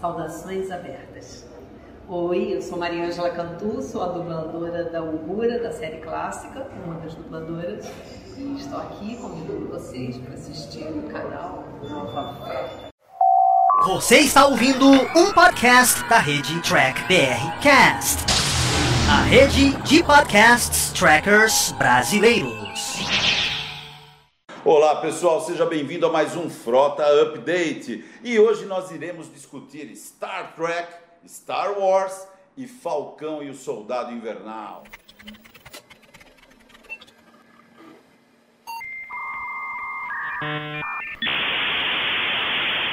Saudações 0.00 0.70
abertas. 0.70 1.44
Oi, 2.08 2.54
eu 2.54 2.62
sou 2.62 2.78
Maria 2.78 3.06
Ângela 3.06 3.30
Cantu, 3.30 3.82
sou 3.82 4.02
a 4.02 4.06
dubladora 4.06 4.84
da 4.84 5.02
Ugura, 5.02 5.58
da 5.58 5.72
série 5.72 5.98
clássica, 5.98 6.68
uma 6.84 6.94
das 7.00 7.14
dubladoras. 7.14 7.84
E 8.36 8.54
estou 8.56 8.78
aqui 8.78 9.16
convidando 9.16 9.68
vocês 9.68 10.16
para 10.18 10.34
assistir 10.34 10.84
o 10.84 11.02
canal 11.10 11.64
Nova. 11.82 12.36
Você 13.86 14.18
está 14.18 14.46
ouvindo 14.46 14.88
um 14.88 15.32
podcast 15.32 16.08
da 16.08 16.18
rede 16.18 16.60
Track 16.62 17.02
BR 17.08 17.60
Cast, 17.60 18.24
a 19.10 19.22
rede 19.22 19.70
de 19.82 20.02
podcasts 20.04 20.92
trackers 20.92 21.72
brasileiros. 21.72 22.67
Olá 24.70 24.96
pessoal, 24.96 25.40
seja 25.40 25.64
bem-vindo 25.64 26.04
a 26.04 26.12
mais 26.12 26.36
um 26.36 26.50
Frota 26.50 27.02
Update. 27.22 28.04
E 28.22 28.38
hoje 28.38 28.66
nós 28.66 28.90
iremos 28.90 29.32
discutir 29.32 29.96
Star 29.96 30.54
Trek, 30.54 30.92
Star 31.26 31.80
Wars 31.80 32.28
e 32.54 32.66
Falcão 32.66 33.42
e 33.42 33.48
o 33.48 33.54
Soldado 33.54 34.12
Invernal. 34.12 34.84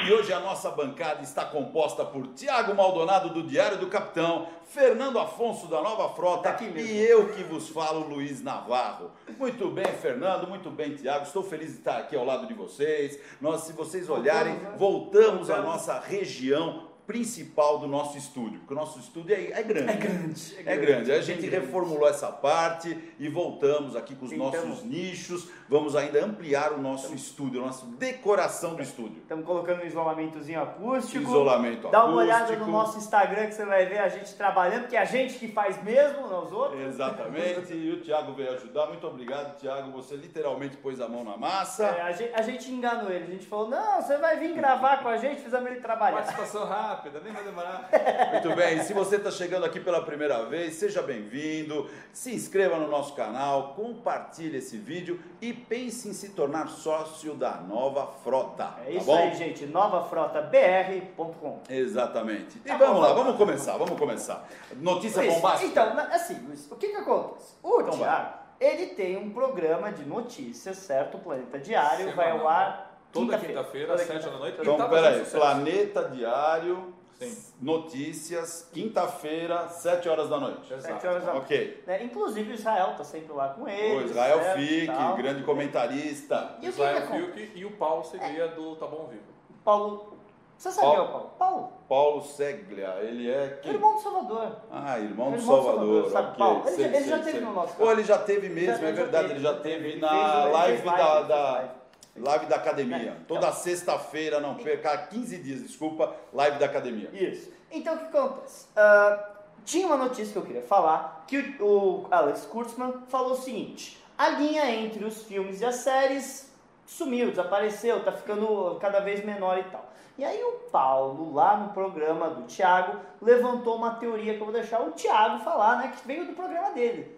E 0.06 0.12
hoje 0.12 0.32
a 0.32 0.38
nossa 0.38 0.70
bancada 0.70 1.24
está 1.24 1.44
composta 1.44 2.04
por 2.04 2.28
Tiago 2.28 2.72
Maldonado 2.76 3.30
do 3.30 3.42
Diário 3.42 3.78
do 3.78 3.88
Capitão, 3.88 4.46
Fernando 4.68 5.18
Afonso 5.18 5.66
da 5.66 5.82
Nova 5.82 6.14
Frota 6.14 6.56
e 6.62 6.96
eu 7.00 7.32
que 7.32 7.42
vos 7.42 7.68
falo, 7.70 8.06
Luiz 8.06 8.40
Navarro. 8.40 9.10
Muito 9.36 9.68
bem, 9.68 9.86
Fernando, 9.86 10.46
muito 10.46 10.70
bem, 10.70 10.94
Tiago. 10.94 11.24
Estou 11.24 11.42
feliz 11.42 11.72
de 11.72 11.78
estar 11.78 11.98
aqui 11.98 12.14
ao 12.14 12.24
lado 12.24 12.46
de 12.46 12.54
vocês. 12.54 13.18
Nós, 13.40 13.62
se 13.62 13.72
vocês 13.72 14.08
olharem, 14.08 14.56
voltamos 14.76 15.50
à 15.50 15.60
nossa 15.60 15.98
região 15.98 16.85
principal 17.06 17.78
do 17.78 17.86
nosso 17.86 18.18
estúdio, 18.18 18.58
porque 18.60 18.74
o 18.74 18.76
nosso 18.76 18.98
estúdio 18.98 19.34
é, 19.34 19.50
é 19.58 19.62
grande. 19.62 19.90
É 19.90 19.96
grande. 19.96 20.54
É 20.66 20.76
grande. 20.76 21.12
A 21.12 21.20
gente 21.20 21.48
reformulou 21.48 22.08
essa 22.08 22.28
parte 22.32 22.96
e 23.18 23.28
voltamos 23.28 23.94
aqui 23.94 24.14
com 24.14 24.26
os 24.26 24.32
Então- 24.32 24.50
nossos 24.50 24.82
nichos. 24.84 25.48
Vamos 25.68 25.96
ainda 25.96 26.24
ampliar 26.24 26.72
o 26.72 26.78
nosso 26.78 27.12
estúdio, 27.14 27.60
a 27.62 27.66
nossa 27.66 27.86
decoração 27.86 28.74
do 28.74 28.82
estúdio. 28.82 29.18
Estamos 29.22 29.44
colocando 29.44 29.82
um 29.82 29.86
isolamentozinho 29.86 30.62
acústico. 30.62 31.24
Isolamento 31.24 31.88
Dá 31.88 32.04
uma 32.04 32.18
olhada 32.18 32.44
acústico. 32.44 32.66
no 32.66 32.72
nosso 32.72 32.98
Instagram 32.98 33.46
que 33.46 33.54
você 33.54 33.64
vai 33.64 33.84
ver 33.86 33.98
a 33.98 34.08
gente 34.08 34.32
trabalhando, 34.34 34.86
que 34.88 34.96
é 34.96 35.00
a 35.00 35.04
gente 35.04 35.34
que 35.38 35.48
faz 35.48 35.82
mesmo, 35.82 36.28
não 36.28 36.44
os 36.44 36.52
outros. 36.52 36.80
Exatamente, 36.80 37.72
e 37.74 37.92
o 37.92 38.00
Thiago 38.00 38.32
veio 38.32 38.52
ajudar. 38.52 38.86
Muito 38.86 39.06
obrigado, 39.06 39.56
Thiago. 39.58 39.90
Você 39.92 40.14
literalmente 40.16 40.76
pôs 40.76 41.00
a 41.00 41.08
mão 41.08 41.24
na 41.24 41.36
massa. 41.36 41.84
É, 41.86 42.02
a, 42.02 42.12
gente, 42.12 42.32
a 42.34 42.42
gente 42.42 42.70
enganou 42.70 43.10
ele. 43.10 43.24
A 43.24 43.30
gente 43.30 43.46
falou, 43.46 43.68
não, 43.68 44.00
você 44.00 44.16
vai 44.18 44.38
vir 44.38 44.54
gravar 44.54 45.02
com 45.02 45.08
a 45.08 45.16
gente, 45.16 45.40
fizemos 45.42 45.68
ele 45.70 45.80
trabalhar. 45.80 46.16
Participação 46.18 46.64
rápida, 46.64 46.95
nem 47.22 47.32
vai 47.32 47.44
demorar. 47.44 47.88
Muito 48.32 48.54
bem, 48.56 48.82
se 48.82 48.92
você 48.92 49.16
está 49.16 49.30
chegando 49.30 49.64
aqui 49.64 49.80
pela 49.80 50.02
primeira 50.02 50.44
vez, 50.44 50.74
seja 50.74 51.02
bem-vindo. 51.02 51.88
Se 52.12 52.34
inscreva 52.34 52.76
no 52.76 52.88
nosso 52.88 53.14
canal, 53.14 53.74
compartilhe 53.74 54.58
esse 54.58 54.76
vídeo 54.76 55.20
e 55.40 55.52
pense 55.52 56.08
em 56.08 56.12
se 56.12 56.30
tornar 56.30 56.68
sócio 56.68 57.34
da 57.34 57.52
nova 57.56 58.06
frota. 58.22 58.74
É 58.80 58.84
tá 58.84 58.90
isso 58.90 59.06
bom? 59.06 59.16
aí, 59.16 59.34
gente. 59.34 59.66
novafrotabr.com. 59.66 61.60
Exatamente. 61.68 62.58
E 62.58 62.68
Tá 62.68 62.76
vamos 62.76 62.94
bom, 62.94 63.00
lá, 63.00 63.12
vamos 63.12 63.36
começar, 63.36 63.76
vamos 63.76 63.98
começar. 63.98 64.46
Notícia 64.76 65.22
Luiz, 65.22 65.34
bombástica. 65.34 65.70
Então, 65.70 65.98
assim, 66.12 66.34
Luiz, 66.46 66.70
o 66.70 66.76
que 66.76 66.88
que 66.88 66.96
acontece? 66.96 67.54
O 67.62 67.80
Então 67.80 67.98
Thiago, 67.98 68.34
ele 68.60 68.86
tem 68.88 69.16
um 69.16 69.30
programa 69.30 69.92
de 69.92 70.04
notícias, 70.04 70.78
certo? 70.78 71.16
O 71.16 71.20
Planeta 71.20 71.58
Diário 71.58 72.14
vai 72.14 72.30
ao 72.30 72.48
ar 72.48 72.85
Toda 73.16 73.38
quinta-feira, 73.38 73.94
às 73.94 74.00
7 74.02 74.24
da 74.24 74.30
noite. 74.38 74.58
Então, 74.60 74.76
tá 74.76 74.88
peraí. 74.88 75.24
Planeta 75.24 76.04
Diário, 76.08 76.94
Sim. 77.18 77.36
notícias, 77.60 78.68
quinta-feira, 78.72 79.68
7 79.68 80.08
horas 80.08 80.28
da 80.28 80.38
noite. 80.38 80.72
Exato. 80.72 80.94
Sete 80.94 81.06
horas 81.06 81.24
da 81.24 81.32
noite. 81.32 81.44
Ok. 81.44 81.84
Né? 81.86 82.02
Inclusive 82.04 82.50
o 82.50 82.54
Israel 82.54 82.94
tá 82.96 83.04
sempre 83.04 83.32
lá 83.32 83.48
com 83.50 83.62
O 83.62 83.68
ele. 83.68 84.04
Israel 84.04 84.38
certo, 84.42 84.58
Fique, 84.58 84.86
tal. 84.86 85.16
grande 85.16 85.42
comentarista. 85.44 86.56
E 86.60 86.66
o 86.66 86.68
Israel? 86.68 87.06
Fiuk 87.06 87.52
e 87.54 87.64
o 87.64 87.70
Paulo 87.72 88.04
seria 88.04 88.48
do 88.48 88.76
Tá 88.76 88.86
Bom 88.86 89.06
Vivo. 89.10 89.22
Paulo. 89.64 90.14
Você 90.58 90.70
sabe 90.70 90.86
quem 90.88 90.96
é 90.96 91.00
o 91.02 91.08
Paulo? 91.08 91.30
Paulo, 91.38 91.72
Paulo 91.86 92.22
Seglia, 92.22 92.94
ele 93.02 93.30
é 93.30 93.58
quem? 93.62 93.74
irmão 93.74 93.94
do 93.96 94.00
Salvador. 94.00 94.56
Ah, 94.70 94.98
irmão 94.98 95.30
do 95.32 95.36
Irmão 95.36 95.56
do 95.58 95.64
Salvador, 95.64 95.74
Salvador, 96.10 96.10
sabe, 96.12 96.28
ok. 96.28 96.38
Paulo? 96.38 96.62
Ele 96.66 96.70
sei, 96.76 96.84
já- 96.84 96.88
ele 96.90 96.98
sei, 97.00 97.08
já 97.10 97.18
teve 97.18 97.30
sei. 97.32 97.40
no 97.40 97.52
nosso 97.52 97.72
Pô, 97.74 97.78
canal. 97.80 97.92
ele 97.92 98.04
já 98.04 98.18
teve 98.18 98.48
mesmo, 98.48 98.66
Já- 98.68 98.72
é 98.72 98.78
já 98.88 99.02
verdade, 99.02 99.28
teve, 99.28 99.34
ele 99.34 99.42
já 99.42 99.54
teve 99.54 99.62
teve. 99.76 99.88
Ele 99.90 100.00
na 100.00 100.08
fez- 100.08 100.44
ele 100.44 100.52
live 100.52 100.82
da, 100.86 100.92
live, 101.12 101.28
da- 101.28 101.74
live. 102.18 102.46
da 102.46 102.56
academia. 102.56 102.96
É, 102.96 103.16
Toda 103.26 103.48
então. 103.48 103.52
sexta-feira, 103.52 104.40
não 104.40 104.54
perca, 104.54 104.96
15 104.96 105.38
dias, 105.38 105.62
desculpa, 105.62 106.14
live 106.32 106.58
da 106.58 106.66
academia. 106.66 107.10
Isso. 107.12 107.50
Então 107.70 107.94
o 107.94 107.98
que 107.98 108.16
acontece? 108.16 108.66
Ah, 108.76 109.30
tinha 109.64 109.86
uma 109.86 109.96
notícia 109.96 110.32
que 110.32 110.38
eu 110.38 110.46
queria 110.46 110.62
falar, 110.62 111.24
que 111.26 111.56
o, 111.60 111.64
o 111.64 112.06
Alex 112.10 112.46
Kurtzman 112.46 112.94
falou 113.08 113.32
o 113.32 113.36
seguinte: 113.36 114.02
a 114.16 114.28
linha 114.30 114.70
entre 114.70 115.04
os 115.04 115.24
filmes 115.24 115.60
e 115.60 115.64
as 115.64 115.76
séries 115.76 116.50
sumiu, 116.86 117.30
desapareceu, 117.30 118.04
tá 118.04 118.12
ficando 118.12 118.78
cada 118.80 119.00
vez 119.00 119.24
menor 119.24 119.58
e 119.58 119.64
tal. 119.64 119.90
E 120.18 120.24
aí 120.24 120.42
o 120.42 120.52
Paulo, 120.70 121.34
lá 121.34 121.58
no 121.58 121.74
programa 121.74 122.30
do 122.30 122.44
Thiago, 122.44 123.00
levantou 123.20 123.76
uma 123.76 123.96
teoria 123.96 124.34
que 124.34 124.40
eu 124.40 124.46
vou 124.46 124.54
deixar 124.54 124.80
o 124.80 124.92
Thiago 124.92 125.44
falar, 125.44 125.78
né? 125.78 125.92
Que 125.94 126.06
veio 126.06 126.26
do 126.26 126.32
programa 126.32 126.70
dele. 126.70 127.15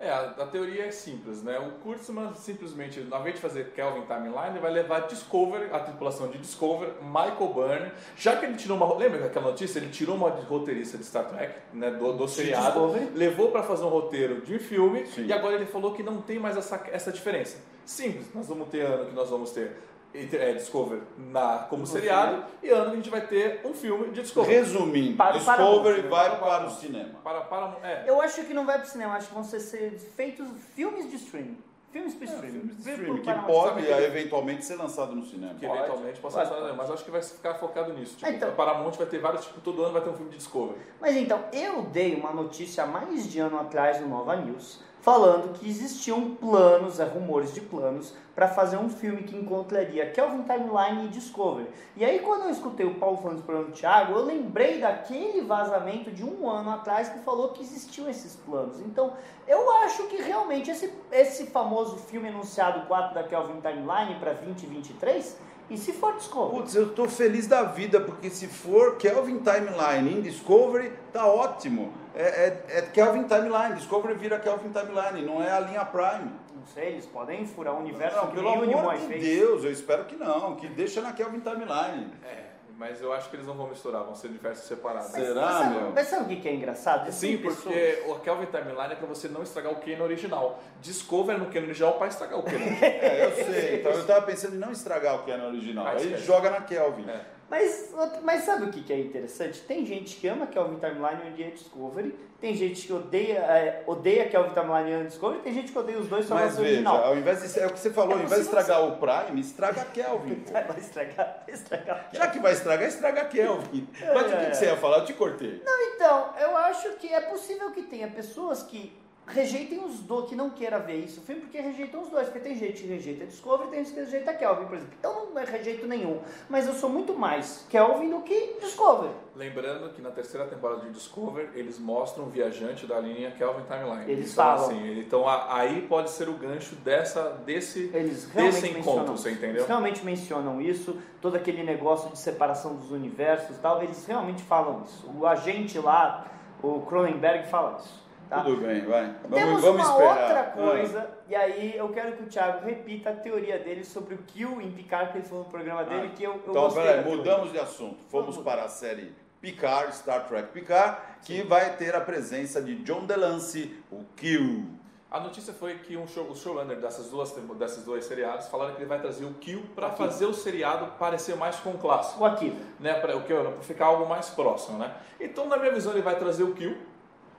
É, 0.00 0.10
a, 0.10 0.20
a 0.30 0.46
teoria 0.46 0.86
é 0.86 0.90
simples, 0.92 1.42
né? 1.42 1.58
O 1.58 1.72
Kurtzman 1.82 2.32
simplesmente, 2.34 3.04
ao 3.10 3.20
invés 3.20 3.34
de 3.34 3.40
fazer 3.40 3.72
Kelvin 3.72 4.02
Timeline, 4.02 4.60
vai 4.60 4.70
levar 4.70 5.08
Discovery, 5.08 5.70
a 5.72 5.80
tripulação 5.80 6.28
de 6.28 6.38
Discovery, 6.38 6.92
Michael 7.02 7.52
Byrne, 7.52 7.92
já 8.16 8.36
que 8.36 8.46
ele 8.46 8.54
tirou 8.54 8.76
uma. 8.76 8.96
Lembra 8.96 9.18
daquela 9.18 9.46
notícia? 9.46 9.80
Ele 9.80 9.88
tirou 9.88 10.14
uma 10.14 10.30
roteirista 10.30 10.96
de 10.96 11.04
Star 11.04 11.24
Trek, 11.28 11.52
né? 11.72 11.90
Do, 11.90 12.12
do 12.12 12.28
seriado, 12.28 12.94
levou 13.12 13.50
para 13.50 13.64
fazer 13.64 13.82
um 13.82 13.88
roteiro 13.88 14.40
de 14.42 14.54
um 14.54 14.60
filme 14.60 15.04
Sim. 15.06 15.26
e 15.26 15.32
agora 15.32 15.56
ele 15.56 15.66
falou 15.66 15.92
que 15.92 16.02
não 16.02 16.22
tem 16.22 16.38
mais 16.38 16.56
essa, 16.56 16.80
essa 16.92 17.10
diferença. 17.10 17.58
Simples, 17.84 18.26
nós 18.32 18.46
vamos 18.46 18.68
ter 18.68 18.82
ano 18.82 19.06
que 19.06 19.14
nós 19.14 19.28
vamos 19.28 19.50
ter 19.50 19.72
é, 20.14 20.52
Discovery 20.54 21.02
na, 21.16 21.66
como 21.70 21.86
seriado 21.86 22.44
e 22.62 22.68
ano 22.70 22.86
que 22.86 22.92
a 22.92 22.96
gente 22.96 23.10
vai 23.10 23.20
ter 23.26 23.60
um 23.64 23.74
filme 23.74 24.08
de 24.08 24.22
Discovery. 24.22 24.54
Resumindo, 24.54 25.16
Para 25.16 25.36
o 25.36 25.38
Discovery 25.38 26.02
Paramount, 26.02 26.10
vai 26.10 26.28
para 26.30 26.36
o 26.36 26.40
para 26.40 26.66
o 26.66 26.70
cinema. 26.70 27.18
Para, 27.22 27.40
para, 27.42 27.76
é, 27.82 28.04
Eu 28.06 28.20
acho 28.20 28.42
que 28.44 28.54
não 28.54 28.64
vai 28.66 28.78
pro 28.78 28.88
cinema, 28.88 29.14
acho 29.14 29.28
que 29.28 29.34
vão 29.34 29.44
ser, 29.44 29.60
ser 29.60 29.90
feitos 30.16 30.48
filmes 30.74 31.10
de 31.10 31.16
streaming. 31.16 31.58
Filmes 31.90 32.14
para 32.14 32.26
streaming. 32.26 32.52
Filmes 32.52 32.76
de 32.76 32.90
streaming, 32.90 33.18
que 33.20 33.24
Paramount. 33.24 33.46
pode 33.46 33.82
que 33.86 33.90
eventualmente 33.92 34.64
ser 34.64 34.76
lançado 34.76 35.14
no 35.16 35.24
cinema. 35.24 35.54
que 35.54 35.66
Pode, 35.66 35.78
eventualmente 35.78 36.20
pode, 36.20 36.36
lançar, 36.36 36.54
pode. 36.54 36.76
mas 36.76 36.90
acho 36.90 37.04
que 37.04 37.10
vai 37.10 37.22
ficar 37.22 37.54
focado 37.54 37.94
nisso. 37.94 38.16
Tipo, 38.16 38.30
Então. 38.30 38.48
a 38.50 38.52
Paramount 38.52 38.92
vai 38.92 39.06
ter 39.06 39.18
vários, 39.18 39.46
tipo, 39.46 39.60
todo 39.62 39.82
ano 39.82 39.94
vai 39.94 40.02
ter 40.02 40.10
um 40.10 40.14
filme 40.14 40.30
de 40.30 40.36
Discovery. 40.36 40.78
Mas 41.00 41.16
então, 41.16 41.42
eu 41.50 41.82
dei 41.84 42.14
uma 42.14 42.30
notícia 42.30 42.84
há 42.84 42.86
mais 42.86 43.26
de 43.30 43.38
ano 43.38 43.58
atrás 43.58 44.00
no 44.02 44.08
Nova 44.08 44.36
News, 44.36 44.80
falando 45.00 45.54
que 45.58 45.66
existiam 45.66 46.34
planos, 46.34 47.00
é, 47.00 47.04
rumores 47.04 47.54
de 47.54 47.62
planos, 47.62 48.14
para 48.38 48.46
fazer 48.46 48.76
um 48.76 48.88
filme 48.88 49.24
que 49.24 49.36
encontraria 49.36 50.12
Kelvin 50.12 50.44
Timeline 50.44 51.06
e 51.06 51.08
Discovery. 51.08 51.66
E 51.96 52.04
aí, 52.04 52.20
quando 52.20 52.44
eu 52.44 52.50
escutei 52.50 52.86
o 52.86 52.94
Paulo 52.94 53.16
falando 53.16 53.38
isso 53.38 53.44
para 53.44 53.58
o 53.58 53.72
Thiago, 53.72 54.12
eu 54.12 54.24
lembrei 54.24 54.78
daquele 54.78 55.40
vazamento 55.40 56.12
de 56.12 56.22
um 56.22 56.48
ano 56.48 56.70
atrás 56.70 57.08
que 57.08 57.18
falou 57.18 57.48
que 57.48 57.64
existiam 57.64 58.08
esses 58.08 58.36
planos. 58.36 58.78
Então, 58.78 59.12
eu 59.48 59.68
acho 59.78 60.06
que 60.06 60.22
realmente 60.22 60.70
esse, 60.70 60.94
esse 61.10 61.46
famoso 61.46 61.96
filme 61.96 62.28
anunciado 62.28 62.86
4 62.86 63.12
da 63.12 63.24
Kelvin 63.24 63.60
Timeline 63.60 64.14
para 64.20 64.34
2023, 64.34 65.36
e 65.68 65.76
se 65.76 65.92
for 65.92 66.14
Discovery? 66.14 66.62
Putz, 66.62 66.76
eu 66.76 66.94
tô 66.94 67.08
feliz 67.08 67.48
da 67.48 67.64
vida, 67.64 68.00
porque 68.00 68.30
se 68.30 68.46
for 68.46 68.98
Kelvin 68.98 69.40
Timeline 69.40 70.16
em 70.16 70.20
Discovery, 70.20 70.92
tá 71.12 71.26
ótimo. 71.26 71.92
É, 72.14 72.22
é, 72.22 72.78
é 72.78 72.82
Kelvin 72.82 73.24
Timeline, 73.24 73.74
Discovery 73.74 74.14
vira 74.14 74.38
Kelvin 74.38 74.70
Timeline, 74.70 75.26
não 75.26 75.42
é 75.42 75.50
a 75.50 75.58
linha 75.58 75.84
Prime. 75.84 76.30
Não 76.68 76.74
sei, 76.74 76.88
eles 76.92 77.06
podem 77.06 77.46
furar 77.46 77.74
o 77.74 77.78
universo 77.78 78.16
Não, 78.16 78.26
pelo 78.30 78.48
amor 78.50 78.94
de 78.96 79.06
fez. 79.06 79.22
Deus, 79.24 79.64
eu 79.64 79.72
espero 79.72 80.04
que 80.04 80.16
não, 80.16 80.54
que 80.56 80.68
deixa 80.68 81.00
na 81.00 81.12
Kelvin 81.14 81.40
Timeline. 81.40 82.12
É, 82.22 82.42
mas 82.76 83.00
eu 83.00 83.10
acho 83.12 83.30
que 83.30 83.36
eles 83.36 83.46
não 83.46 83.54
vão 83.54 83.68
misturar, 83.68 84.02
vão 84.04 84.14
ser 84.14 84.28
diversos 84.28 84.66
separados. 84.68 85.10
Mas- 85.12 85.26
Será, 85.26 85.40
mas 85.40 85.54
sabe, 85.54 85.74
meu? 85.76 85.92
Mas 85.94 86.06
sabe 86.08 86.24
o 86.24 86.28
que 86.28 86.42
que 86.42 86.48
é 86.48 86.54
engraçado? 86.54 87.10
Sim, 87.10 87.38
pessoas- 87.38 87.64
porque 87.64 88.02
o 88.06 88.14
Kelvin 88.16 88.46
Timeline 88.46 88.92
é 88.92 88.96
pra 88.96 89.06
você 89.06 89.28
não 89.28 89.42
estragar 89.42 89.72
o 89.72 89.76
Canon 89.76 90.04
original. 90.04 90.62
Discovery 90.82 91.38
no 91.40 91.46
Canon 91.46 91.64
original 91.64 91.94
para 91.94 92.08
estragar 92.08 92.38
o 92.38 92.42
Canon. 92.42 92.66
É, 92.82 93.24
eu 93.24 93.44
sei, 93.46 93.74
então 93.80 93.92
eu 93.92 94.06
tava 94.06 94.22
pensando 94.26 94.54
em 94.54 94.58
não 94.58 94.70
estragar 94.70 95.16
o 95.16 95.24
que 95.24 95.30
é 95.32 95.36
no 95.38 95.46
original. 95.46 95.86
Aí 95.86 96.16
joga 96.18 96.50
na 96.50 96.60
Kelvin. 96.60 97.08
É. 97.08 97.37
Mas, 97.50 97.94
mas 98.22 98.42
sabe 98.44 98.64
o 98.64 98.70
que 98.70 98.82
que 98.82 98.92
é 98.92 99.00
interessante? 99.00 99.60
Tem 99.62 99.84
gente 99.86 100.16
que 100.16 100.28
ama 100.28 100.46
Kelvin 100.46 100.78
Timeline 100.78 101.22
e 101.24 101.32
odeia 101.32 101.50
Discovery, 101.50 102.14
tem 102.40 102.54
gente 102.54 102.86
que 102.86 102.92
odeia, 102.92 103.38
é, 103.38 103.82
odeia 103.86 104.28
Kelvin 104.28 104.52
Timeline 104.52 105.04
e 105.04 105.06
Discovery, 105.06 105.40
tem 105.40 105.54
gente 105.54 105.72
que 105.72 105.78
odeia 105.78 105.98
os 105.98 106.08
dois 106.08 106.26
só 106.26 106.34
Mas 106.34 106.56
veja, 106.56 106.68
original. 106.68 107.04
ao 107.04 107.16
invés 107.16 107.52
de, 107.52 107.58
é 107.58 107.66
o 107.66 107.72
que 107.72 107.78
você 107.78 107.90
falou, 107.90 108.12
ao 108.14 108.20
É 108.20 108.24
invés 108.24 108.40
de 108.42 108.46
estragar 108.46 108.86
o 108.86 108.96
Prime, 108.98 109.40
estraga 109.40 109.84
Kelvin. 109.86 110.44
Vai 110.52 110.78
estragar, 110.78 111.42
vai 111.46 111.54
estragar. 111.54 112.08
Já 112.12 112.26
que 112.28 112.38
vai 112.38 112.52
estragar, 112.52 112.88
estraga 112.88 113.24
Kelvin. 113.24 113.88
Mas 114.14 114.32
o 114.32 114.36
que, 114.36 114.46
que 114.50 114.56
você 114.56 114.66
ia 114.66 114.76
falar? 114.76 114.98
Eu 114.98 115.04
te 115.06 115.14
cortei. 115.14 115.62
Então, 115.94 116.34
eu 116.38 116.56
acho 116.56 116.90
que 116.96 117.12
é 117.12 117.20
possível 117.22 117.70
que 117.72 117.82
tenha 117.82 118.08
pessoas 118.08 118.62
que 118.62 118.92
rejeitem 119.28 119.84
os 119.84 120.00
dois, 120.00 120.28
que 120.28 120.34
não 120.34 120.50
queira 120.50 120.78
ver 120.78 121.04
isso, 121.04 121.20
filme, 121.20 121.42
porque 121.42 121.60
rejeitam 121.60 122.02
os 122.02 122.10
dois, 122.10 122.28
porque 122.28 122.40
tem 122.40 122.56
gente 122.56 122.82
que 122.82 122.88
rejeita 122.88 123.26
Discovery 123.26 123.68
e 123.68 123.70
tem 123.70 123.84
gente 123.84 123.94
que 123.94 124.00
rejeita 124.00 124.34
Kelvin, 124.34 124.64
por 124.66 124.76
exemplo. 124.76 124.94
Eu 125.02 125.30
não 125.34 125.44
rejeito 125.44 125.86
nenhum, 125.86 126.20
mas 126.48 126.66
eu 126.66 126.74
sou 126.74 126.88
muito 126.88 127.14
mais 127.14 127.66
Kelvin 127.68 128.10
do 128.10 128.20
que 128.20 128.56
Discovery. 128.60 129.12
Lembrando 129.36 129.90
que 129.90 130.02
na 130.02 130.10
terceira 130.10 130.46
temporada 130.46 130.80
de 130.80 130.90
Discovery, 130.90 131.50
eles 131.54 131.78
mostram 131.78 132.24
o 132.24 132.28
viajante 132.28 132.86
da 132.86 132.98
linha 132.98 133.30
Kelvin 133.32 133.64
Timeline. 133.64 134.10
Eles 134.10 134.32
então, 134.32 134.44
falam. 134.44 134.66
Assim, 134.66 135.00
então 135.00 135.28
aí 135.28 135.82
pode 135.82 136.10
ser 136.10 136.28
o 136.28 136.34
gancho 136.34 136.74
dessa, 136.76 137.30
desse, 137.44 137.90
Eles 137.94 138.24
desse 138.26 138.68
encontro, 138.68 139.16
você 139.16 139.30
entendeu? 139.30 139.56
Eles 139.56 139.66
realmente 139.66 140.04
mencionam 140.04 140.60
isso, 140.60 140.98
todo 141.20 141.36
aquele 141.36 141.62
negócio 141.62 142.10
de 142.10 142.18
separação 142.18 142.74
dos 142.74 142.90
universos 142.90 143.56
e 143.56 143.60
tal, 143.60 143.82
eles 143.82 144.06
realmente 144.06 144.42
falam 144.42 144.82
isso. 144.84 145.08
O 145.16 145.26
agente 145.26 145.78
lá, 145.78 146.26
o 146.62 146.80
Cronenberg, 146.80 147.48
fala 147.48 147.78
isso. 147.78 148.07
Tá? 148.28 148.42
Tudo 148.42 148.60
bem, 148.60 148.84
vai. 148.84 149.14
Vamos, 149.22 149.38
Temos 149.38 149.62
vamos 149.62 149.80
uma 149.88 149.92
esperar. 149.92 150.20
outra 150.22 150.40
Ah. 150.40 150.44
coisa, 150.44 151.10
e 151.28 151.34
aí 151.34 151.76
eu 151.76 151.88
quero 151.90 152.12
que 152.16 152.22
o 152.24 152.26
Thiago 152.26 152.64
repita 152.66 153.10
a 153.10 153.14
teoria 153.14 153.58
dele 153.58 153.84
sobre 153.84 154.14
o 154.14 154.18
Kill 154.18 154.60
em 154.60 154.70
Picard, 154.70 155.12
que 155.12 155.18
ele 155.18 155.26
falou 155.26 155.44
no 155.44 155.50
programa 155.50 155.84
dele, 155.84 156.10
Ah, 156.12 156.16
que 156.16 156.22
eu, 156.24 156.32
eu 156.32 156.36
Então, 156.50 156.54
gostei 156.64 156.82
teoria. 156.84 157.02
mudamos 157.02 157.52
de 157.52 157.58
assunto. 157.58 157.96
Fomos 158.10 158.36
Vamos. 158.36 158.42
para 158.44 158.64
a 158.64 158.68
série 158.68 159.14
Picard, 159.40 159.94
Star 159.94 160.26
Trek 160.26 160.48
Picard, 160.52 160.98
que 161.22 161.42
vai 161.42 161.76
ter 161.76 161.94
a 161.94 162.00
presença 162.00 162.60
de 162.60 162.76
John 162.82 163.06
DeLancey, 163.06 163.82
o 163.90 164.04
Q. 164.16 164.64
A 165.10 165.18
notícia 165.20 165.54
foi 165.54 165.78
que 165.78 165.96
um 165.96 166.06
show, 166.06 166.24
o 166.30 166.36
showrunner 166.36 166.78
dessas 166.78 167.08
duas, 167.08 167.30
desses 167.32 167.82
dois 167.82 168.04
seriados 168.04 168.46
falaram 168.48 168.72
que 168.74 168.80
ele 168.82 168.88
vai 168.88 169.00
trazer 169.00 169.24
o 169.24 169.32
Kill 169.34 169.62
para 169.74 169.88
fazer 169.88 170.26
o 170.26 170.34
seriado 170.34 170.84
parecer 170.98 171.34
mais 171.34 171.56
com 171.56 171.70
o 171.70 171.78
clássico. 171.78 172.20
O 172.22 172.26
Akira. 172.26 172.56
né, 172.78 172.92
para 172.92 173.16
o 173.16 173.22
que 173.22 173.32
para 173.32 173.52
ficar 173.62 173.86
algo 173.86 174.06
mais 174.06 174.28
próximo, 174.28 174.76
né? 174.76 174.92
Então, 175.18 175.46
na 175.46 175.56
minha 175.56 175.72
visão, 175.72 175.92
ele 175.92 176.02
vai 176.02 176.18
trazer 176.18 176.42
o 176.42 176.52
Kill 176.52 176.76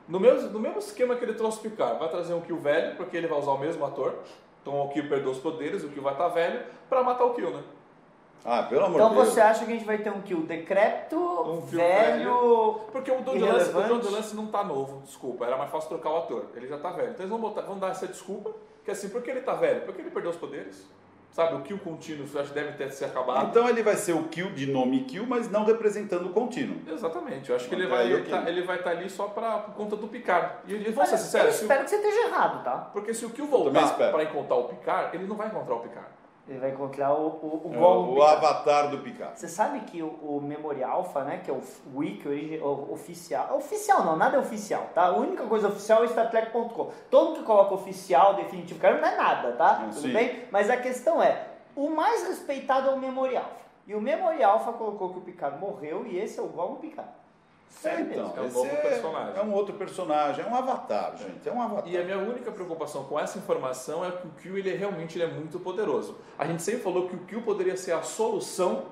no 0.09 0.19
mesmo, 0.19 0.49
no 0.49 0.59
mesmo 0.59 0.79
esquema 0.79 1.15
que 1.15 1.23
ele 1.23 1.35
trouxe 1.35 1.59
o 1.59 1.61
Picard. 1.61 1.99
Vai 1.99 2.09
trazer 2.09 2.33
um 2.33 2.41
Kill 2.41 2.57
velho, 2.57 2.97
porque 2.97 3.15
ele 3.15 3.27
vai 3.27 3.37
usar 3.39 3.51
o 3.51 3.57
mesmo 3.57 3.85
ator. 3.85 4.15
Então, 4.61 4.81
o 4.81 4.89
Kill 4.89 5.07
perdeu 5.07 5.31
os 5.31 5.37
poderes, 5.37 5.83
o 5.83 5.89
Kill 5.89 6.01
vai 6.03 6.13
estar 6.13 6.27
velho 6.29 6.61
para 6.89 7.03
matar 7.03 7.25
o 7.25 7.33
Kill, 7.33 7.51
né? 7.51 7.63
Ah, 8.43 8.63
pelo 8.63 8.85
amor 8.85 8.95
Então 8.95 9.09
de 9.09 9.15
Deus. 9.15 9.27
você 9.29 9.41
acha 9.41 9.65
que 9.65 9.71
a 9.71 9.75
gente 9.75 9.85
vai 9.85 9.97
ter 9.97 10.09
um 10.09 10.21
Kill 10.21 10.43
decrépito, 10.43 11.17
Um 11.17 11.59
velho... 11.59 12.79
Porque 12.91 13.11
o 13.11 13.21
Don 13.21 13.33
DeLance, 13.33 13.69
o. 13.69 13.81
Don 13.87 13.99
DeLance 13.99 14.35
não 14.35 14.47
tá 14.47 14.63
novo, 14.63 15.01
desculpa. 15.05 15.45
Era 15.45 15.57
mais 15.57 15.69
fácil 15.69 15.89
trocar 15.89 16.09
o 16.11 16.17
ator. 16.17 16.45
Ele 16.55 16.67
já 16.67 16.77
tá 16.77 16.89
velho. 16.91 17.09
Então 17.09 17.21
eles 17.21 17.29
vão, 17.29 17.39
botar, 17.39 17.61
vão 17.61 17.77
dar 17.77 17.91
essa 17.91 18.07
desculpa, 18.07 18.51
que 18.83 18.91
assim, 18.91 19.09
por 19.09 19.21
que 19.21 19.29
ele 19.29 19.41
tá 19.41 19.53
velho? 19.53 19.81
Porque 19.81 20.01
ele 20.01 20.09
perdeu 20.09 20.31
os 20.31 20.37
poderes. 20.37 20.87
Sabe, 21.31 21.55
o 21.55 21.61
Kill 21.61 21.77
contínuo 21.77 22.25
eu 22.33 22.41
acho 22.41 22.49
que 22.49 22.55
deve 22.55 22.71
ter 22.73 22.91
se 22.91 23.05
acabado. 23.05 23.49
Então 23.49 23.69
ele 23.69 23.83
vai 23.83 23.95
ser 23.95 24.13
o 24.13 24.23
Q 24.23 24.49
de 24.51 24.65
nome 24.65 25.05
Q, 25.05 25.21
mas 25.27 25.49
não 25.49 25.63
representando 25.63 26.25
o 26.25 26.29
contínuo. 26.29 26.77
Exatamente, 26.87 27.49
eu 27.49 27.55
acho 27.55 27.69
que 27.69 27.75
ele 27.75 27.87
vai 27.87 28.11
estar 28.11 28.39
ok. 28.39 28.51
ele 28.51 28.63
vai 28.63 28.81
tá 28.81 28.89
ali 28.89 29.09
só 29.09 29.27
pra, 29.27 29.59
por 29.59 29.75
conta 29.75 29.95
do 29.95 30.07
Picard. 30.07 30.53
E, 30.67 30.73
e 30.73 30.91
vou 30.91 31.03
Olha, 31.03 31.05
ser 31.07 31.17
sincero, 31.19 31.47
eu 31.47 31.51
se 31.53 31.59
o- 31.59 31.61
espero 31.63 31.83
que 31.83 31.89
você 31.91 31.95
esteja 31.97 32.27
errado, 32.27 32.63
tá? 32.63 32.77
Porque 32.91 33.13
se 33.13 33.25
o 33.25 33.29
Kill 33.29 33.45
voltar 33.45 33.83
espero. 33.85 34.11
para 34.11 34.23
encontrar 34.23 34.55
o 34.55 34.63
Picard, 34.65 35.15
ele 35.15 35.27
não 35.27 35.35
vai 35.35 35.47
encontrar 35.47 35.75
o 35.75 35.79
Picard. 35.79 36.07
Ele 36.49 36.57
vai 36.59 36.71
encontrar 36.71 37.13
o, 37.13 37.27
o, 37.27 37.61
o 37.65 37.71
É 37.73 37.77
Gollum 37.77 38.17
o 38.17 38.23
avatar 38.23 38.89
do 38.89 38.97
Picard. 38.99 39.39
Você 39.39 39.47
sabe 39.47 39.81
que 39.81 40.01
o, 40.01 40.07
o 40.07 40.41
Memory 40.41 40.83
Alpha, 40.83 41.23
né, 41.23 41.41
que 41.43 41.51
é 41.51 41.53
o 41.53 41.61
wiki 41.95 42.27
origi- 42.27 42.57
o- 42.59 42.91
oficial, 42.91 43.55
oficial 43.55 44.03
não, 44.03 44.15
nada 44.17 44.37
é 44.37 44.39
oficial, 44.39 44.89
tá? 44.95 45.03
A 45.05 45.11
única 45.11 45.43
coisa 45.45 45.67
oficial 45.67 45.99
é 45.99 46.07
o 46.07 46.09
StarTrek.com. 46.09 46.91
Todo 47.11 47.27
mundo 47.27 47.39
que 47.41 47.45
coloca 47.45 47.75
oficial, 47.75 48.33
definitivo, 48.33 48.79
cara, 48.79 48.99
não 48.99 49.07
é 49.07 49.15
nada, 49.15 49.51
tá? 49.51 49.81
Hum, 49.83 49.89
Tudo 49.89 50.01
sim. 50.01 50.11
bem? 50.13 50.45
Mas 50.51 50.69
a 50.71 50.77
questão 50.77 51.21
é, 51.21 51.45
o 51.75 51.87
mais 51.89 52.27
respeitado 52.27 52.89
é 52.89 52.93
o 52.93 52.97
Memory 52.97 53.37
Alpha. 53.37 53.59
E 53.85 53.93
o 53.93 54.01
Memory 54.01 54.43
Alpha 54.43 54.73
colocou 54.73 55.09
que 55.11 55.19
o 55.19 55.21
Picard 55.21 55.59
morreu 55.59 56.05
e 56.07 56.17
esse 56.17 56.39
é 56.39 56.41
o 56.41 56.47
Gollum 56.47 56.75
Picard. 56.75 57.09
Sério 57.69 58.07
então. 58.09 58.33
É 58.35 58.41
um 58.41 58.51
novo 58.51 58.65
é, 58.65 58.75
personagem. 58.75 59.37
é 59.37 59.43
um 59.43 59.53
outro 59.53 59.73
personagem, 59.75 60.43
é 60.43 60.47
um 60.47 60.55
avatar, 60.55 61.15
gente. 61.15 61.47
É 61.47 61.51
um 61.51 61.61
avatar. 61.61 61.87
E 61.87 61.97
a 61.97 62.03
minha 62.03 62.17
única 62.17 62.51
preocupação 62.51 63.05
com 63.05 63.17
essa 63.17 63.37
informação 63.37 64.03
é 64.03 64.11
que 64.11 64.27
o 64.27 64.31
Kill 64.31 64.57
ele 64.57 64.71
é, 64.71 64.75
realmente 64.75 65.17
ele 65.17 65.23
é 65.23 65.33
muito 65.33 65.59
poderoso. 65.59 66.17
A 66.37 66.45
gente 66.45 66.61
sempre 66.61 66.81
falou 66.81 67.07
que 67.07 67.15
o 67.15 67.19
Kill 67.19 67.41
poderia 67.41 67.77
ser 67.77 67.93
a 67.93 68.01
solução 68.01 68.85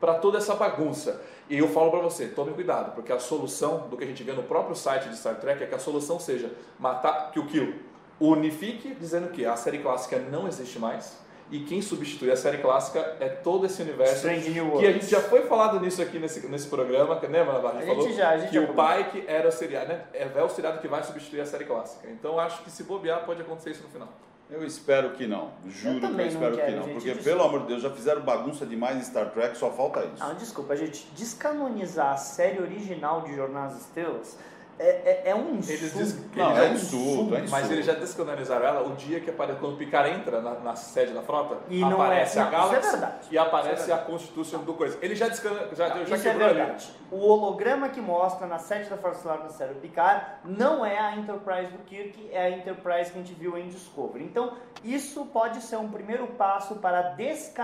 para 0.00 0.14
toda 0.14 0.38
essa 0.38 0.54
bagunça. 0.54 1.22
E 1.48 1.58
eu 1.58 1.68
falo 1.68 1.90
para 1.90 2.00
você, 2.00 2.26
tome 2.28 2.52
cuidado, 2.52 2.94
porque 2.94 3.12
a 3.12 3.18
solução 3.18 3.88
do 3.88 3.96
que 3.96 4.04
a 4.04 4.06
gente 4.06 4.22
vê 4.22 4.32
no 4.32 4.42
próprio 4.42 4.74
site 4.74 5.08
de 5.08 5.16
Star 5.16 5.38
Trek 5.38 5.62
é 5.62 5.66
que 5.66 5.74
a 5.74 5.78
solução 5.78 6.18
seja 6.18 6.50
matar 6.78 7.30
que 7.32 7.38
o 7.38 7.46
Kill 7.46 7.74
unifique, 8.18 8.94
dizendo 8.94 9.28
que 9.28 9.44
a 9.44 9.56
série 9.56 9.78
clássica 9.78 10.18
não 10.18 10.48
existe 10.48 10.78
mais. 10.78 11.18
E 11.52 11.60
quem 11.60 11.82
substitui 11.82 12.30
a 12.32 12.36
série 12.36 12.58
clássica 12.58 13.16
é 13.20 13.28
todo 13.28 13.66
esse 13.66 13.80
universo 13.82 14.14
Strange 14.16 14.50
New 14.50 14.78
que 14.78 14.86
a 14.86 14.92
gente 14.92 15.06
já 15.06 15.20
foi 15.20 15.42
falado 15.42 15.78
nisso 15.78 16.00
aqui 16.00 16.18
nesse, 16.18 16.44
nesse 16.48 16.66
programa, 16.66 17.20
que 17.20 17.26
lembra, 17.26 17.52
Navarro? 17.52 17.76
A 17.78 17.82
gente 17.82 17.94
falou 17.94 18.12
já- 18.12 18.30
a 18.30 18.38
gente 18.38 18.48
que 18.48 18.54
já 18.54 18.62
o. 18.62 18.68
Pike 18.68 19.24
era 19.28 19.46
o 19.48 19.52
seriado, 19.52 19.88
né? 19.88 20.02
É 20.14 20.28
é 20.34 20.42
o 20.42 20.48
seriado 20.48 20.78
que 20.80 20.88
vai 20.88 21.02
substituir 21.04 21.42
a 21.42 21.46
série 21.46 21.64
clássica. 21.66 22.08
Então 22.10 22.40
acho 22.40 22.62
que 22.62 22.70
se 22.70 22.82
bobear 22.84 23.24
pode 23.26 23.42
acontecer 23.42 23.70
isso 23.70 23.82
no 23.82 23.90
final. 23.90 24.08
Eu 24.50 24.64
espero 24.66 25.10
que 25.10 25.26
não. 25.26 25.50
Juro 25.66 25.94
Eu 25.96 26.00
que 26.00 26.06
eu 26.06 26.10
não 26.10 26.26
espero 26.26 26.54
que 26.56 26.60
quero, 26.62 26.76
não. 26.76 26.82
gente, 26.84 26.92
Porque, 26.94 27.12
desculpa. 27.12 27.30
pelo 27.38 27.42
amor 27.48 27.60
de 27.60 27.66
Deus, 27.68 27.82
já 27.82 27.90
fizeram 27.90 28.20
bagunça 28.22 28.66
demais 28.66 28.96
em 28.96 29.02
Star 29.02 29.30
Trek, 29.30 29.56
só 29.56 29.70
falta 29.70 30.00
isso. 30.04 30.22
Não, 30.22 30.34
desculpa, 30.34 30.74
gente, 30.76 31.06
descanonizar 31.14 32.12
a 32.12 32.16
série 32.16 32.60
original 32.62 33.22
de 33.22 33.34
Jornadas 33.36 33.74
das 33.74 33.82
Estrelas 33.82 34.38
é, 34.82 35.22
é, 35.26 35.30
é 35.30 35.34
um 35.34 35.56
insulto. 35.56 35.72
Eles 35.72 35.94
diz- 35.94 36.36
Não, 36.36 36.50
é 36.52 36.54
já- 36.56 36.68
insulto, 36.68 37.34
é 37.34 37.38
Mas 37.40 37.52
insulto. 37.52 37.72
eles 37.72 37.86
já 37.86 37.92
descanonizaram 37.94 38.66
ela 38.66 38.86
o 38.88 38.94
dia 38.96 39.20
que 39.20 39.30
apare... 39.30 39.54
quando 39.54 39.74
o 39.74 39.76
Picard 39.76 40.10
entra 40.10 40.40
na, 40.40 40.54
na 40.60 40.74
sede 40.76 41.12
da 41.12 41.22
frota, 41.22 41.58
E 41.68 41.80
não 41.80 41.92
aparece 41.94 42.38
é- 42.38 42.42
a 42.42 42.44
não, 42.44 42.50
é 42.50 42.56
Galaxy 42.56 43.28
e 43.30 43.38
aparece 43.38 43.82
Isso 43.82 43.90
é 43.90 43.94
a 43.94 43.98
Constituição 43.98 44.64
do 44.64 44.74
coisa. 44.74 44.98
Ele 45.00 45.14
já, 45.14 45.28
descan... 45.28 45.50
já, 45.74 45.88
já 45.88 46.02
Isso 46.02 46.14
é 46.14 46.18
quebrou 46.18 46.48
ali. 46.48 46.76
O 47.10 47.18
holograma 47.18 47.88
que 47.90 48.00
mostra 48.00 48.46
na 48.46 48.58
sede 48.58 48.88
da 48.88 48.96
Força 48.96 49.22
Solar 49.22 49.38
da 49.42 49.50
série 49.50 49.74
Picard 49.74 50.24
não 50.44 50.84
é 50.84 50.98
a 50.98 51.16
Enterprise 51.16 51.70
do 51.70 51.78
Kirk, 51.84 52.28
é 52.32 52.42
a 52.46 52.50
Enterprise 52.50 53.10
que 53.12 53.18
a 53.18 53.22
gente 53.22 53.34
viu 53.34 53.56
em 53.58 53.68
Discovery. 53.68 54.24
Então, 54.24 54.54
isso 54.82 55.26
pode 55.26 55.60
ser 55.60 55.76
um 55.76 55.88
primeiro 55.88 56.26
passo 56.28 56.76
para 56.76 56.98
a 56.98 57.02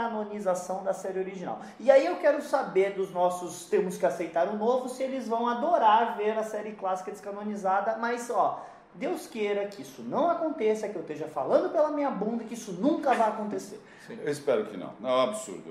descanonização 0.03 0.83
da 0.85 0.93
série 0.93 1.19
original. 1.19 1.61
E 1.81 1.91
aí 1.91 2.07
eu 2.07 2.17
quero 2.17 2.41
saber 2.43 2.91
dos 2.93 3.11
nossos 3.13 3.65
temos 3.67 3.97
que 3.97 4.07
aceitar 4.07 4.49
o 4.49 4.57
novo 4.57 4.89
se 4.89 5.03
eles 5.03 5.27
vão 5.27 5.49
adorar 5.49 6.17
ver 6.17 6.39
a 6.39 6.43
série 6.45 6.73
clássica 6.73 7.08
descanonizada, 7.11 7.97
mas 7.99 8.31
ó, 8.31 8.65
Deus 8.95 9.27
queira 9.27 9.67
que 9.67 9.83
isso 9.83 10.03
não 10.03 10.31
aconteça, 10.31 10.89
que 10.89 10.97
eu 10.97 11.03
esteja 11.03 11.27
falando 11.27 11.71
pela 11.71 11.91
minha 11.91 12.11
bunda 12.11 12.45
que 12.45 12.55
isso 12.55 12.73
nunca 12.73 13.15
vai 13.15 13.29
acontecer. 13.29 13.81
Eu 14.09 14.33
espero 14.33 14.65
que 14.67 14.77
não. 14.77 14.93
Não, 15.01 15.11
é 15.11 15.13
um 15.13 15.21
absurdo. 15.21 15.63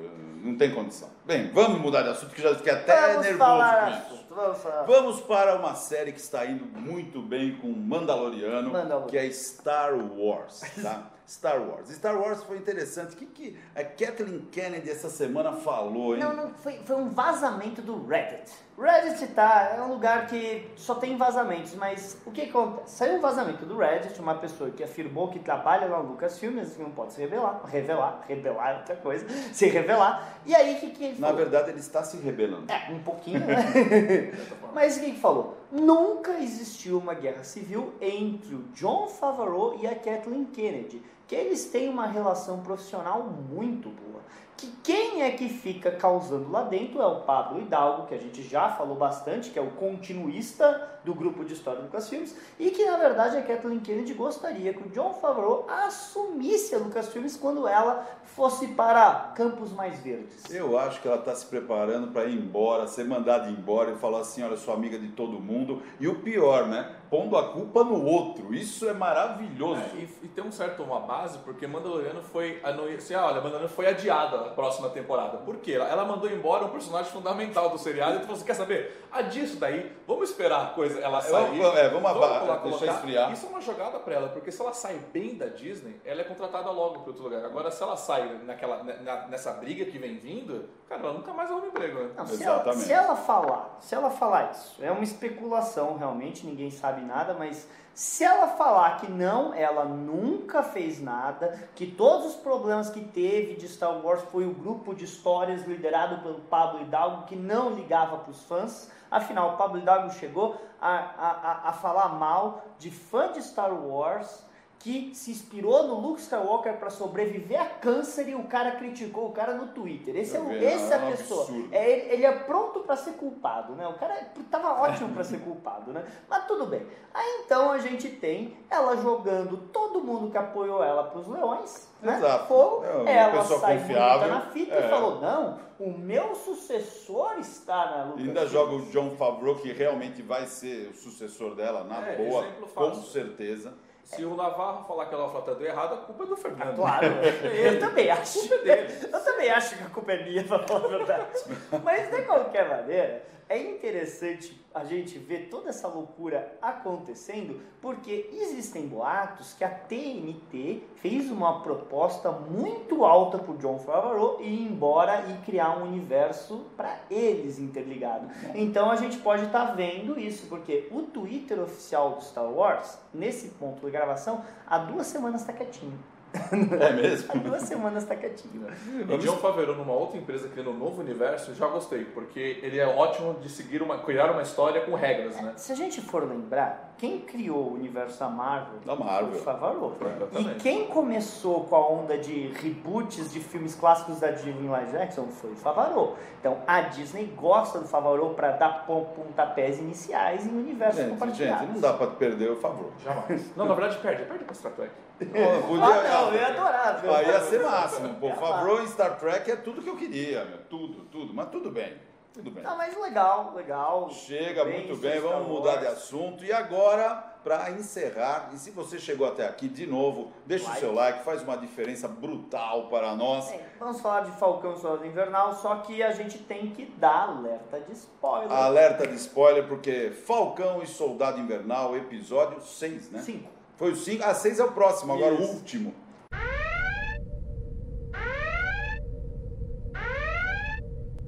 Não 0.43 0.55
tem 0.55 0.71
condição. 0.73 1.09
Bem, 1.25 1.51
vamos 1.51 1.81
mudar 1.81 2.03
de 2.03 2.09
assunto, 2.09 2.33
que 2.35 2.41
já 2.41 2.53
fiquei 2.55 2.71
até 2.71 3.13
vamos 3.13 3.25
nervoso 3.25 3.37
falar 3.39 4.01
com 4.07 4.13
isso. 4.13 4.25
vamos 4.29 4.57
falar. 4.59 4.83
Vamos 4.83 5.21
para 5.21 5.55
uma 5.55 5.73
série 5.73 6.11
que 6.11 6.19
está 6.19 6.45
indo 6.45 6.65
muito 6.65 7.19
bem 7.21 7.57
com 7.57 7.67
Mandaloriano, 7.69 8.69
Mandaloriano. 8.69 9.07
que 9.07 9.17
é 9.17 9.29
Star 9.31 9.95
Wars, 9.95 10.61
tá? 10.81 11.09
Star 11.27 11.59
Wars. 11.61 11.89
Star 11.89 12.15
Wars 12.15 12.43
foi 12.43 12.57
interessante. 12.57 13.15
O 13.15 13.17
que, 13.17 13.25
que 13.25 13.59
a 13.75 13.83
Kathleen 13.83 14.47
Kennedy 14.51 14.89
essa 14.89 15.09
semana 15.09 15.51
falou, 15.53 16.15
hein? 16.15 16.21
Não, 16.21 16.33
não, 16.33 16.53
foi, 16.53 16.79
foi 16.85 16.95
um 16.95 17.09
vazamento 17.09 17.81
do 17.81 18.05
Reddit. 18.07 18.51
Reddit 18.79 19.25
tá, 19.33 19.73
é 19.75 19.81
um 19.81 19.89
lugar 19.89 20.27
que 20.27 20.69
só 20.75 20.93
tem 20.93 21.17
vazamentos, 21.17 21.73
mas 21.73 22.21
o 22.27 22.31
que 22.31 22.43
acontece? 22.43 22.95
Saiu 22.95 23.15
um 23.15 23.19
vazamento 23.19 23.65
do 23.65 23.75
Reddit, 23.75 24.19
uma 24.21 24.35
pessoa 24.35 24.69
que 24.69 24.83
afirmou 24.83 25.29
que 25.29 25.39
trabalha 25.39 25.87
lá 25.87 26.03
no 26.03 26.09
Lucasfilm, 26.09 26.59
assim, 26.59 26.83
não 26.83 26.91
pode 26.91 27.13
se 27.13 27.21
revelar, 27.21 27.59
revelar, 27.65 28.23
revelar 28.27 28.69
é 28.69 28.77
outra 28.77 28.95
coisa, 28.95 29.27
se 29.51 29.67
revelar. 29.67 30.37
E 30.45 30.53
aí 30.53 30.75
o 30.75 30.79
que, 30.79 30.91
que 30.91 31.03
ele 31.05 31.19
Na 31.19 31.27
falou? 31.27 31.41
verdade, 31.41 31.71
ele 31.71 31.79
está 31.79 32.03
se 32.03 32.17
rebelando. 32.17 32.71
É, 32.71 32.91
um 32.91 32.99
pouquinho, 32.99 33.39
né? 33.39 33.55
Mas 34.75 34.97
o 34.97 34.99
que 34.99 35.11
que 35.13 35.19
falou? 35.19 35.57
Nunca 35.71 36.33
existiu 36.39 36.99
uma 36.99 37.15
guerra 37.15 37.43
civil 37.43 37.93
entre 37.99 38.53
o 38.53 38.63
John 38.75 39.07
Favreau 39.07 39.75
e 39.81 39.87
a 39.87 39.95
Kathleen 39.95 40.45
Kennedy, 40.45 41.01
que 41.27 41.35
eles 41.35 41.65
têm 41.65 41.89
uma 41.89 42.05
relação 42.05 42.61
profissional 42.61 43.23
muito 43.23 43.89
boa. 43.89 44.21
Que 44.57 44.67
quem 44.83 45.21
é 45.21 45.31
que 45.31 45.47
fica 45.47 45.91
causando 45.91 46.51
lá 46.51 46.63
dentro 46.63 46.99
é 46.99 47.05
o 47.05 47.21
Pablo 47.21 47.61
Hidalgo, 47.61 48.07
que 48.07 48.15
a 48.15 48.17
gente 48.17 48.41
já 48.41 48.69
falou 48.69 48.95
bastante, 48.95 49.51
que 49.51 49.59
é 49.59 49.61
o 49.61 49.69
continuista 49.71 50.97
do 51.05 51.13
grupo 51.13 51.45
de 51.45 51.53
história 51.53 51.79
do 51.79 51.85
Lucasfilmes, 51.85 52.35
e 52.59 52.71
que 52.71 52.83
na 52.83 52.97
verdade 52.97 53.37
a 53.37 53.41
Kathleen 53.41 53.79
Kennedy 53.79 54.13
gostaria 54.13 54.73
que 54.73 54.85
o 54.85 54.89
John 54.89 55.13
Favreau 55.13 55.65
assumisse 55.69 56.75
a 56.75 56.79
Lucasfilmes 56.79 57.37
quando 57.37 57.67
ela 57.67 58.05
fosse 58.25 58.67
para 58.69 59.31
campos 59.35 59.71
mais 59.71 59.99
verdes. 59.99 60.49
Eu 60.53 60.77
acho 60.77 61.01
que 61.01 61.07
ela 61.07 61.17
está 61.17 61.33
se 61.33 61.45
preparando 61.45 62.11
para 62.11 62.25
ir 62.25 62.37
embora, 62.37 62.87
ser 62.87 63.05
mandada 63.05 63.49
embora 63.49 63.91
e 63.91 63.95
falar 63.95 64.21
assim: 64.21 64.43
olha, 64.43 64.57
sou 64.57 64.73
amiga 64.73 64.97
de 64.97 65.09
todo 65.09 65.39
mundo. 65.39 65.81
E 65.99 66.07
o 66.07 66.15
pior, 66.15 66.67
né? 66.67 66.93
Pondo 67.09 67.37
a 67.37 67.49
culpa 67.51 67.83
no 67.83 68.03
outro. 68.05 68.53
Isso 68.53 68.87
é 68.87 68.93
maravilhoso. 68.93 69.81
É, 69.93 69.99
e, 69.99 70.09
e 70.23 70.27
tem 70.27 70.43
um 70.43 70.51
certo 70.51 70.83
uma 70.83 70.99
base, 70.99 71.37
porque 71.39 71.65
Mandaloriano 71.67 72.21
foi. 72.21 72.59
a- 72.63 72.71
no- 72.71 72.87
Assim, 72.87 73.13
ah, 73.13 73.25
olha, 73.25 73.35
Mandaloriano 73.35 73.69
foi 73.69 73.87
adiada 73.87 74.37
a 74.37 74.49
próxima 74.49 74.89
temporada. 74.89 75.37
Por 75.37 75.57
quê? 75.57 75.73
Ela, 75.73 75.87
ela 75.89 76.05
mandou 76.05 76.29
embora 76.29 76.65
um 76.65 76.69
personagem 76.69 77.11
fundamental 77.11 77.69
do 77.69 77.77
seriado 77.77 78.15
e 78.15 78.19
tu 78.19 78.21
falou 78.21 78.35
assim: 78.35 78.45
quer 78.45 78.53
saber? 78.55 79.07
Adia 79.11 79.43
isso 79.43 79.57
daí, 79.57 79.95
vamos 80.05 80.29
esperar 80.29 80.63
a 80.63 80.69
coisa 80.71 80.99
ela 80.99 81.21
sair. 81.21 81.57
Vamos- 81.61 81.77
é, 81.77 81.89
vamos 81.89 82.09
aba- 82.11 82.39
colocar- 82.39 82.63
deixar 82.63 82.85
esfriar. 82.95 83.31
Isso 83.31 83.45
é 83.45 83.49
uma 83.49 83.61
jogada 83.61 83.99
pra 83.99 84.13
ela, 84.15 84.29
porque 84.29 84.51
se 84.51 84.61
ela 84.61 84.73
sai 84.73 84.99
bem 85.13 85.35
da 85.35 85.45
Disney, 85.47 85.99
ela 86.03 86.21
é 86.21 86.23
contratada 86.23 86.69
logo 86.71 86.99
para 86.99 87.09
outro 87.11 87.23
lugar. 87.23 87.43
Agora, 87.45 87.71
se 87.71 87.81
ela 87.81 87.95
sai 87.95 88.39
naquela, 88.43 88.83
na- 88.83 89.27
nessa 89.27 89.53
briga 89.53 89.85
que 89.85 89.97
vem 89.97 90.17
vindo, 90.17 90.67
cara, 90.89 91.01
ela 91.03 91.13
nunca 91.13 91.33
mais 91.33 91.49
arruma 91.49 91.67
emprego, 91.67 91.99
né? 91.99 92.09
Não, 92.17 92.25
se, 92.27 92.43
ela, 92.43 92.55
Exatamente. 92.55 92.83
se 92.85 92.91
ela 92.93 93.15
falar, 93.15 93.77
se 93.79 93.95
ela 93.95 94.09
falar 94.09 94.51
isso, 94.51 94.83
é 94.83 94.91
uma 94.91 95.03
especulação, 95.03 95.97
realmente, 95.97 96.45
ninguém 96.45 96.69
sabe 96.69 96.96
nada, 97.01 97.33
mas 97.33 97.67
se 97.93 98.23
ela 98.23 98.49
falar 98.49 98.99
que 98.99 99.11
não, 99.11 99.53
ela 99.53 99.83
nunca 99.83 100.61
fez 100.61 101.01
nada, 101.01 101.67
que 101.75 101.87
todos 101.87 102.27
os 102.27 102.35
problemas 102.35 102.89
que 102.89 103.01
teve 103.01 103.55
de 103.55 103.67
Star 103.67 104.05
Wars 104.05 104.21
foi 104.31 104.45
o 104.45 104.53
grupo 104.53 104.93
de 104.93 105.05
histórias 105.05 105.65
liderado 105.65 106.21
pelo 106.21 106.41
Pablo 106.41 106.81
Hidalgo 106.81 107.25
que 107.25 107.35
não 107.35 107.71
ligava 107.71 108.17
para 108.17 108.31
os 108.31 108.43
fãs. 108.43 108.91
Afinal, 109.09 109.53
o 109.53 109.57
Pablo 109.57 109.79
Hidalgo 109.79 110.11
chegou 110.11 110.61
a, 110.79 110.95
a, 110.95 111.69
a 111.69 111.73
falar 111.73 112.09
mal 112.09 112.61
de 112.77 112.91
fã 112.91 113.31
de 113.31 113.41
Star 113.41 113.73
Wars 113.73 114.45
que 114.79 115.11
se 115.13 115.31
inspirou 115.31 115.87
no 115.87 115.95
Luke 115.95 116.21
Skywalker 116.21 116.77
para 116.77 116.89
sobreviver 116.89 117.59
a 117.59 117.65
câncer 117.65 118.29
e 118.29 118.35
o 118.35 118.43
cara 118.43 118.71
criticou 118.71 119.27
o 119.27 119.31
cara 119.31 119.53
no 119.53 119.67
Twitter. 119.69 120.15
Esse 120.15 120.37
é, 120.37 120.39
o, 120.39 120.51
esse 120.51 120.93
é 120.93 120.95
a 120.95 120.99
pessoa. 120.99 121.47
É, 121.71 121.89
ele, 121.91 122.13
ele 122.13 122.25
é 122.25 122.31
pronto 122.31 122.81
para 122.81 122.95
ser 122.95 123.13
culpado, 123.13 123.73
né? 123.73 123.87
O 123.87 123.95
cara 123.95 124.15
tava 124.51 124.81
ótimo 124.81 125.13
para 125.13 125.23
ser 125.23 125.39
culpado, 125.39 125.91
né? 125.91 126.05
Mas 126.29 126.45
tudo 126.45 126.67
bem. 126.67 126.85
Aí 127.13 127.41
então 127.43 127.71
a 127.71 127.79
gente 127.79 128.07
tem 128.07 128.55
ela 128.69 128.95
jogando 128.97 129.57
todo 129.73 129.99
mundo 129.99 130.29
que 130.31 130.37
apoiou 130.37 130.83
ela 130.83 131.05
para 131.05 131.19
os 131.19 131.27
leões, 131.27 131.89
né? 132.01 132.17
Exato. 132.17 132.47
Fogo. 132.47 132.83
É 133.07 133.13
ela 133.17 133.43
sai 133.43 133.79
confiável. 133.79 134.19
bonita 134.19 134.27
na 134.27 134.41
fita 134.51 134.75
É. 134.75 134.85
e 134.85 134.89
falou: 134.89 135.19
"Não, 135.19 135.59
o 135.79 135.89
meu 135.97 136.35
sucessor 136.35 137.33
está 137.39 137.85
na 137.91 138.03
Lucasfilm." 138.03 138.27
Ainda 138.27 138.45
joga 138.45 138.75
o 138.75 138.81
John 138.91 139.11
Favreau, 139.17 139.55
que 139.55 139.71
realmente 139.73 140.21
vai 140.21 140.45
ser 140.45 140.89
o 140.91 140.95
sucessor 140.95 141.55
dela, 141.55 141.83
na 141.83 142.07
É, 142.07 142.15
boa, 142.15 142.43
com 142.61 142.67
fácil. 142.67 143.03
certeza. 143.03 143.73
Se 144.07 144.23
o 144.23 144.37
Navarro 144.37 144.85
falar 144.85 145.07
que 145.07 145.13
ela 145.13 145.27
falou 145.27 145.41
tá 145.55 145.61
errado, 145.61 145.95
a 145.95 145.97
culpa 145.97 146.23
é 146.23 146.27
do 146.27 146.37
Fernando. 146.37 146.75
Claro, 146.77 147.07
eu 147.43 147.79
também 147.79 148.09
acho. 148.09 148.39
A 148.39 148.41
culpa 148.41 148.55
é 148.55 148.75
dele. 148.75 148.99
Eu 149.11 149.23
também 149.23 149.49
acho 149.49 149.77
que 149.77 149.83
a 149.83 149.89
culpa 149.89 150.11
é 150.13 150.23
minha, 150.23 150.43
pra 150.45 150.59
falar 150.59 150.85
a 150.85 150.87
verdade. 150.87 151.43
Mas 151.83 152.09
de 152.09 152.21
qualquer 152.21 152.69
maneira, 152.69 153.21
é 153.49 153.59
interessante 153.59 154.59
a 154.73 154.83
gente 154.83 155.17
ver 155.17 155.47
toda 155.49 155.69
essa 155.69 155.87
loucura 155.87 156.57
acontecendo, 156.61 157.61
porque 157.81 158.29
existem 158.31 158.87
boatos 158.87 159.53
que 159.53 159.63
a 159.63 159.69
TNT 159.69 160.83
fez 160.97 161.31
uma 161.31 161.61
proposta 161.61 162.31
muito 162.31 163.03
alta 163.03 163.39
pro 163.39 163.57
John 163.57 163.79
Favreau 163.79 164.39
e 164.41 164.47
ir 164.47 164.61
embora 164.63 165.25
e 165.29 165.37
criar 165.45 165.77
um 165.77 165.83
universo 165.83 166.65
para 166.75 166.99
eles 167.09 167.57
interligado. 167.59 168.29
Então 168.53 168.91
a 168.91 168.95
gente 168.95 169.17
pode 169.17 169.45
estar 169.45 169.75
vendo 169.75 170.19
isso, 170.19 170.47
porque 170.47 170.87
o 170.91 171.03
Twitter 171.03 171.59
oficial 171.59 172.11
do 172.11 172.23
Star 172.23 172.51
Wars, 172.51 172.99
nesse 173.13 173.49
ponto 173.49 173.81
da 173.81 173.89
gravação, 173.89 174.43
há 174.65 174.77
duas 174.77 175.07
semanas 175.07 175.41
está 175.41 175.53
quietinho. 175.53 175.97
É 176.79 176.91
mesmo? 176.93 177.31
Há 177.33 177.37
duas 177.37 177.63
semanas 177.63 178.03
está 178.03 178.15
quietinho. 178.15 178.67
E 179.09 179.17
John 179.17 179.37
Favreau 179.37 179.75
numa 179.75 179.93
outra 179.93 180.17
empresa 180.17 180.47
criando 180.49 180.71
um 180.71 180.77
novo 180.77 181.01
universo, 181.01 181.53
já 181.55 181.67
gostei, 181.67 182.05
porque 182.05 182.59
ele 182.61 182.79
é 182.79 182.85
ótimo 182.87 183.35
de 183.41 183.49
seguir 183.49 183.81
uma, 183.81 183.97
criar 183.99 184.31
uma 184.31 184.41
história 184.41 184.81
com 184.81 184.93
regras, 184.95 185.35
né? 185.41 185.53
Se 185.57 185.71
a 185.71 185.75
gente 185.75 186.01
for 186.01 186.23
lembrar, 186.27 186.93
quem 186.97 187.19
criou 187.21 187.69
o 187.69 187.73
universo 187.73 188.19
da 188.19 188.27
Marvel? 188.29 188.79
Da 188.85 188.95
Marvel. 188.95 189.31
Foi 189.31 189.39
o 189.39 189.43
Favreau. 189.43 189.97
E 190.39 190.43
quem 190.55 190.87
começou 190.87 191.63
com 191.65 191.75
a 191.75 191.87
onda 191.89 192.17
de 192.17 192.47
reboots 192.61 193.31
de 193.31 193.39
filmes 193.39 193.75
clássicos 193.75 194.19
da 194.19 194.31
Disney 194.31 194.67
Live 194.67 194.91
Jackson 194.91 195.27
foi 195.27 195.51
o 195.51 195.55
Favreau. 195.55 196.17
Então 196.39 196.57
a 196.67 196.81
Disney 196.81 197.25
gosta 197.35 197.79
do 197.79 197.87
Favreau 197.87 198.33
para 198.33 198.51
dar 198.51 198.85
pon- 198.85 199.05
pontapés 199.15 199.79
iniciais 199.79 200.45
em 200.45 200.49
universos 200.57 201.01
Gente, 201.01 201.11
compartilhados. 201.11 201.65
gente, 201.67 201.73
não 201.75 201.81
dá 201.81 201.93
pra 201.93 202.07
perder 202.07 202.51
o 202.51 202.55
Favreau. 202.57 202.91
Jamais. 203.03 203.55
Não, 203.55 203.65
na 203.65 203.73
verdade 203.73 203.97
perde, 204.01 204.23
perde 204.25 204.43
pra 204.43 204.53
Star 204.53 204.71
Trek. 204.73 204.91
Podia- 205.17 205.85
Ah, 205.85 206.03
não, 206.21 206.33
eu 206.33 206.39
ia 206.39 206.47
adorar. 206.47 207.03
ia 207.27 207.39
ser 207.41 207.63
máximo. 207.63 208.15
Pô, 208.15 208.33
Favreau 208.33 208.81
em 208.83 208.87
Star 208.87 209.17
Trek 209.17 209.49
é 209.51 209.55
tudo 209.55 209.81
que 209.81 209.89
eu 209.89 209.97
queria, 209.97 210.45
meu. 210.45 210.57
Tudo, 210.69 211.05
tudo. 211.05 211.33
Mas 211.33 211.49
tudo 211.49 211.71
bem. 211.71 211.97
Tudo 212.33 212.51
bem. 212.51 212.63
Não, 212.63 212.77
mas 212.77 212.95
legal, 213.01 213.53
legal. 213.55 214.11
Chega, 214.11 214.63
Bem, 214.63 214.85
muito 214.85 214.95
bem, 215.01 215.19
vamos 215.19 215.47
mudar 215.47 215.77
de 215.77 215.87
assunto. 215.87 216.45
E 216.45 216.53
agora, 216.53 217.15
para 217.43 217.71
encerrar, 217.71 218.51
e 218.53 218.57
se 218.59 218.69
você 218.69 218.99
chegou 218.99 219.27
até 219.27 219.47
aqui 219.47 219.67
de 219.67 219.87
novo, 219.87 220.31
deixa 220.45 220.65
Like. 220.65 220.77
o 220.77 220.79
seu 220.81 220.93
like, 220.93 221.23
faz 221.23 221.41
uma 221.41 221.57
diferença 221.57 222.07
brutal 222.07 222.89
para 222.89 223.15
nós. 223.15 223.49
É, 223.51 223.59
vamos 223.79 223.99
falar 224.01 224.21
de 224.21 224.31
Falcão 224.33 224.73
e 224.75 224.77
Soldado 224.79 225.07
Invernal, 225.07 225.51
só 225.55 225.77
que 225.77 226.03
a 226.03 226.11
gente 226.11 226.37
tem 226.37 226.69
que 226.69 226.85
dar 226.85 227.27
alerta 227.29 227.79
de 227.79 227.93
spoiler. 227.93 228.51
Alerta 228.51 229.07
de 229.07 229.15
spoiler, 229.15 229.67
porque 229.67 230.11
Falcão 230.11 230.83
e 230.83 230.85
Soldado 230.85 231.39
Invernal, 231.39 231.97
episódio 231.97 232.61
6, 232.61 233.09
né? 233.09 233.19
Cinco. 233.21 233.56
Foi 233.77 233.91
o 233.91 233.95
5. 233.95 234.23
Ah, 234.23 234.33
6 234.33 234.59
é 234.59 234.63
o 234.63 234.71
próximo, 234.71 235.13
agora 235.13 235.35
o 235.35 235.41
Isso. 235.41 235.53
último. 235.53 235.93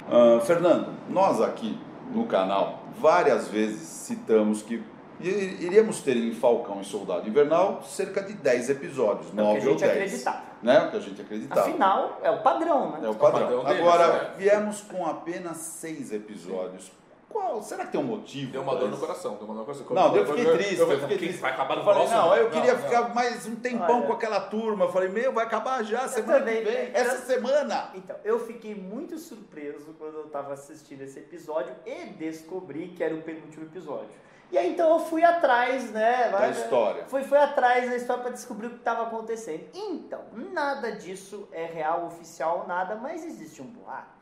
Ah, 0.08 0.40
Fernando, 0.42 0.92
nós 1.10 1.42
aqui 1.42 1.78
no 2.12 2.26
canal 2.26 2.80
várias 3.00 3.48
vezes 3.48 3.82
citamos 3.82 4.62
que 4.62 4.84
iríamos 5.22 6.02
ter 6.02 6.16
em 6.16 6.34
Falcão 6.34 6.82
e 6.82 6.86
Soldado 6.86 7.28
Invernal 7.28 7.84
cerca 7.84 8.22
de 8.24 8.34
10 8.34 8.70
episódios, 8.70 9.28
É 9.28 9.30
o 9.30 9.36
que 9.36 9.40
a 9.42 9.44
9 9.44 9.58
ou 9.58 9.64
gente 9.74 9.80
10. 9.82 9.92
acreditava. 9.92 10.42
Né? 10.64 10.80
O 10.80 10.92
que 10.92 10.98
a 10.98 11.00
gente 11.00 11.22
acreditava. 11.22 11.62
Afinal, 11.62 12.20
é 12.24 12.32
o 12.32 12.42
padrão, 12.42 12.92
né? 12.92 13.00
É 13.04 13.10
o 13.10 13.16
padrão. 13.16 13.42
padrão 13.42 13.64
deles, 13.66 13.82
Agora, 13.82 14.04
é. 14.04 14.38
viemos 14.38 14.82
com 14.82 15.06
apenas 15.06 15.58
6 15.58 16.12
episódios. 16.14 16.92
Qual? 17.30 17.62
Será 17.62 17.86
que 17.86 17.92
tem 17.92 18.02
um 18.02 18.06
motivo? 18.06 18.52
Deu 18.52 18.64
uma 18.64 18.76
dor 18.76 18.90
no 18.90 18.98
coração, 18.98 19.36
deu 19.36 19.46
uma 19.46 19.54
dor 19.54 19.68
no 19.68 19.86
coração. 19.86 19.94
Não, 19.94 20.16
eu 20.16 20.26
fiquei 20.26 20.52
triste, 20.58 20.80
eu 20.80 20.88
fiquei 21.00 21.08
que 21.18 21.26
triste. 21.26 21.40
Vai 21.42 21.52
acabar 21.52 21.76
no 21.76 21.82
Eu 21.82 21.86
falei, 21.86 22.08
próximo? 22.08 22.22
não, 22.22 22.36
eu 22.36 22.50
queria 22.50 22.74
não. 22.74 22.82
ficar 22.82 23.14
mais 23.14 23.46
um 23.46 23.56
tempão 23.56 23.98
Olha. 23.98 24.08
com 24.08 24.14
aquela 24.14 24.42
turma. 24.42 24.86
Eu 24.86 24.92
falei, 24.92 25.10
meu, 25.10 25.32
vai 25.32 25.46
acabar 25.46 25.84
já, 25.84 26.08
semana 26.08 26.40
que 26.40 26.40
também. 26.40 26.64
vem, 26.64 26.92
essa 26.94 27.18
semana. 27.20 27.92
Então, 27.94 28.16
eu 28.24 28.40
fiquei 28.46 28.74
muito 28.74 29.18
surpreso 29.20 29.94
quando 30.00 30.16
eu 30.16 30.30
tava 30.30 30.54
assistindo 30.54 31.02
esse 31.04 31.20
episódio 31.20 31.76
e 31.86 32.06
descobri 32.08 32.90
que 32.90 33.04
era 33.04 33.14
o 33.14 33.22
penúltimo 33.22 33.66
episódio. 33.66 34.10
E 34.52 34.58
aí 34.58 34.72
então 34.72 34.90
eu 34.90 35.00
fui 35.00 35.24
atrás, 35.24 35.92
né? 35.92 36.30
Da 36.30 36.50
história. 36.50 37.06
Fui, 37.06 37.22
fui 37.24 37.38
atrás 37.38 37.88
da 37.88 37.96
história 37.96 38.24
para 38.24 38.32
descobrir 38.32 38.66
o 38.66 38.72
que 38.72 38.78
estava 38.78 39.04
acontecendo. 39.04 39.70
Então, 39.76 40.22
nada 40.52 40.92
disso 40.92 41.48
é 41.52 41.66
real, 41.66 42.08
oficial, 42.08 42.66
nada, 42.68 42.96
mas 42.96 43.24
existe 43.24 43.62
um 43.62 43.68
boato 43.68 44.19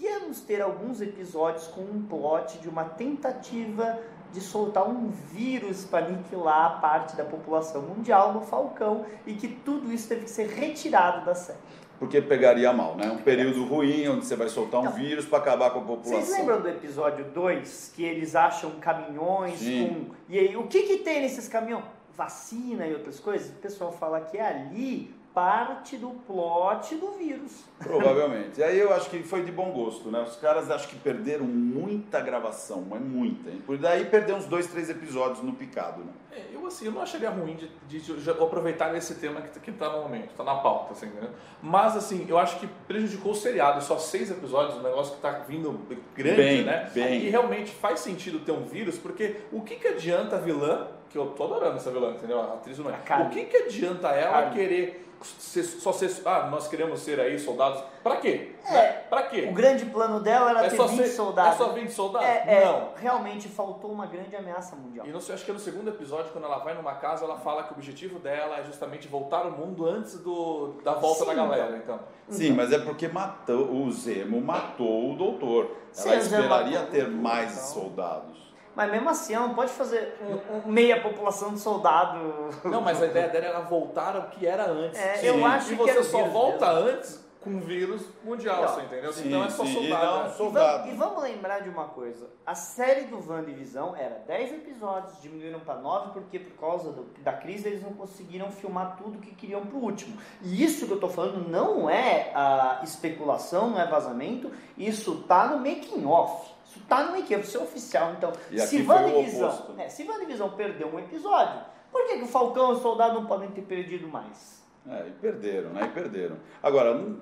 que 0.00 0.06
íamos 0.06 0.40
ter 0.40 0.62
alguns 0.62 1.02
episódios 1.02 1.66
com 1.66 1.82
um 1.82 2.02
plot 2.08 2.58
de 2.58 2.68
uma 2.68 2.84
tentativa 2.84 3.98
de 4.32 4.40
soltar 4.40 4.88
um 4.88 5.08
vírus 5.08 5.84
para 5.84 6.06
aniquilar 6.06 6.80
parte 6.80 7.14
da 7.16 7.24
população 7.24 7.82
mundial 7.82 8.32
no 8.32 8.40
Falcão 8.40 9.04
e 9.26 9.34
que 9.34 9.48
tudo 9.48 9.92
isso 9.92 10.08
teve 10.08 10.22
que 10.22 10.30
ser 10.30 10.48
retirado 10.48 11.26
da 11.26 11.34
série. 11.34 11.58
Porque 11.98 12.22
pegaria 12.22 12.72
mal, 12.72 12.96
né? 12.96 13.10
Um 13.10 13.18
período 13.18 13.62
ruim 13.64 14.08
onde 14.08 14.24
você 14.24 14.34
vai 14.34 14.48
soltar 14.48 14.80
um 14.80 14.84
Não. 14.84 14.92
vírus 14.92 15.26
para 15.26 15.38
acabar 15.38 15.70
com 15.70 15.80
a 15.80 15.82
população. 15.82 16.22
Vocês 16.22 16.38
lembram 16.38 16.62
do 16.62 16.68
episódio 16.68 17.26
2 17.26 17.92
que 17.94 18.02
eles 18.02 18.34
acham 18.34 18.70
caminhões 18.80 19.58
Sim. 19.58 20.06
com. 20.08 20.14
E 20.32 20.38
aí, 20.38 20.56
o 20.56 20.66
que, 20.66 20.84
que 20.84 20.98
tem 20.98 21.20
nesses 21.20 21.46
caminhões? 21.46 21.84
Vacina 22.16 22.86
e 22.86 22.94
outras 22.94 23.20
coisas? 23.20 23.50
O 23.50 23.60
pessoal 23.60 23.92
fala 23.92 24.22
que 24.22 24.38
é 24.38 24.46
ali 24.46 25.14
parte 25.34 25.96
do 25.96 26.10
plot 26.26 26.96
do 26.96 27.12
vírus. 27.12 27.62
Provavelmente. 27.78 28.58
E 28.60 28.64
aí 28.64 28.78
eu 28.78 28.92
acho 28.92 29.08
que 29.08 29.22
foi 29.22 29.42
de 29.44 29.52
bom 29.52 29.70
gosto, 29.72 30.10
né? 30.10 30.20
Os 30.22 30.36
caras 30.36 30.70
acho 30.70 30.88
que 30.88 30.96
perderam 30.96 31.44
muita 31.44 32.20
gravação, 32.20 32.84
mas 32.88 33.00
muita. 33.00 33.48
Hein? 33.48 33.62
Por 33.64 33.78
daí 33.78 34.06
perder 34.06 34.34
uns 34.34 34.46
dois, 34.46 34.66
três 34.66 34.90
episódios 34.90 35.42
no 35.42 35.52
picado, 35.52 36.00
né? 36.02 36.12
É, 36.32 36.44
Eu, 36.52 36.66
assim, 36.66 36.86
eu 36.86 36.92
não 36.92 37.02
acharia 37.02 37.30
ruim 37.30 37.54
de, 37.54 37.68
de, 37.88 38.00
de 38.00 38.20
já 38.20 38.32
aproveitar 38.32 38.94
esse 38.96 39.14
tema 39.16 39.40
que, 39.40 39.58
que 39.60 39.72
tá 39.72 39.88
no 39.90 40.02
momento, 40.02 40.34
tá 40.36 40.42
na 40.44 40.56
pauta, 40.56 40.92
assim, 40.92 41.06
né? 41.06 41.28
Mas, 41.62 41.96
assim, 41.96 42.26
eu 42.28 42.38
acho 42.38 42.58
que 42.58 42.66
prejudicou 42.88 43.32
o 43.32 43.34
seriado, 43.34 43.82
só 43.82 43.98
seis 43.98 44.30
episódios, 44.30 44.76
um 44.78 44.82
negócio 44.82 45.14
que 45.14 45.20
tá 45.22 45.30
vindo 45.48 45.80
grande, 46.14 46.36
Bem, 46.36 46.64
né? 46.64 46.90
bem. 46.94 47.22
E 47.22 47.28
realmente 47.30 47.70
faz 47.72 48.00
sentido 48.00 48.40
ter 48.40 48.52
um 48.52 48.64
vírus, 48.64 48.98
porque 48.98 49.36
o 49.52 49.60
que 49.62 49.76
que 49.76 49.88
adianta 49.88 50.36
a 50.36 50.38
vilã, 50.40 50.88
que 51.08 51.16
eu 51.18 51.26
tô 51.28 51.44
adorando 51.44 51.76
essa 51.76 51.90
vilã, 51.90 52.10
entendeu? 52.12 52.40
A 52.40 52.54
atriz 52.54 52.78
não 52.78 52.90
é. 52.90 52.98
O 53.22 53.30
que 53.30 53.44
que 53.44 53.56
adianta 53.56 54.08
ela 54.08 54.42
Kali. 54.42 54.54
querer 54.54 55.06
ser- 55.22 55.62
só 55.64 55.92
ser, 55.92 56.10
ah, 56.24 56.48
nós 56.50 56.68
queremos 56.68 57.00
ser 57.00 57.18
aí 57.20 57.38
soldados, 57.38 57.82
pra 58.02 58.16
quê? 58.16 58.52
É. 58.64 58.72
Né? 58.72 58.82
Pra 59.10 59.24
quê? 59.24 59.48
O 59.50 59.54
grande 59.54 59.84
plano 59.86 60.20
dela 60.20 60.50
era 60.50 60.66
É 60.66 60.70
ter 60.70 60.76
só 60.76 60.86
20 60.86 60.96
ser, 60.98 61.08
soldados. 61.08 61.54
é 61.54 61.64
só 61.64 61.72
20 61.72 61.90
soldados? 61.90 62.28
É, 62.28 62.44
é, 62.46 62.64
Não. 62.64 62.90
realmente 62.96 63.48
faltou 63.48 63.90
uma 63.90 64.06
grande 64.06 64.34
ameaça 64.36 64.76
mundial. 64.76 65.06
E 65.06 65.10
não 65.10 65.20
sei, 65.20 65.34
acho 65.34 65.44
que 65.44 65.50
é 65.50 65.54
no 65.54 65.60
segundo 65.60 65.88
episódio, 65.88 66.30
quando 66.32 66.44
ela 66.44 66.58
vai 66.58 66.74
numa 66.74 66.94
casa, 66.94 67.24
ela 67.24 67.36
fala 67.38 67.64
que 67.64 67.72
o 67.72 67.76
objetivo 67.76 68.18
dela 68.18 68.58
é 68.58 68.64
justamente 68.64 69.08
voltar 69.08 69.38
ao 69.44 69.50
mundo 69.50 69.86
antes 69.86 70.18
do, 70.20 70.74
da 70.84 70.94
volta 70.94 71.20
Sim, 71.20 71.26
da 71.26 71.34
galera, 71.34 71.76
então. 71.76 72.00
Sim, 72.28 72.52
mas 72.52 72.72
é 72.72 72.78
porque 72.78 73.08
matou, 73.08 73.72
o 73.72 73.90
Zemo 73.90 74.40
matou 74.40 75.12
o 75.12 75.16
doutor. 75.16 75.76
Sim, 75.92 76.10
Ela 76.10 76.20
Zemo 76.20 76.42
esperaria 76.44 76.82
ter 76.82 77.08
mais 77.08 77.52
então. 77.52 77.64
soldados. 77.66 78.49
Mas 78.74 78.90
mesmo 78.90 79.10
assim, 79.10 79.34
ela 79.34 79.48
não 79.48 79.54
pode 79.54 79.72
fazer 79.72 80.16
um- 80.22 80.58
um 80.68 80.70
meia 80.70 81.00
população 81.00 81.52
de 81.52 81.58
soldado. 81.60 82.18
Não, 82.64 82.80
mas 82.80 83.02
a 83.02 83.06
ideia 83.06 83.28
dela 83.28 83.46
era 83.46 83.60
voltar 83.60 84.14
ao 84.16 84.22
que 84.28 84.46
era 84.46 84.64
antes. 84.70 84.98
É, 84.98 85.28
eu 85.28 85.44
acho 85.44 85.72
e 85.72 85.76
que 85.76 85.90
era 85.90 86.02
você 86.02 86.10
só 86.10 86.22
volta 86.24 86.72
mesmo. 86.74 86.88
antes 86.90 87.29
com 87.42 87.58
vírus 87.60 88.06
mundial, 88.22 88.60
Não, 88.62 88.68
você 88.68 88.82
entendeu? 88.82 89.12
sim, 89.12 89.28
então 89.28 89.44
é 89.44 89.48
só 89.48 89.64
sim, 89.64 89.72
soldado. 89.72 90.06
não 90.18 90.22
né? 90.24 90.28
Soldado. 90.30 90.88
E 90.88 90.92
vamos, 90.92 90.94
e 90.94 90.96
vamos 90.98 91.22
lembrar 91.22 91.60
de 91.60 91.68
uma 91.70 91.84
coisa. 91.86 92.28
A 92.44 92.54
série 92.54 93.06
do 93.06 93.16
WandaVision 93.16 93.94
era 93.96 94.22
10 94.26 94.52
episódios, 94.52 95.20
diminuíram 95.22 95.60
para 95.60 95.76
9 95.80 96.10
porque 96.12 96.38
por 96.38 96.58
causa 96.60 96.92
do- 96.92 97.06
da 97.22 97.32
crise 97.32 97.66
eles 97.68 97.82
não 97.82 97.92
conseguiram 97.94 98.50
filmar 98.50 98.96
tudo 98.96 99.18
que 99.18 99.34
queriam 99.34 99.64
pro 99.64 99.78
último. 99.78 100.18
E 100.42 100.62
isso 100.62 100.86
que 100.86 100.92
eu 100.92 101.00
tô 101.00 101.08
falando 101.08 101.48
não 101.48 101.88
é 101.88 102.30
a 102.34 102.80
especulação, 102.84 103.70
não 103.70 103.80
é 103.80 103.86
vazamento, 103.86 104.50
isso 104.76 105.22
tá 105.26 105.46
no 105.48 105.56
making 105.58 106.04
off. 106.04 106.52
Isso 106.66 106.80
tá 106.88 107.04
no 107.04 107.12
making 107.16 107.36
off, 107.36 107.44
isso 107.48 107.56
é 107.56 107.60
oficial. 107.62 108.12
Então, 108.12 108.32
E 108.50 108.58
aqui 108.60 108.66
se 108.68 108.82
WandaVision, 108.82 109.48
oposto. 109.50 109.74
é, 109.80 109.88
se 109.88 110.06
WandaVision 110.06 110.50
perdeu 110.50 110.88
um 110.94 110.98
episódio, 110.98 111.58
por 111.90 112.06
que, 112.06 112.18
que 112.18 112.22
o 112.24 112.28
Falcão 112.28 112.70
e 112.70 112.72
o 112.74 112.80
Soldado 112.80 113.14
não 113.14 113.24
podem 113.26 113.50
ter 113.50 113.62
perdido 113.62 114.06
mais? 114.06 114.60
É, 114.88 115.08
e 115.08 115.10
perderam, 115.10 115.70
né? 115.70 115.82
E 115.84 115.88
perderam. 115.88 116.36
Agora, 116.62 116.94
não- 116.94 117.20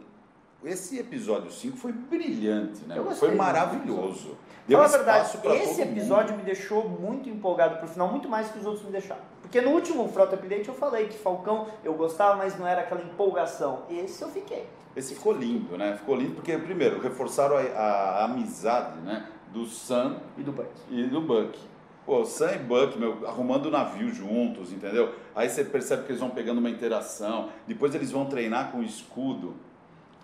esse 0.64 0.98
episódio 0.98 1.50
5 1.50 1.76
foi 1.76 1.92
brilhante, 1.92 2.84
né? 2.86 2.96
Gostei 2.96 3.28
Foi 3.28 3.34
maravilhoso. 3.36 4.36
Deu 4.66 4.78
Fala 4.78 4.88
a 4.88 4.96
verdade, 4.96 5.26
esse 5.28 5.38
todo 5.38 5.54
mundo. 5.54 5.80
episódio 5.80 6.36
me 6.36 6.42
deixou 6.42 6.88
muito 6.88 7.28
empolgado 7.28 7.78
pro 7.78 7.88
final, 7.88 8.08
muito 8.08 8.28
mais 8.28 8.50
que 8.50 8.58
os 8.58 8.66
outros 8.66 8.84
me 8.84 8.92
deixaram. 8.92 9.22
Porque 9.40 9.60
no 9.62 9.70
último 9.70 10.06
Frota 10.08 10.34
Update 10.36 10.68
eu 10.68 10.74
falei 10.74 11.06
que 11.06 11.16
Falcão 11.16 11.68
eu 11.82 11.94
gostava, 11.94 12.36
mas 12.36 12.58
não 12.58 12.66
era 12.66 12.82
aquela 12.82 13.00
empolgação. 13.02 13.84
Esse 13.88 14.20
eu 14.22 14.28
fiquei. 14.28 14.66
Esse 14.94 15.14
ficou 15.14 15.32
lindo, 15.32 15.78
né? 15.78 15.96
Ficou 15.96 16.16
lindo 16.16 16.34
porque, 16.34 16.58
primeiro, 16.58 17.00
reforçaram 17.00 17.56
a, 17.56 17.60
a 17.60 18.24
amizade, 18.24 18.98
né? 19.00 19.26
Do 19.52 19.64
Sam 19.64 20.16
E 20.36 20.42
do 20.42 20.52
Buck. 20.52 20.68
e 20.90 21.04
do 21.04 21.22
Buck. 21.22 21.58
Pô, 22.04 22.24
Sam 22.24 22.52
e 22.52 22.58
Buck, 22.58 22.98
meu, 22.98 23.26
arrumando 23.26 23.66
o 23.66 23.70
navio 23.70 24.12
juntos, 24.12 24.72
entendeu? 24.72 25.14
Aí 25.34 25.48
você 25.48 25.64
percebe 25.64 26.04
que 26.04 26.10
eles 26.10 26.20
vão 26.20 26.30
pegando 26.30 26.58
uma 26.58 26.68
interação. 26.68 27.48
Depois 27.66 27.94
eles 27.94 28.10
vão 28.10 28.26
treinar 28.26 28.70
com 28.70 28.78
o 28.78 28.82
escudo. 28.82 29.54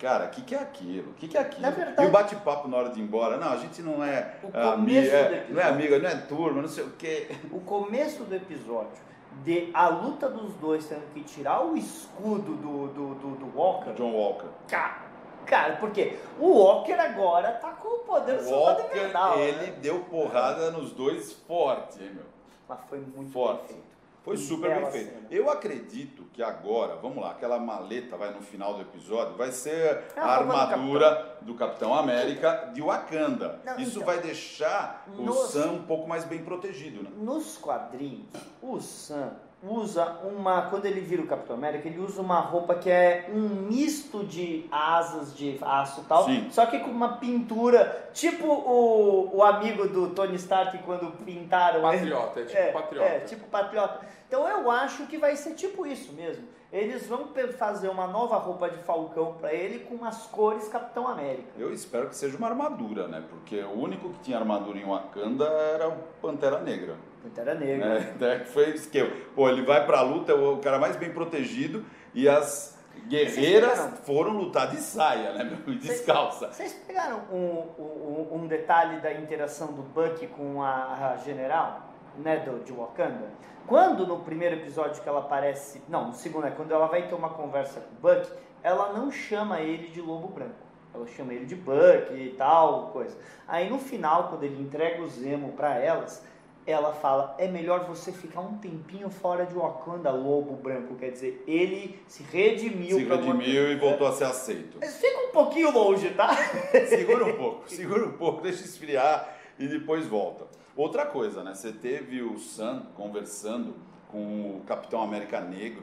Cara, 0.04 0.26
o 0.26 0.28
que, 0.30 0.42
que 0.42 0.54
é 0.54 0.58
aquilo? 0.58 1.11
O 1.11 1.14
que, 1.14 1.28
que 1.28 1.37
é 1.37 1.40
aquilo? 1.40 1.70
Verdade- 1.73 2.02
E 2.02 2.06
o 2.06 2.11
bate-papo 2.11 2.68
na 2.68 2.76
hora 2.76 2.88
de 2.90 3.00
ir 3.00 3.02
embora? 3.02 3.37
Não, 3.38 3.52
a 3.52 3.56
gente 3.56 3.80
não 3.82 4.04
é, 4.04 4.34
O 4.42 4.49
ami- 4.56 4.76
começo 4.76 5.11
do 5.11 5.16
é 5.16 5.20
episódio. 5.23 5.54
não 5.54 5.61
é 5.62 5.64
amiga, 5.64 5.99
não 5.99 6.08
é 6.11 6.16
turma, 6.16 6.62
não 6.62 6.68
sei 6.68 6.84
o 6.84 6.90
quê. 6.90 7.28
O 7.50 7.61
começo 7.61 8.23
do 8.25 8.34
episódio, 8.34 9.02
de 9.42 9.70
a 9.73 9.88
luta 9.88 10.28
dos 10.28 10.52
dois 10.56 10.87
tendo 10.87 11.11
que 11.14 11.23
tirar 11.23 11.64
o 11.64 11.76
escudo 11.76 12.52
do, 12.54 12.88
do, 12.88 13.14
do, 13.14 13.30
do 13.37 13.58
Walker. 13.58 13.92
John 13.94 14.12
Walker. 14.12 14.46
Cara, 14.68 15.02
cara, 15.46 15.76
porque 15.76 16.18
o 16.38 16.50
Walker 16.50 16.92
agora 16.92 17.52
tá 17.52 17.70
com 17.70 17.88
o 17.88 17.99
poder 18.00 18.42
do 18.42 18.50
Walker, 18.50 18.87
invernal. 18.96 19.38
ele 19.38 19.66
né? 19.66 19.75
deu 19.80 20.00
porrada 20.00 20.70
nos 20.70 20.92
dois 20.92 21.32
forte, 21.49 22.02
hein, 22.02 22.11
meu? 22.14 22.25
Mas 22.68 22.78
foi 22.88 22.99
muito 22.99 23.32
Forte. 23.32 23.58
bem 23.58 23.66
feito. 23.68 23.93
Foi 24.25 24.37
super 24.38 24.71
bem 24.71 24.78
bela 24.78 24.90
feito. 24.90 25.09
cena. 25.11 25.26
Eu 25.31 25.50
acredito 25.50 26.25
que 26.33 26.43
agora, 26.43 26.97
vamos 26.97 27.19
lá, 27.23 27.33
aquela 27.33 27.59
maleta 27.59 28.16
vai 28.16 28.33
no 28.33 28.40
final 28.40 28.73
do 28.75 28.81
episódio, 28.81 29.37
vai 29.37 29.52
ser 29.52 30.02
É 30.16 30.21
a 30.21 30.25
a 30.25 30.37
roupa 30.38 30.52
do 30.52 30.57
armadura 30.61 31.38
do 31.43 31.54
Capitão 31.54 31.95
América 31.95 32.71
de 32.73 32.81
Wakanda. 32.81 33.61
Não, 33.64 33.78
Isso 33.78 33.97
então, 34.00 34.07
vai 34.07 34.21
deixar 34.21 35.04
o 35.09 35.23
nos- 35.23 35.50
Sam 35.50 35.73
um 35.73 35.83
pouco 35.83 36.09
mais 36.09 36.25
bem 36.25 36.43
protegido, 36.43 37.02
né? 37.02 37.11
Nos 37.19 37.59
quadrinhos, 37.59 38.26
o 38.62 38.81
Sam 38.81 39.33
usa 39.68 40.18
uma. 40.25 40.62
Quando 40.62 40.87
ele 40.87 41.00
vira 41.00 41.23
o 41.23 41.26
Capitão 41.26 41.56
América, 41.56 41.88
ele 41.88 41.99
usa 41.99 42.21
uma 42.21 42.40
roupa 42.40 42.75
que 42.75 42.90
é 42.90 43.30
um 43.33 43.49
misto 43.49 44.25
de 44.25 44.66
asas 44.71 45.37
de 45.37 45.59
aço 45.61 46.02
e 46.02 46.04
tal, 46.04 46.25
Sim. 46.25 46.49
só 46.50 46.66
que 46.66 46.78
com 46.80 46.90
uma 46.90 47.16
pintura, 47.16 48.11
tipo 48.12 48.47
o, 48.47 49.37
o 49.37 49.42
amigo 49.42 49.88
do 49.88 50.11
Tony 50.11 50.37
Stark 50.37 50.76
quando 50.78 51.12
pintaram 51.25 51.92
ele. 51.92 52.11
Patriota, 52.11 52.40
é 52.40 52.44
tipo 52.44 52.73
patriota. 52.73 53.09
É, 53.09 53.21
tipo 53.21 53.47
patriota. 53.47 54.00
Então 54.28 54.49
eu 54.49 54.71
acho 54.71 55.06
que 55.06 55.18
vai 55.18 55.37
ser 55.37 55.54
tipo 55.54 55.87
isso 55.87 56.12
mesmo. 56.12 56.44
Eles 56.73 57.06
vão 57.06 57.28
fazer 57.56 57.88
uma 57.88 58.09
nova 58.09 58.37
roupa 58.37 58.68
de 58.68 58.78
Falcão 58.78 59.35
pra 59.35 59.54
ele 59.54 59.85
com 59.85 60.04
as 60.04 60.26
cores 60.26 60.66
Capitão 60.66 61.06
América. 61.06 61.50
Eu 61.56 61.73
espero 61.73 62.09
que 62.09 62.16
seja 62.16 62.37
uma 62.37 62.49
armadura, 62.49 63.06
né? 63.06 63.23
Porque 63.30 63.61
o 63.62 63.78
único 63.78 64.09
que 64.09 64.18
tinha 64.25 64.38
armadura 64.38 64.76
em 64.76 64.85
Wakanda 64.85 65.44
era 65.44 65.88
o 65.88 65.97
Pantera 66.21 66.59
Negra. 66.61 66.97
Pantera 67.25 67.54
Negra. 67.54 68.00
Né? 68.00 68.12
Até 68.14 68.38
que 68.40 68.49
foi 68.50 68.71
o 68.71 68.75
esquema. 68.75 69.11
Pô, 69.35 69.49
ele 69.49 69.62
vai 69.62 69.87
pra 69.87 70.02
luta, 70.02 70.33
é 70.33 70.35
o 70.35 70.59
cara 70.59 70.78
mais 70.78 70.97
bem 70.97 71.11
protegido, 71.11 71.83
e 72.12 72.28
as 72.28 72.78
guerreiras 73.09 73.81
foram 74.04 74.33
lutar 74.33 74.71
de 74.71 74.76
saia, 74.76 75.33
né? 75.33 75.45
meu? 75.45 75.75
Descalça. 75.76 76.52
Vocês 76.52 76.75
pegaram 76.87 77.23
um, 77.33 77.83
um, 77.83 78.28
um 78.33 78.47
detalhe 78.47 79.00
da 79.00 79.12
interação 79.12 79.69
do 79.69 79.83
Buck 79.83 80.26
com 80.28 80.62
a, 80.62 81.12
a 81.12 81.16
general, 81.25 81.95
né, 82.19 82.37
do, 82.40 82.62
de 82.62 82.73
Wakanda? 82.73 83.31
Quando 83.66 84.07
no 84.07 84.21
primeiro 84.21 84.57
episódio 84.57 85.02
que 85.02 85.09
ela 85.09 85.21
aparece, 85.21 85.81
não, 85.88 86.09
no 86.09 86.12
segundo 86.12 86.47
é 86.47 86.50
quando 86.50 86.73
ela 86.73 86.87
vai 86.87 87.09
ter 87.09 87.14
uma 87.14 87.31
conversa 87.31 87.81
com 87.81 87.95
o 87.95 88.14
Buck, 88.14 88.31
ela 88.62 88.93
não 88.93 89.11
chama 89.11 89.61
ele 89.61 89.88
de 89.88 90.02
Lobo 90.02 90.28
Branco. 90.28 90.64
Ela 90.95 91.07
chama 91.07 91.33
ele 91.33 91.47
de 91.47 91.57
Buck 91.57 92.12
e 92.12 92.35
tal, 92.37 92.90
coisa. 92.90 93.16
Aí 93.49 93.69
no 93.69 93.78
final, 93.78 94.28
quando 94.28 94.45
ele 94.45 94.62
entrega 94.62 95.02
o 95.02 95.09
Zemo 95.09 95.52
pra 95.52 95.76
elas, 95.78 96.23
ela 96.66 96.92
fala: 96.92 97.35
é 97.38 97.47
melhor 97.49 97.85
você 97.85 98.11
ficar 98.12 98.40
um 98.40 98.59
tempinho 98.59 99.11
fora 99.11 99.44
de 99.47 99.54
Wakanda, 99.54 100.10
Lobo 100.10 100.54
Branco. 100.54 100.95
Quer 100.97 101.10
dizer, 101.10 101.43
ele 101.47 101.99
se 102.06 102.23
redimiu. 102.23 102.97
Se 102.99 103.04
redimiu 103.04 103.73
e 103.73 103.76
voltou 103.76 104.06
a 104.06 104.12
ser 104.12 104.25
aceito. 104.25 104.78
Mas 104.80 104.97
fica 104.97 105.19
um 105.28 105.30
pouquinho 105.32 105.71
longe, 105.71 106.10
tá? 106.10 106.34
Segura 106.88 107.25
um 107.26 107.36
pouco, 107.36 107.69
segura 107.71 108.04
um 108.06 108.12
pouco, 108.12 108.41
deixa 108.43 108.65
esfriar 108.65 109.28
e 109.58 109.67
depois 109.69 110.06
volta. 110.06 110.47
Outra 110.76 111.06
coisa, 111.06 111.43
né? 111.45 111.54
Você 111.54 111.71
teve 111.73 112.21
o 112.23 112.38
Sam 112.38 112.86
conversando 112.97 113.75
com 114.10 114.19
o 114.58 114.62
Capitão 114.67 115.02
América 115.02 115.41
Negro. 115.41 115.82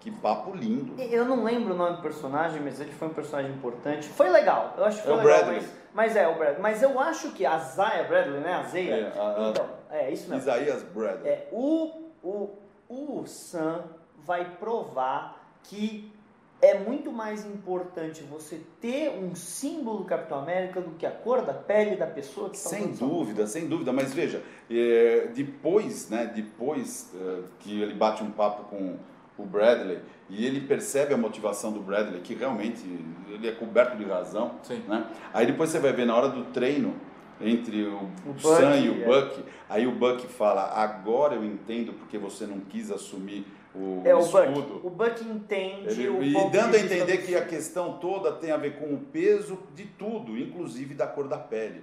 Que 0.00 0.12
papo 0.12 0.54
lindo. 0.54 0.94
Eu 1.02 1.24
não 1.24 1.42
lembro 1.42 1.74
o 1.74 1.76
nome 1.76 1.96
do 1.96 2.02
personagem, 2.02 2.60
mas 2.62 2.80
ele 2.80 2.92
foi 2.92 3.08
um 3.08 3.12
personagem 3.12 3.50
importante. 3.50 4.06
Foi 4.08 4.28
legal, 4.28 4.74
eu 4.78 4.84
acho 4.84 4.98
que 4.98 5.02
foi 5.08 5.12
É 5.12 5.16
o 5.16 5.18
legal. 5.18 5.38
Bradley. 5.38 5.60
Mas, 5.60 5.70
mas 5.92 6.16
é, 6.16 6.28
o 6.28 6.34
Bradley. 6.36 6.62
Mas 6.62 6.82
eu 6.82 7.00
acho 7.00 7.30
que 7.32 7.44
a 7.44 7.58
Zaya 7.58 8.04
Bradley, 8.04 8.38
né? 8.40 8.52
A 8.54 8.62
Zeia. 8.62 8.94
É, 8.94 9.18
a- 9.18 9.46
a- 9.46 9.50
então, 9.50 9.66
é 9.90 10.12
isso 10.12 10.28
mesmo. 10.28 10.42
Isaías 10.42 10.82
Bradley. 10.82 11.30
É, 11.30 11.48
o, 11.52 12.10
o, 12.22 12.50
o 12.88 13.26
Sam 13.26 13.84
vai 14.24 14.56
provar 14.56 15.58
que 15.64 16.12
é 16.60 16.78
muito 16.78 17.12
mais 17.12 17.44
importante 17.44 18.22
você 18.22 18.60
ter 18.80 19.10
um 19.10 19.34
símbolo 19.34 19.98
do 19.98 20.04
Capitão 20.04 20.40
América 20.40 20.80
do 20.80 20.90
que 20.90 21.06
a 21.06 21.10
cor 21.10 21.42
da 21.42 21.54
pele 21.54 21.94
da 21.96 22.06
pessoa 22.06 22.50
que 22.50 22.56
está 22.56 22.70
Sem 22.70 22.92
dúvida, 22.92 23.46
sem 23.46 23.68
dúvida. 23.68 23.92
Mas 23.92 24.12
veja, 24.12 24.42
é, 24.68 25.28
depois, 25.34 26.10
né, 26.10 26.30
depois 26.34 27.14
é, 27.14 27.42
que 27.60 27.80
ele 27.80 27.94
bate 27.94 28.24
um 28.24 28.30
papo 28.30 28.64
com 28.64 28.96
o 29.38 29.46
Bradley 29.46 30.00
e 30.28 30.44
ele 30.44 30.62
percebe 30.62 31.14
a 31.14 31.16
motivação 31.16 31.72
do 31.72 31.80
Bradley, 31.80 32.20
que 32.22 32.34
realmente 32.34 32.82
ele 33.28 33.46
é 33.48 33.52
coberto 33.52 33.96
de 33.96 34.04
razão, 34.04 34.56
Sim. 34.62 34.82
né? 34.88 35.06
Aí 35.32 35.46
depois 35.46 35.70
você 35.70 35.78
vai 35.78 35.92
ver 35.92 36.06
na 36.06 36.16
hora 36.16 36.28
do 36.28 36.46
treino 36.46 36.94
entre 37.40 37.84
o, 37.84 38.08
O 38.26 38.38
Sam 38.38 38.76
e 38.76 38.88
o 38.88 39.02
é. 39.02 39.06
Buck, 39.06 39.44
aí 39.68 39.86
o 39.86 39.92
Buck 39.92 40.26
fala: 40.26 40.62
agora 40.74 41.34
eu 41.34 41.44
entendo 41.44 41.92
porque 41.92 42.18
você 42.18 42.46
não 42.46 42.60
quis 42.60 42.90
assumir 42.90 43.46
o 43.74 44.02
É 44.04 44.14
o 44.14 44.20
escudo. 44.20 44.52
Buck. 44.62 44.86
O 44.86 44.90
Buck 44.90 45.24
entende 45.24 46.02
Ele- 46.02 46.08
o 46.08 46.22
e 46.22 46.50
dando 46.50 46.74
a 46.74 46.78
entender 46.78 47.18
que 47.18 47.34
a 47.36 47.44
questão 47.44 47.98
toda 47.98 48.32
tem 48.32 48.50
a 48.50 48.56
ver 48.56 48.78
com 48.78 48.92
o 48.94 48.98
peso 48.98 49.58
de 49.74 49.84
tudo, 49.84 50.36
inclusive 50.36 50.94
da 50.94 51.06
cor 51.06 51.28
da 51.28 51.38
pele. 51.38 51.82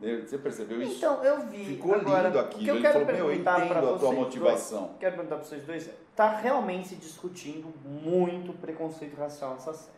Né? 0.00 0.22
Você 0.26 0.36
percebeu 0.36 0.80
isso? 0.82 0.96
Então, 0.96 1.24
eu 1.24 1.40
vi. 1.46 1.64
Ficou 1.64 1.94
Agora, 1.94 2.28
lindo 2.28 2.38
o 2.38 2.42
que 2.48 2.54
aquilo. 2.56 2.68
eu 2.68 2.74
Ele 2.74 2.82
quero 2.82 2.92
falou, 2.92 3.06
meu, 3.06 3.16
eu 3.16 3.26
perguntar 3.28 3.64
entendo 3.64 3.94
a 3.94 3.98
tua 3.98 4.12
motivação. 4.12 4.78
Dois, 4.82 4.90
quero 5.00 5.14
perguntar 5.16 5.36
para 5.36 5.44
vocês 5.44 5.62
dois 5.64 5.88
é, 5.88 5.94
tá 6.14 6.36
realmente 6.36 6.88
se 6.88 6.96
discutindo 6.96 7.68
muito 7.82 8.52
preconceito 8.54 9.16
racial 9.16 9.54
nessa 9.54 9.72
série. 9.72 9.95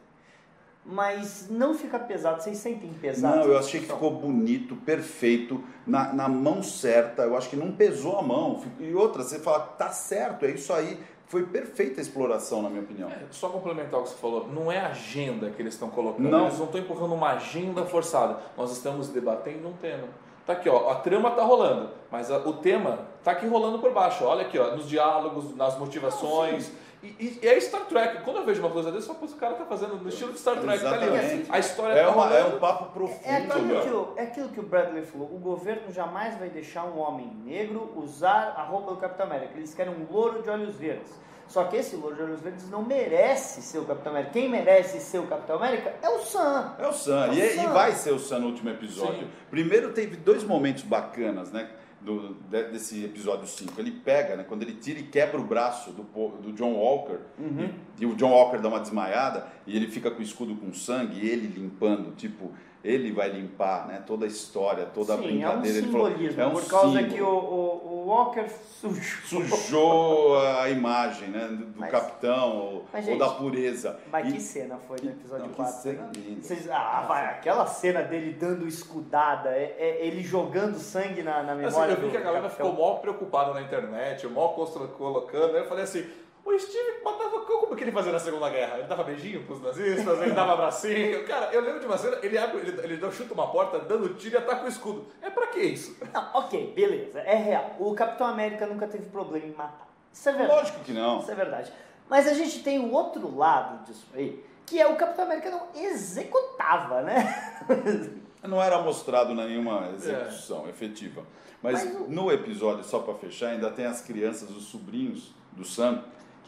Mas 0.90 1.48
não 1.50 1.74
fica 1.74 1.98
pesado, 1.98 2.42
vocês 2.42 2.56
sentem 2.56 2.90
pesado? 2.94 3.36
Não, 3.36 3.44
eu 3.44 3.58
achei 3.58 3.78
que 3.80 3.86
ficou 3.86 4.10
bonito, 4.10 4.74
perfeito, 4.74 5.62
na, 5.86 6.14
na 6.14 6.28
mão 6.28 6.62
certa. 6.62 7.22
Eu 7.24 7.36
acho 7.36 7.50
que 7.50 7.56
não 7.56 7.72
pesou 7.72 8.18
a 8.18 8.22
mão. 8.22 8.62
E 8.80 8.94
outra, 8.94 9.22
você 9.22 9.38
fala, 9.38 9.60
tá 9.60 9.90
certo, 9.90 10.46
é 10.46 10.50
isso 10.50 10.72
aí. 10.72 10.98
Foi 11.26 11.42
perfeita 11.44 12.00
a 12.00 12.02
exploração, 12.02 12.62
na 12.62 12.70
minha 12.70 12.80
opinião. 12.80 13.10
É, 13.10 13.18
Só 13.30 13.50
complementar 13.50 14.00
o 14.00 14.04
que 14.04 14.08
você 14.08 14.16
falou, 14.16 14.48
não 14.48 14.72
é 14.72 14.78
agenda 14.80 15.50
que 15.50 15.60
eles 15.60 15.74
estão 15.74 15.90
colocando, 15.90 16.26
Não. 16.26 16.46
eles 16.46 16.56
não 16.58 16.64
estão 16.64 16.80
empurrando 16.80 17.12
uma 17.14 17.32
agenda 17.32 17.84
forçada. 17.84 18.38
Nós 18.56 18.72
estamos 18.72 19.08
debatendo 19.10 19.68
um 19.68 19.74
tema. 19.74 20.04
Tá 20.46 20.54
aqui, 20.54 20.70
ó, 20.70 20.88
a 20.90 20.94
trama 20.94 21.30
tá 21.32 21.42
rolando, 21.42 21.90
mas 22.10 22.30
a- 22.30 22.38
o 22.38 22.54
tema 22.54 23.00
tá 23.22 23.32
aqui 23.32 23.46
rolando 23.46 23.78
por 23.78 23.92
baixo. 23.92 24.24
Olha 24.24 24.40
aqui, 24.46 24.58
ó, 24.58 24.74
nos 24.74 24.88
diálogos, 24.88 25.54
nas 25.54 25.78
motivações. 25.78 26.68
E, 26.68 26.87
e- 27.02 27.38
e 27.42 27.46
é 27.48 27.60
Star 27.60 27.82
Trek. 27.86 28.22
Quando 28.24 28.38
eu 28.38 28.44
vejo 28.44 28.60
uma 28.60 28.70
coisa 28.70 28.90
dessa, 28.90 29.10
eu 29.10 29.14
falo, 29.14 29.28
"Pô, 29.28 29.34
o 29.34 29.38
cara 29.38 29.54
tá 29.54 29.64
fazendo 29.64 29.96
no 29.96 30.08
estilo 30.08 30.32
de 30.32 30.38
Star 30.38 30.56
Trek. 30.60 30.82
Tá 30.82 30.90
ali. 30.94 31.46
A 31.48 31.58
história 31.58 31.92
É, 31.94 32.04
tá 32.04 32.10
uma- 32.10 32.34
é 32.34 32.44
um 32.44 32.58
papo 32.58 32.86
profundo, 32.92 33.20
É 33.24 33.36
aquilo, 33.36 33.80
que 33.82 33.88
o, 33.88 34.12
é 34.16 34.22
aquilo 34.22 34.48
que 34.48 34.60
o 34.60 34.62
Bradley 34.64 35.04
falou. 35.04 35.28
O 35.32 35.38
governo 35.38 35.90
jamais 35.92 36.38
vai 36.38 36.48
deixar 36.48 36.84
um 36.84 36.98
homem 36.98 37.30
negro 37.44 37.92
usar 37.96 38.54
a 38.56 38.62
roupa 38.62 38.90
do 38.92 38.96
Capitão 38.96 39.26
América. 39.26 39.52
Eles 39.56 39.74
querem 39.74 39.92
um 39.94 40.06
louro 40.12 40.42
de 40.42 40.50
olhos 40.50 40.74
verdes. 40.76 41.12
Só 41.46 41.64
que 41.64 41.76
esse 41.78 41.96
louro 41.96 42.14
de 42.14 42.22
olhos 42.22 42.40
verdes 42.42 42.68
não 42.68 42.82
merece 42.82 43.62
ser 43.62 43.78
o 43.78 43.84
Capitão 43.86 44.12
América. 44.12 44.32
Quem 44.34 44.50
merece 44.50 45.00
ser 45.00 45.18
o 45.18 45.26
Capitão 45.26 45.56
América 45.56 45.94
é 46.02 46.08
o 46.10 46.18
Sam. 46.18 46.74
É 46.78 46.86
o 46.86 46.92
Sam. 46.92 47.24
É 47.26 47.30
o 47.30 47.32
E, 47.32 47.40
e 47.40 47.54
Sam. 47.54 47.68
vai 47.72 47.92
ser 47.92 48.10
o 48.12 48.18
Sam 48.18 48.40
no 48.40 48.46
último 48.48 48.68
episódio. 48.68 49.20
Sim. 49.20 49.30
Primeiro 49.50 49.92
teve 49.94 50.16
dois 50.16 50.44
momentos 50.44 50.82
bacanas, 50.82 51.50
né? 51.50 51.70
Do, 52.00 52.34
de- 52.50 52.64
desse 52.70 53.04
episódio 53.04 53.46
5. 53.46 53.80
Ele 53.80 53.90
pega, 53.90 54.36
né, 54.36 54.44
quando 54.48 54.62
ele 54.62 54.74
tira 54.74 54.98
e 55.00 55.02
quebra 55.04 55.40
o 55.40 55.44
braço 55.44 55.90
do, 55.92 56.02
do 56.40 56.52
John 56.52 56.72
Walker, 56.74 57.18
Uhum. 57.38 57.70
e, 57.98 58.02
e 58.02 58.06
o 58.06 58.14
John 58.14 58.30
Walker 58.30 58.58
dá 58.58 58.68
uma 58.68 58.80
desmaiada, 58.80 59.46
e 59.66 59.76
ele 59.76 59.88
fica 59.88 60.10
com 60.10 60.20
o 60.20 60.22
escudo 60.22 60.54
com 60.56 60.72
sangue, 60.72 61.18
e 61.20 61.28
ele 61.28 61.46
limpando, 61.48 62.14
tipo, 62.16 62.52
ele 62.84 63.10
vai 63.12 63.28
limpar 63.28 63.86
né, 63.88 64.02
toda 64.06 64.24
a 64.24 64.28
história, 64.28 64.86
toda 64.86 65.14
a 65.14 65.16
Sim, 65.18 65.22
é 65.22 65.26
um 65.26 65.30
brincadeira. 65.60 65.78
ele 65.78 65.90
falou, 65.92 66.06
simbolismo, 66.08 66.40
é 66.42 66.46
um 66.46 66.50
por 66.52 66.64
causa 66.68 66.98
símbolo. 66.98 67.12
que 67.14 67.22
o, 67.22 67.26
o, 67.28 67.88
o 68.04 68.06
Walker 68.06 68.46
sujou. 68.80 69.42
Sujou 69.42 70.38
a 70.40 70.70
imagem 70.70 71.28
né, 71.28 71.46
do, 71.48 71.56
do 71.66 71.80
Mas- 71.80 71.90
capitão 71.90 72.56
ou, 72.56 72.84
Mas, 72.92 73.04
ou 73.04 73.10
gente, 73.12 73.18
da 73.18 73.28
pureza. 73.30 73.98
Mas 74.10 74.28
E- 74.28 74.32
que 74.32 74.40
cena 74.40 74.78
foi 74.86 74.96
no 75.02 75.10
episódio 75.10 75.42
Não, 75.44 75.50
que 75.50 75.56
4? 75.56 75.82
cena 75.82 76.10
linda. 76.16 76.42
Vocês- 76.42 76.70
ah, 76.70 77.04
vai, 77.08 77.26
aquela 77.26 77.66
cena 77.66 78.02
dele 78.02 78.32
dando 78.38 78.66
escudada, 78.66 79.50
é, 79.50 79.74
é 79.78 80.06
ele 80.06 80.22
jogando 80.22 80.78
sangue 80.78 81.22
na, 81.22 81.42
na 81.42 81.52
Assim, 81.54 81.62
memória 81.66 81.92
eu 81.92 81.96
vi 81.96 82.02
do 82.06 82.10
que 82.10 82.16
a 82.16 82.20
galera 82.20 82.42
capitão. 82.48 82.70
ficou 82.70 82.86
mal 82.86 82.98
preocupada 83.00 83.52
na 83.54 83.62
internet, 83.62 84.26
mal 84.28 84.54
costro- 84.54 84.88
colocando. 84.96 85.54
Aí 85.56 85.62
eu 85.62 85.68
falei 85.68 85.84
assim: 85.84 86.06
o 86.56 86.60
Steve 86.60 87.00
botava. 87.02 87.40
Como 87.40 87.74
que 87.76 87.84
ele 87.84 87.92
fazia 87.92 88.12
na 88.12 88.18
Segunda 88.18 88.48
Guerra? 88.50 88.78
Ele 88.78 88.86
dava 88.88 89.04
beijinho 89.04 89.44
pros 89.44 89.60
nazistas, 89.62 90.20
ele 90.22 90.32
dava 90.32 90.52
abracinho. 90.54 91.24
Cara, 91.28 91.52
eu 91.52 91.60
lembro 91.60 91.80
de 91.80 91.86
uma 91.86 91.98
cena, 91.98 92.18
ele 92.22 92.36
abre, 92.38 92.58
ele, 92.60 92.80
ele 92.82 93.12
chuta 93.12 93.34
uma 93.34 93.46
porta, 93.50 93.78
dando 93.80 94.14
tiro 94.14 94.34
e 94.36 94.38
ataca 94.38 94.64
o 94.64 94.68
escudo. 94.68 95.06
É 95.20 95.28
pra 95.30 95.46
que 95.48 95.60
isso? 95.60 95.96
Não, 96.12 96.30
ok, 96.34 96.72
beleza, 96.74 97.20
é 97.20 97.34
real. 97.36 97.76
O 97.78 97.94
Capitão 97.94 98.26
América 98.26 98.66
nunca 98.66 98.86
teve 98.86 99.06
problema 99.06 99.46
em 99.46 99.52
matar. 99.52 99.88
Isso 100.12 100.28
é 100.28 100.32
verdade. 100.32 100.52
Lógico 100.60 100.80
que 100.80 100.92
não. 100.92 101.20
Isso 101.20 101.30
é 101.30 101.34
verdade. 101.34 101.72
Mas 102.08 102.26
a 102.26 102.32
gente 102.34 102.62
tem 102.62 102.78
o 102.78 102.92
outro 102.92 103.36
lado 103.36 103.84
disso 103.84 104.06
aí, 104.14 104.42
que 104.64 104.80
é 104.80 104.86
o 104.86 104.96
Capitão 104.96 105.24
América 105.26 105.50
não 105.50 105.68
executava, 105.74 107.02
né? 107.02 107.62
Não 108.40 108.62
era 108.62 108.80
mostrado 108.80 109.34
nenhuma 109.34 109.90
execução 109.94 110.68
efetiva. 110.68 111.24
Mas, 111.60 111.84
Mas 111.84 111.94
o- 112.02 112.08
no 112.08 112.30
episódio, 112.30 112.84
só 112.84 113.00
para 113.00 113.12
fechar, 113.14 113.48
ainda 113.48 113.68
tem 113.70 113.84
as 113.84 114.00
crianças, 114.00 114.48
os 114.50 114.64
sobrinhos 114.66 115.34
do 115.52 115.64
Sam, 115.64 116.04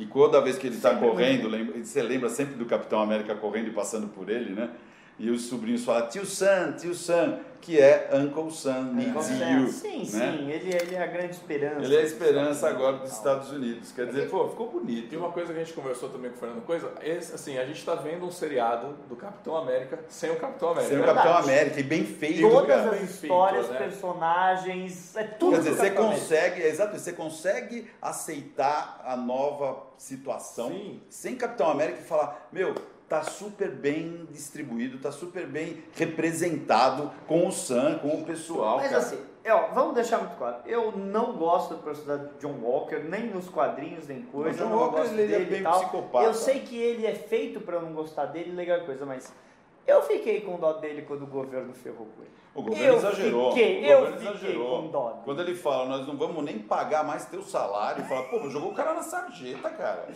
que 0.07 0.13
toda 0.13 0.41
vez 0.41 0.57
que 0.59 0.67
ele 0.67 0.77
está 0.77 0.95
correndo, 0.95 1.49
lembra- 1.49 1.85
você 1.85 2.03
lembra 2.03 2.29
sempre 2.29 2.55
do 2.55 2.65
Capitão 2.65 3.01
América 3.01 3.35
correndo 3.35 3.69
e 3.69 3.71
passando 3.73 4.09
por 4.09 4.29
ele, 4.31 4.51
né? 4.55 4.71
E 5.21 5.29
os 5.31 5.43
sobrinhos 5.43 5.85
falam, 5.85 6.09
tio 6.09 6.25
Sam, 6.25 6.73
tio 6.73 6.95
Sam, 6.95 7.41
que 7.61 7.79
é 7.79 8.09
Uncle 8.15 8.51
Sam 8.51 8.95
needs 8.95 9.29
you. 9.29 9.69
Sim, 9.69 9.99
né? 9.99 10.05
sim, 10.07 10.51
ele, 10.51 10.75
ele 10.75 10.95
é 10.95 11.03
a 11.03 11.07
grande 11.07 11.33
esperança. 11.33 11.85
Ele 11.85 11.95
é 11.95 11.99
a 11.99 12.03
esperança 12.03 12.67
agora 12.67 12.97
dos 12.97 13.13
Estados 13.13 13.53
Unidos. 13.53 13.93
Quer 13.93 14.07
dizer, 14.07 14.31
pô, 14.31 14.49
ficou 14.49 14.71
bonito. 14.71 15.13
E 15.13 15.17
uma 15.19 15.31
coisa 15.31 15.53
que 15.53 15.61
a 15.61 15.63
gente 15.63 15.75
conversou 15.75 16.09
também 16.09 16.31
com 16.31 16.39
o 16.39 16.41
Fernando 16.41 16.65
Coisa, 16.65 16.91
esse, 17.03 17.35
assim, 17.35 17.59
a 17.59 17.67
gente 17.67 17.85
tá 17.85 17.97
vendo 17.97 18.25
um 18.25 18.31
seriado 18.31 18.95
do 19.11 19.15
Capitão 19.15 19.59
América 19.59 19.99
sem 20.09 20.31
o 20.31 20.37
Capitão 20.37 20.71
América. 20.71 20.89
Sem 20.89 20.99
o 21.03 21.05
verdade. 21.05 21.29
Capitão 21.29 21.45
América, 21.45 21.81
e 21.81 21.83
bem 21.83 22.07
feito, 22.07 22.51
Todas 22.51 22.67
cara. 22.67 22.83
as 22.83 22.91
Bem 22.91 23.07
feito, 23.07 23.23
histórias, 23.25 23.69
né? 23.69 23.79
personagens, 23.79 25.17
é 25.17 25.25
tudo 25.25 25.53
Quer 25.53 25.59
dizer, 25.59 25.75
você 25.75 25.91
consegue, 25.91 26.63
é 26.63 26.69
exato, 26.69 26.99
você 26.99 27.13
consegue 27.13 27.91
aceitar 28.01 29.03
a 29.05 29.15
nova 29.19 29.83
situação 29.99 30.71
Sim. 30.71 31.03
sem 31.11 31.37
Capitão 31.37 31.71
América 31.71 32.01
e 32.01 32.05
falar, 32.05 32.49
meu, 32.51 32.75
tá 33.11 33.25
super 33.25 33.69
bem 33.73 34.25
distribuído, 34.31 34.99
tá 34.99 35.11
super 35.11 35.45
bem 35.45 35.83
representado 35.97 37.11
com 37.27 37.47
o 37.49 37.51
Sam, 37.53 37.99
com 37.99 38.21
o 38.21 38.25
pessoal. 38.25 38.77
Mas 38.77 38.87
cara. 38.91 39.03
assim, 39.03 39.19
é, 39.43 39.53
ó, 39.53 39.67
vamos 39.75 39.95
deixar 39.95 40.19
muito 40.19 40.37
claro. 40.37 40.59
Eu 40.65 40.93
não 40.93 41.33
gosto 41.37 41.75
do 41.75 41.83
personagem 41.83 42.29
de 42.29 42.39
John 42.39 42.59
Walker, 42.63 43.01
nem 43.01 43.25
nos 43.27 43.49
quadrinhos, 43.49 44.07
nem 44.07 44.23
coisa. 44.23 44.57
John 44.59 44.65
eu 44.65 44.71
não 44.71 44.79
Walker, 44.79 44.97
gosto 44.99 45.13
ele 45.15 45.23
é 45.35 45.39
dele 45.39 45.51
bem 45.51 45.61
e 45.61 45.63
tal. 45.65 45.81
psicopata. 45.81 46.25
Eu 46.25 46.35
sei 46.35 46.61
que 46.61 46.77
ele 46.79 47.05
é 47.05 47.15
feito 47.15 47.61
pra 47.61 47.77
eu 47.77 47.83
não 47.83 47.93
gostar 47.93 48.27
dele, 48.27 48.53
legal 48.53 48.81
coisa, 48.83 49.05
mas 49.05 49.33
eu 49.87 50.03
fiquei 50.03 50.43
com 50.43 50.57
dó 50.59 50.75
dele 50.75 51.03
quando 51.03 51.23
o 51.25 51.27
governo 51.27 51.73
ferrou 51.75 52.07
com 52.17 52.23
ele. 52.23 52.31
o 52.55 52.63
governo 52.63 52.87
eu 52.87 52.97
exagerou. 52.97 53.53
fiquei- 53.53 53.81
o 53.81 53.85
eu 53.87 53.99
governo 53.99 54.19
fiquei 54.19 54.35
exagerou. 54.35 54.83
com 54.83 54.89
dó 54.89 55.09
dele. 55.11 55.21
Quando 55.25 55.43
ele 55.43 55.55
fala, 55.57 55.87
nós 55.87 56.07
não 56.07 56.17
vamos 56.17 56.45
nem 56.45 56.61
pagar 56.61 57.03
mais 57.05 57.25
teu 57.27 57.43
salário, 57.43 58.05
fala, 58.05 58.23
pô, 58.29 58.49
jogou 58.49 58.71
o 58.71 58.75
cara 58.75 58.95
na 58.95 59.03
sarjeta, 59.03 59.69
cara. 59.71 60.07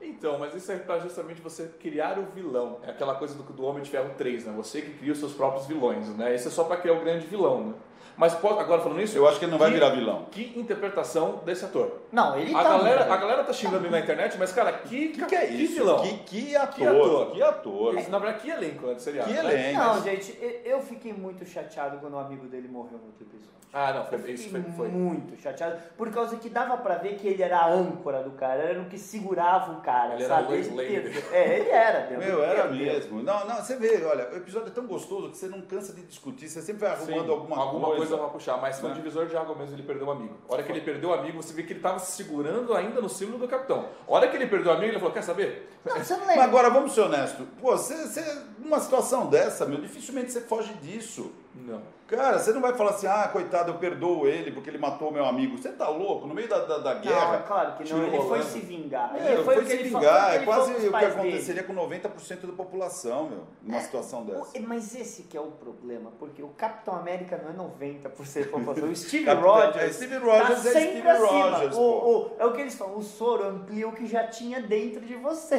Então, 0.00 0.38
mas 0.38 0.54
isso 0.54 0.70
é 0.70 0.76
pra 0.76 0.98
justamente 1.00 1.40
você 1.40 1.68
criar 1.80 2.18
o 2.18 2.26
vilão. 2.26 2.78
É 2.82 2.90
aquela 2.90 3.16
coisa 3.16 3.34
do, 3.34 3.42
do 3.42 3.64
Homem 3.64 3.82
de 3.82 3.90
Ferro 3.90 4.14
3, 4.16 4.46
né? 4.46 4.52
Você 4.56 4.80
que 4.80 4.94
cria 4.94 5.12
os 5.12 5.18
seus 5.18 5.32
próprios 5.32 5.66
vilões, 5.66 6.08
né? 6.16 6.34
Isso 6.34 6.48
é 6.48 6.50
só 6.50 6.64
pra 6.64 6.76
criar 6.76 6.94
o 6.94 7.00
grande 7.00 7.26
vilão, 7.26 7.68
né? 7.68 7.74
Mas 8.18 8.34
pode- 8.34 8.58
agora 8.58 8.82
falando 8.82 9.00
isso, 9.00 9.16
Eu 9.16 9.28
acho 9.28 9.38
que 9.38 9.44
ele 9.44 9.52
não 9.52 9.58
vai 9.58 9.68
que- 9.68 9.74
virar 9.74 9.90
vilão. 9.90 10.26
Que 10.30 10.52
interpretação 10.58 11.40
desse 11.44 11.64
ator. 11.64 12.00
Não, 12.12 12.36
ele 12.38 12.52
A 12.54 12.58
tá 12.62 12.68
galera, 12.68 13.12
a 13.12 13.16
galera 13.16 13.44
tá 13.44 13.52
xingando 13.52 13.84
ele 13.84 13.90
na 13.90 14.00
internet, 14.00 14.36
mas 14.38 14.52
cara, 14.52 14.72
que, 14.72 15.06
O 15.06 15.12
que, 15.12 15.24
que 15.26 15.34
é 15.36 15.46
isso? 15.50 15.74
vilão? 15.74 16.02
Que, 16.02 16.18
que 16.18 16.56
ator, 16.56 16.86
ator. 16.88 17.30
que 17.32 17.42
ator. 17.42 17.94
Na 18.08 18.18
verdade, 18.18 18.42
que 18.42 18.50
elenco 18.50 18.86
né, 18.86 18.94
de 18.94 19.02
seriado. 19.02 19.28
Que 19.28 19.34
né? 19.40 19.70
elenco. 19.70 19.78
Não, 19.84 20.02
gente, 20.02 20.36
eu- 20.64 20.78
fiquei 20.88 21.12
muito 21.12 21.44
chateado 21.44 21.98
quando 21.98 22.14
o 22.14 22.18
amigo 22.18 22.46
dele 22.46 22.66
morreu 22.68 22.98
no 22.98 23.06
outro 23.06 23.22
episódio. 23.22 23.48
Ah, 23.70 23.92
não, 23.92 24.04
foi, 24.06 24.30
isso 24.32 24.44
fiquei 24.44 24.62
foi, 24.62 24.72
foi. 24.72 24.88
muito 24.88 25.38
chateado, 25.38 25.76
por 25.94 26.10
causa 26.10 26.36
que 26.36 26.48
dava 26.48 26.78
pra 26.78 26.94
ver 26.94 27.16
que 27.16 27.28
ele 27.28 27.42
era 27.42 27.58
a 27.58 27.68
âncora 27.70 28.22
do 28.22 28.30
cara, 28.30 28.62
era 28.62 28.80
o 28.80 28.86
que 28.86 28.96
segurava 28.96 29.72
o 29.72 29.80
cara, 29.82 30.14
Ele 30.14 30.24
era 30.24 30.36
sabe? 30.36 30.46
o 30.46 30.50
Lois 30.52 30.66
Ele- 30.68 30.76
Lane. 30.76 31.22
É, 31.30 31.58
ele 31.58 31.68
era. 31.68 32.16
Meu, 32.18 32.42
era 32.42 32.62
tempo. 32.62 32.74
mesmo. 32.74 33.22
Não, 33.22 33.46
não, 33.46 33.56
você 33.56 33.76
vê, 33.76 34.02
olha, 34.06 34.30
o 34.32 34.36
episódio 34.38 34.68
é 34.68 34.70
tão 34.70 34.86
gostoso 34.86 35.28
que 35.28 35.36
você 35.36 35.48
não 35.48 35.60
cansa 35.60 35.92
de 35.92 36.00
discutir, 36.04 36.48
você 36.48 36.62
sempre 36.62 36.80
vai 36.80 36.92
arrumando 36.92 37.24
Sim, 37.26 37.30
alguma, 37.30 37.58
alguma 37.58 37.86
coisa, 37.88 38.06
coisa. 38.06 38.07
Pra 38.16 38.28
puxar, 38.28 38.56
mas 38.58 38.78
foi 38.80 38.88
um 38.88 38.92
Né? 38.92 38.98
divisor 38.98 39.26
de 39.26 39.36
água 39.36 39.54
mesmo, 39.54 39.74
ele 39.74 39.82
perdeu 39.82 40.06
um 40.06 40.10
amigo. 40.12 40.34
A 40.48 40.54
hora 40.54 40.62
que 40.62 40.72
ele 40.72 40.80
perdeu 40.80 41.10
o 41.10 41.12
amigo, 41.12 41.42
você 41.42 41.52
vê 41.52 41.62
que 41.64 41.72
ele 41.72 41.80
tava 41.80 41.98
se 41.98 42.12
segurando 42.12 42.72
ainda 42.74 43.00
no 43.00 43.08
símbolo 43.08 43.38
do 43.38 43.48
capitão. 43.48 43.88
A 44.06 44.12
hora 44.12 44.28
que 44.28 44.36
ele 44.36 44.46
perdeu 44.46 44.72
o 44.72 44.74
amigo, 44.74 44.92
ele 44.92 44.98
falou, 44.98 45.12
quer 45.12 45.22
saber? 45.22 45.68
Não, 45.84 45.96
você 45.96 46.12
não 46.14 46.20
Mas 46.20 46.28
lembra? 46.28 46.44
agora, 46.44 46.70
vamos 46.70 46.92
ser 46.92 47.02
honestos. 47.02 47.46
Pô, 47.60 47.76
você, 47.76 47.94
você, 48.06 48.42
numa 48.58 48.80
situação 48.80 49.26
dessa, 49.26 49.66
meu, 49.66 49.80
dificilmente 49.80 50.32
você 50.32 50.40
foge 50.40 50.72
disso. 50.74 51.32
Não. 51.66 51.98
Cara, 52.08 52.38
você 52.38 52.54
não 52.54 52.62
vai 52.62 52.72
falar 52.72 52.92
assim, 52.92 53.06
ah, 53.06 53.28
coitado, 53.30 53.70
eu 53.70 53.74
perdoo 53.76 54.26
ele 54.26 54.50
porque 54.50 54.70
ele 54.70 54.78
matou 54.78 55.10
o 55.10 55.12
meu 55.12 55.26
amigo. 55.26 55.58
Você 55.58 55.70
tá 55.72 55.88
louco? 55.90 56.26
No 56.26 56.32
meio 56.32 56.48
da, 56.48 56.60
da, 56.64 56.78
da 56.78 56.94
Não, 56.94 57.00
é 57.00 57.04
guerra. 57.04 57.38
claro 57.46 57.76
que 57.76 57.92
não, 57.92 58.02
ele 58.02 58.10
foi 58.16 58.18
rolando. 58.20 58.44
se 58.44 58.58
vingar. 58.60 59.14
É, 59.14 59.32
ele 59.34 59.44
foi, 59.44 59.56
que 59.62 59.66
se 59.66 59.76
vingar. 59.82 60.28
foi 60.30 60.36
É 60.36 60.44
quase 60.46 60.72
o 60.72 60.74
que 60.76 60.80
dele. 60.88 60.96
aconteceria 61.04 61.62
com 61.64 61.74
90% 61.74 62.46
da 62.46 62.52
população, 62.54 63.28
meu, 63.28 63.40
numa 63.62 63.78
situação 63.80 64.24
dessa. 64.24 64.58
O- 64.58 64.62
Mas 64.62 64.94
esse 64.94 65.24
que 65.24 65.36
é 65.36 65.40
o 65.40 65.48
problema, 65.50 66.10
porque 66.18 66.42
o 66.42 66.48
Capitão 66.48 66.94
América 66.94 67.36
não 67.44 67.50
é 67.50 67.52
90% 67.52 68.44
da 68.44 68.50
população. 68.52 68.88
O 68.88 68.96
Steve 68.96 69.24
Capitão- 69.26 69.50
Rogers, 69.50 69.76
é, 69.76 69.92
Steve 69.92 70.16
Rogers 70.16 70.62
tá 70.62 70.68
é 70.70 70.72
sempre 70.72 70.90
Steve 70.92 71.08
acima. 71.10 71.50
Rogers, 71.50 71.76
O- 71.76 71.80
o- 71.82 72.30
é 72.38 72.46
o 72.46 72.52
que 72.54 72.60
eles 72.62 72.74
falam, 72.74 72.96
o 72.96 73.02
soro 73.02 73.44
amplia 73.44 73.86
o 73.86 73.92
que 73.92 74.06
já 74.06 74.26
tinha 74.28 74.62
dentro 74.62 75.02
de 75.02 75.14
você. 75.14 75.56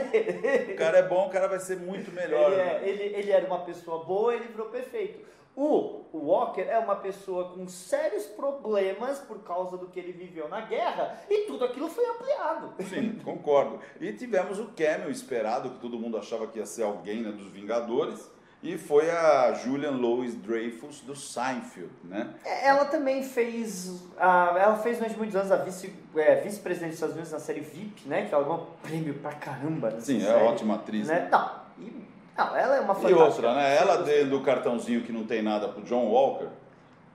O 0.73 0.75
cara 0.75 0.97
é 0.97 1.03
bom, 1.03 1.27
o 1.27 1.29
cara 1.29 1.47
vai 1.47 1.59
ser 1.59 1.77
muito 1.77 2.09
melhor. 2.15 2.51
Ele, 2.53 2.59
é- 2.61 2.65
né? 2.65 2.81
ele, 2.89 3.03
ele 3.15 3.31
era 3.31 3.45
uma 3.45 3.59
pessoa 3.59 4.03
boa, 4.03 4.33
ele 4.33 4.45
virou 4.47 4.65
perfeito. 4.69 5.29
O, 5.61 6.05
Walker 6.13 6.61
é 6.61 6.79
uma 6.79 6.95
pessoa 6.95 7.49
com 7.49 7.67
sérios 7.67 8.23
problemas 8.23 9.19
por 9.19 9.39
causa 9.43 9.75
do 9.77 9.87
que 9.87 9.99
ele 9.99 10.13
viveu 10.13 10.47
na 10.47 10.61
guerra 10.61 11.19
e 11.29 11.47
tudo 11.47 11.65
aquilo 11.65 11.89
foi 11.89 12.05
ampliado. 12.05 12.73
Sim, 12.87 13.19
concordo. 13.25 13.77
E 13.99 14.13
tivemos 14.13 14.57
o 14.57 14.67
cameo 14.67 15.11
esperado, 15.11 15.71
que 15.71 15.79
todo 15.79 15.99
mundo 15.99 16.17
achava 16.17 16.47
que 16.47 16.59
ia 16.59 16.65
ser 16.65 16.83
alguém 16.83 17.23
né, 17.23 17.33
dos 17.33 17.51
Vingadores, 17.51 18.31
e 18.63 18.77
foi 18.77 19.09
a 19.09 19.53
Julian 19.53 19.91
Louis 19.91 20.33
Dreyfus 20.35 21.01
do 21.01 21.15
Seinfeld, 21.15 21.91
né? 22.03 22.33
É, 22.43 22.67
Ela 22.67 22.85
também 22.85 23.23
fez. 23.23 24.01
ah, 24.17 24.55
ela 24.57 24.77
fez 24.77 24.97
durante 24.97 25.17
muitos 25.17 25.35
anos 25.35 25.51
a 25.51 25.57
vice, 25.57 25.93
é, 26.15 26.35
vice-presidente 26.35 26.91
dos 26.91 26.95
Estados 26.95 27.15
Unidos 27.15 27.31
na 27.31 27.39
série 27.39 27.61
VIP, 27.61 28.07
né? 28.07 28.25
Que 28.25 28.33
ela 28.33 28.43
ganhou 28.43 28.67
prêmio 28.81 29.13
pra 29.15 29.31
caramba. 29.31 29.99
Sim, 29.99 30.17
é 30.17 30.25
série, 30.25 30.43
ótima 30.43 30.75
atriz. 30.75 31.07
Né? 31.07 31.21
Né? 31.21 31.29
Não, 31.31 31.51
não, 32.39 32.55
ela 32.55 32.75
é 32.77 32.79
uma 32.79 32.93
E 32.93 32.95
fantástica. 32.95 33.23
outra, 33.23 33.53
né? 33.53 33.75
Ela 33.77 33.97
dando 33.97 34.37
o 34.37 34.41
cartãozinho 34.43 35.01
que 35.03 35.11
não 35.11 35.23
tem 35.25 35.41
nada 35.41 35.67
pro 35.67 35.81
John 35.83 36.05
Walker, 36.05 36.47